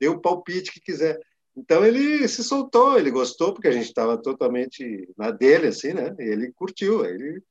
[0.00, 1.20] Dê o palpite que quiser.
[1.56, 6.14] Então ele se soltou, ele gostou porque a gente estava totalmente na dele, assim, né?
[6.18, 7.42] Ele curtiu, ele,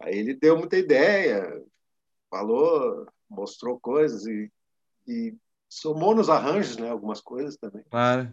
[0.00, 1.60] aí ele deu muita ideia,
[2.30, 4.50] falou, mostrou coisas e,
[5.06, 5.34] e
[5.68, 6.90] somou nos arranjos, né?
[6.90, 7.84] Algumas coisas também.
[7.90, 8.32] Claro.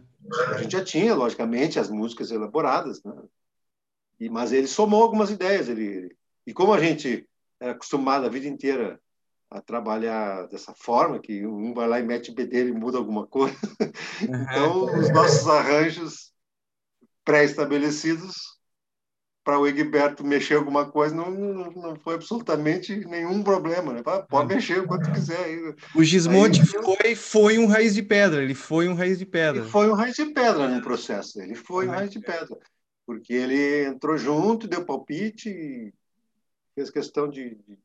[0.54, 3.14] A gente já tinha, logicamente, as músicas elaboradas, né?
[4.20, 5.68] E, mas ele somou algumas ideias.
[5.68, 6.16] Ele,
[6.46, 7.28] e como a gente
[7.60, 9.00] é acostumado a vida inteira
[9.50, 13.26] a trabalhar dessa forma, que um vai lá e mete o bedelho e muda alguma
[13.26, 13.54] coisa,
[14.22, 16.32] então os nossos arranjos
[17.22, 18.51] pré-estabelecidos
[19.44, 23.92] para o Egberto mexer alguma coisa não, não, não foi absolutamente nenhum problema.
[23.92, 24.02] Né?
[24.28, 24.56] Pode é.
[24.56, 25.74] mexer o quanto quiser.
[25.94, 29.62] O Gismonte aí, foi, foi um raiz de pedra, ele foi um raiz de pedra.
[29.62, 32.56] Ele foi um raiz de pedra no processo, ele foi um raiz de pedra.
[33.04, 35.92] Porque ele entrou junto, deu palpite,
[36.74, 37.78] fez questão de, de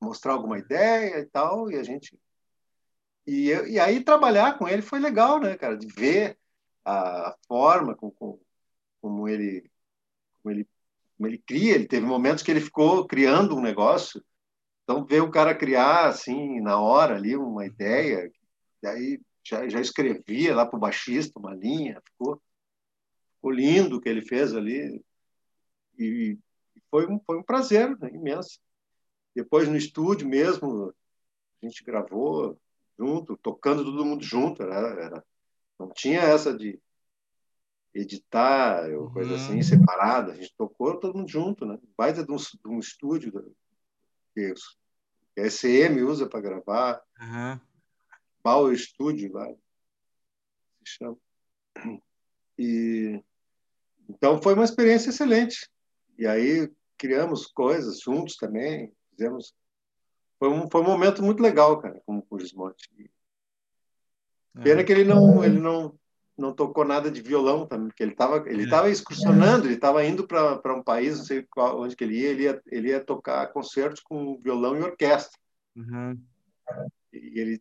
[0.00, 2.18] mostrar alguma ideia e tal, e a gente.
[3.26, 5.76] E, e aí trabalhar com ele foi legal, né, cara?
[5.76, 6.38] De ver
[6.84, 8.40] a forma com, com,
[9.00, 9.70] como ele
[10.42, 10.68] como ele,
[11.16, 11.74] como ele cria.
[11.74, 14.22] Ele teve momentos que ele ficou criando um negócio.
[14.82, 18.30] Então, ver o cara criar, assim, na hora ali, uma ideia,
[18.84, 22.42] aí já, já escrevia lá para o baixista uma linha, ficou,
[23.36, 25.02] ficou lindo o que ele fez ali.
[25.98, 26.36] E
[26.90, 28.58] foi um, foi um prazer né, imenso.
[29.34, 30.92] Depois, no estúdio mesmo,
[31.62, 32.58] a gente gravou
[32.98, 34.62] junto, tocando todo mundo junto.
[34.62, 35.24] Era, era,
[35.78, 36.78] não tinha essa de
[37.94, 39.62] editar, ou coisa assim, uhum.
[39.62, 40.32] separada.
[40.32, 41.78] A gente tocou todo mundo junto, né?
[41.96, 43.54] Vai de um, de um estúdio
[44.34, 44.54] que
[45.38, 47.02] a SM usa para gravar.
[47.20, 47.60] Uhum.
[48.42, 49.46] Bauer Studio, lá,
[50.84, 51.16] se chama.
[52.58, 53.22] E,
[54.08, 55.70] então foi uma experiência excelente.
[56.18, 59.54] E aí criamos coisas juntos também, fizemos.
[60.38, 62.88] Foi um, foi um momento muito legal, cara, com, com o Gismonte.
[64.62, 64.84] Pena é.
[64.84, 65.98] que ele não, ele não
[66.42, 70.26] não tocou nada de violão também, porque ele estava ele estava excursionando, ele estava indo
[70.26, 73.46] para um país, não sei qual, onde que ele ia, ele ia, ele ia tocar
[73.52, 75.38] concertos com violão e orquestra.
[75.76, 76.20] Uhum.
[77.12, 77.60] E ele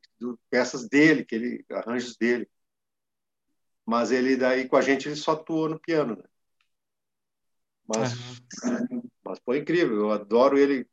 [0.50, 2.50] peças dele, que ele arranjos dele.
[3.86, 6.24] Mas ele daí com a gente ele só atuou no piano, né?
[7.88, 8.14] Mas
[8.64, 9.04] uhum.
[9.24, 10.88] mas foi incrível, eu adoro ele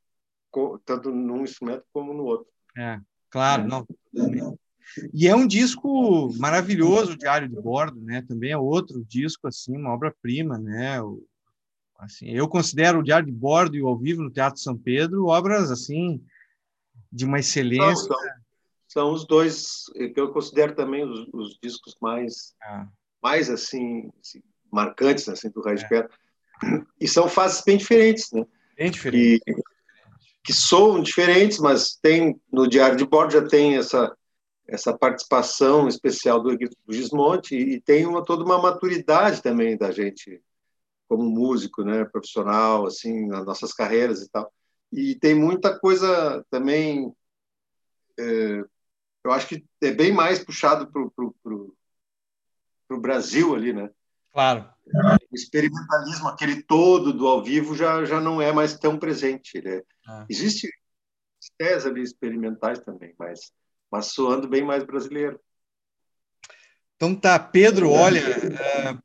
[0.85, 2.53] tanto num instrumento como no outro.
[2.77, 3.01] É,
[3.31, 3.87] claro, não.
[5.13, 8.23] E é um disco maravilhoso, o Diário de Bordo, né?
[8.23, 11.01] Também é outro disco assim, uma obra-prima, né?
[11.03, 11.25] O,
[11.99, 15.27] assim, eu considero o Diário de Bordo e o Ao Vivo no Teatro São Pedro
[15.27, 16.23] obras assim
[17.11, 17.95] de uma excelência.
[17.97, 18.29] São, são,
[18.89, 22.87] são os dois que eu considero também os, os discos mais ah.
[23.23, 25.89] mais assim, assim, marcantes assim do Raiz é.
[25.89, 26.11] Pedra.
[27.01, 28.45] E são fases bem diferentes, né?
[28.77, 29.41] Bem diferentes.
[29.47, 29.79] E,
[30.49, 34.17] que soam diferentes, mas tem no Diário de Bordo já tem essa
[34.69, 40.43] essa participação especial do, do Gismonte e tem uma, toda uma maturidade também da gente
[41.09, 44.53] como músico, né, profissional, assim, nas nossas carreiras e tal.
[44.93, 47.11] E tem muita coisa também,
[48.19, 48.63] é,
[49.25, 53.91] eu acho que é bem mais puxado para o Brasil ali, né?
[54.33, 54.69] Claro.
[55.31, 59.57] O experimentalismo, aquele todo do ao vivo, já, já não é mais tão presente.
[59.57, 60.27] Ele é, ah.
[60.29, 60.69] Existe
[61.57, 63.53] teses experimentais também, mas
[63.91, 65.41] mas soando bem mais brasileiro.
[66.97, 69.03] Então tá, Pedro, olha, uh,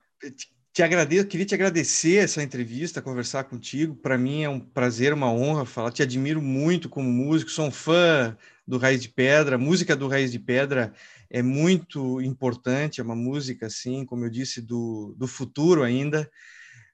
[0.74, 3.96] te agradeço, queria te agradecer essa entrevista, conversar contigo.
[3.96, 5.92] Para mim é um prazer, uma honra falar.
[5.92, 8.36] Te admiro muito como músico, sou um fã
[8.68, 9.56] do Raiz de Pedra.
[9.56, 10.92] A música do Raiz de Pedra
[11.30, 16.28] é muito importante, é uma música assim, como eu disse, do, do futuro ainda.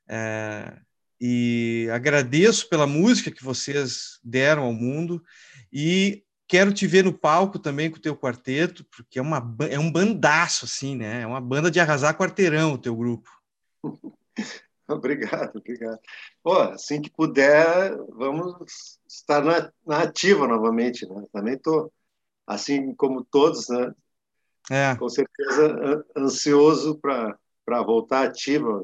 [0.09, 0.77] É,
[1.21, 5.23] e agradeço pela música que vocês deram ao mundo
[5.71, 9.77] e quero te ver no palco também com o teu quarteto, porque é, uma, é
[9.77, 11.21] um bandaço, assim, né?
[11.21, 13.29] É uma banda de arrasar quarteirão o teu grupo.
[14.89, 15.99] obrigado, obrigado.
[16.41, 21.23] Pô, assim que puder, vamos estar na, na ativa novamente, né?
[21.31, 21.93] Também estou,
[22.47, 23.93] assim como todos, né?
[24.71, 24.95] É.
[24.95, 28.83] Com certeza ansioso para voltar ativa,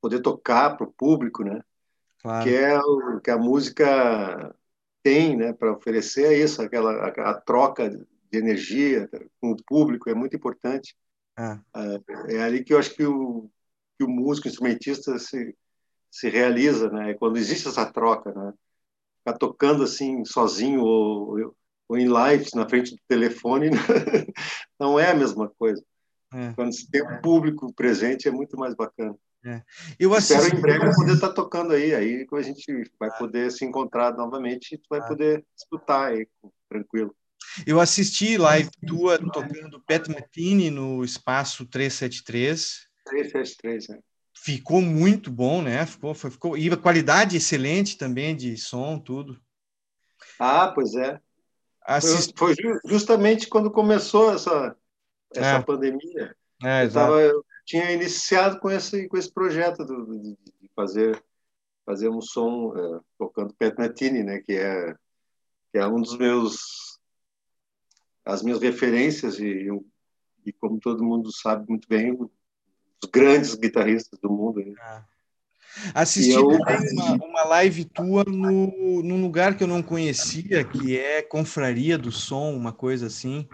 [0.00, 1.60] poder tocar para o público, né?
[2.22, 2.44] Claro.
[2.44, 4.54] Que é o que a música
[5.04, 9.08] tem, né, para oferecer é isso, aquela a, a, troca de energia
[9.40, 10.96] com o público é muito importante.
[11.76, 13.48] É, é ali que eu acho que o,
[13.96, 15.54] que o músico, o instrumentista se
[16.14, 17.14] se realiza, né?
[17.14, 18.52] Quando existe essa troca, né?
[19.18, 21.56] Ficar tocando assim sozinho ou,
[21.88, 23.70] ou em lives na frente do telefone
[24.78, 25.84] não é a mesma coisa.
[26.32, 26.52] É.
[26.52, 29.16] Quando se tem um público presente é muito mais bacana.
[29.44, 29.62] É.
[29.98, 30.42] Eu assisti...
[30.42, 34.74] Espero em breve poder estar tocando aí, aí a gente vai poder se encontrar novamente
[34.74, 35.06] e tu vai ah.
[35.06, 36.26] poder escutar aí,
[36.68, 37.14] tranquilo.
[37.66, 42.88] Eu assisti live tua tocando Pat Martini no espaço 373.
[43.04, 43.98] 373, né?
[44.36, 45.84] Ficou muito bom, né?
[45.86, 49.38] Ficou, foi, ficou e a qualidade excelente também de som, tudo.
[50.38, 51.20] Ah, pois é.
[51.82, 52.32] Assist...
[52.36, 54.74] Foi, foi justamente quando começou essa,
[55.34, 55.62] essa é.
[55.62, 56.34] pandemia.
[56.62, 57.20] É, eu tava,
[57.64, 61.22] tinha iniciado com esse com esse projeto do, de, de fazer
[61.84, 64.94] fazer um som uh, tocando Pat Metheny, né, que é
[65.72, 66.98] que é um dos meus
[68.24, 69.68] as minhas referências e,
[70.46, 74.64] e como todo mundo sabe muito bem, os grandes guitarristas do mundo.
[74.64, 74.74] Né?
[74.80, 75.04] Ah.
[75.94, 76.46] Assisti eu...
[76.46, 82.10] uma, uma live tua no, num lugar que eu não conhecia, que é Confraria do
[82.10, 83.46] Som, uma coisa assim.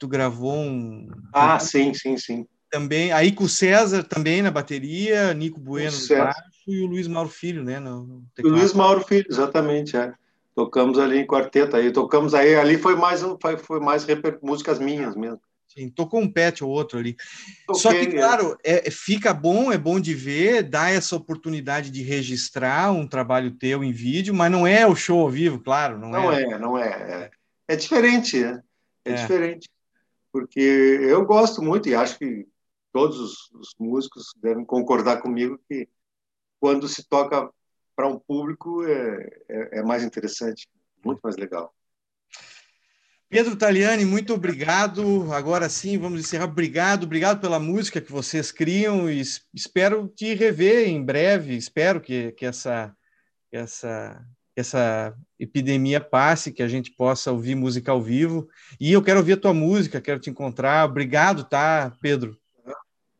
[0.00, 1.08] Tu gravou um.
[1.32, 6.08] Ah, sim, sim, sim também, aí com o César também na bateria, Nico Bueno no
[6.16, 7.78] baixo e o Luiz Mauro Filho, né?
[7.78, 10.12] No, o Luiz Mauro Filho, exatamente, é.
[10.54, 14.06] Tocamos ali em quarteto, aí tocamos aí, ali foi mais foi, foi mais
[14.42, 15.40] músicas minhas mesmo.
[15.68, 17.14] Sim, tocou um pet ou outro ali.
[17.66, 18.18] Toquei, Só que, é.
[18.18, 18.88] claro, é.
[18.88, 23.84] é, fica bom, é bom de ver, dá essa oportunidade de registrar um trabalho teu
[23.84, 25.98] em vídeo, mas não é o show ao vivo, claro.
[25.98, 26.42] Não, não é.
[26.42, 26.88] é, não é.
[27.68, 28.62] É, é diferente, né?
[29.04, 29.68] É, é diferente.
[30.32, 32.46] Porque eu gosto muito e acho que
[32.96, 35.86] todos os, os músicos devem concordar comigo que
[36.58, 37.46] quando se toca
[37.94, 40.66] para um público é, é, é, mais interessante,
[41.04, 41.74] muito mais legal.
[43.28, 45.30] Pedro Taliani, muito obrigado.
[45.30, 46.46] Agora sim, vamos encerrar.
[46.46, 49.20] Obrigado, obrigado pela música que vocês criam e
[49.52, 51.54] espero te rever em breve.
[51.54, 52.96] Espero que, que essa,
[53.52, 54.24] essa,
[54.56, 58.48] essa epidemia passe, que a gente possa ouvir música ao vivo.
[58.80, 60.88] E eu quero ouvir a tua música, quero te encontrar.
[60.88, 62.40] Obrigado, tá, Pedro?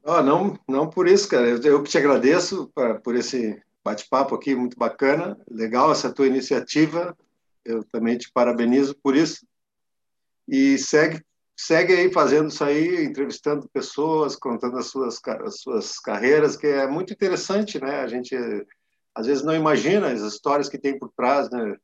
[0.09, 1.49] Oh, não, não por isso, cara.
[1.49, 5.37] Eu, eu que te agradeço pra, por esse bate-papo aqui, muito bacana.
[5.51, 7.16] Legal essa tua iniciativa.
[7.65, 9.45] Eu também te parabenizo por isso.
[10.47, 11.20] E segue,
[11.57, 16.87] segue aí fazendo isso aí, entrevistando pessoas, contando as suas, as suas carreiras, que é
[16.87, 17.99] muito interessante, né?
[17.99, 18.37] A gente
[19.12, 21.77] às vezes não imagina as histórias que tem por trás, né?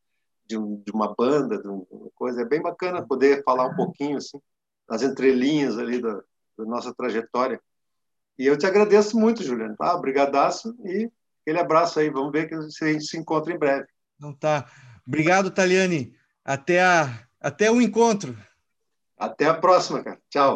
[0.47, 1.85] De, um, de uma banda, de uma
[2.15, 2.43] coisa.
[2.43, 4.41] É bem bacana poder falar um pouquinho, assim,
[4.89, 6.23] das entrelinhas ali da,
[6.57, 7.61] da nossa trajetória.
[8.43, 9.77] E eu te agradeço muito, Juliano.
[9.77, 9.95] Tá?
[9.95, 11.09] Obrigadaço e
[11.43, 12.11] aquele abraço aí.
[12.11, 13.87] Vamos ver se a gente se encontra em breve.
[14.19, 14.67] Não tá.
[15.07, 16.13] Obrigado, Taliane.
[16.45, 18.37] Até, a, até o encontro.
[19.17, 20.19] Até a próxima, cara.
[20.29, 20.51] Tchau.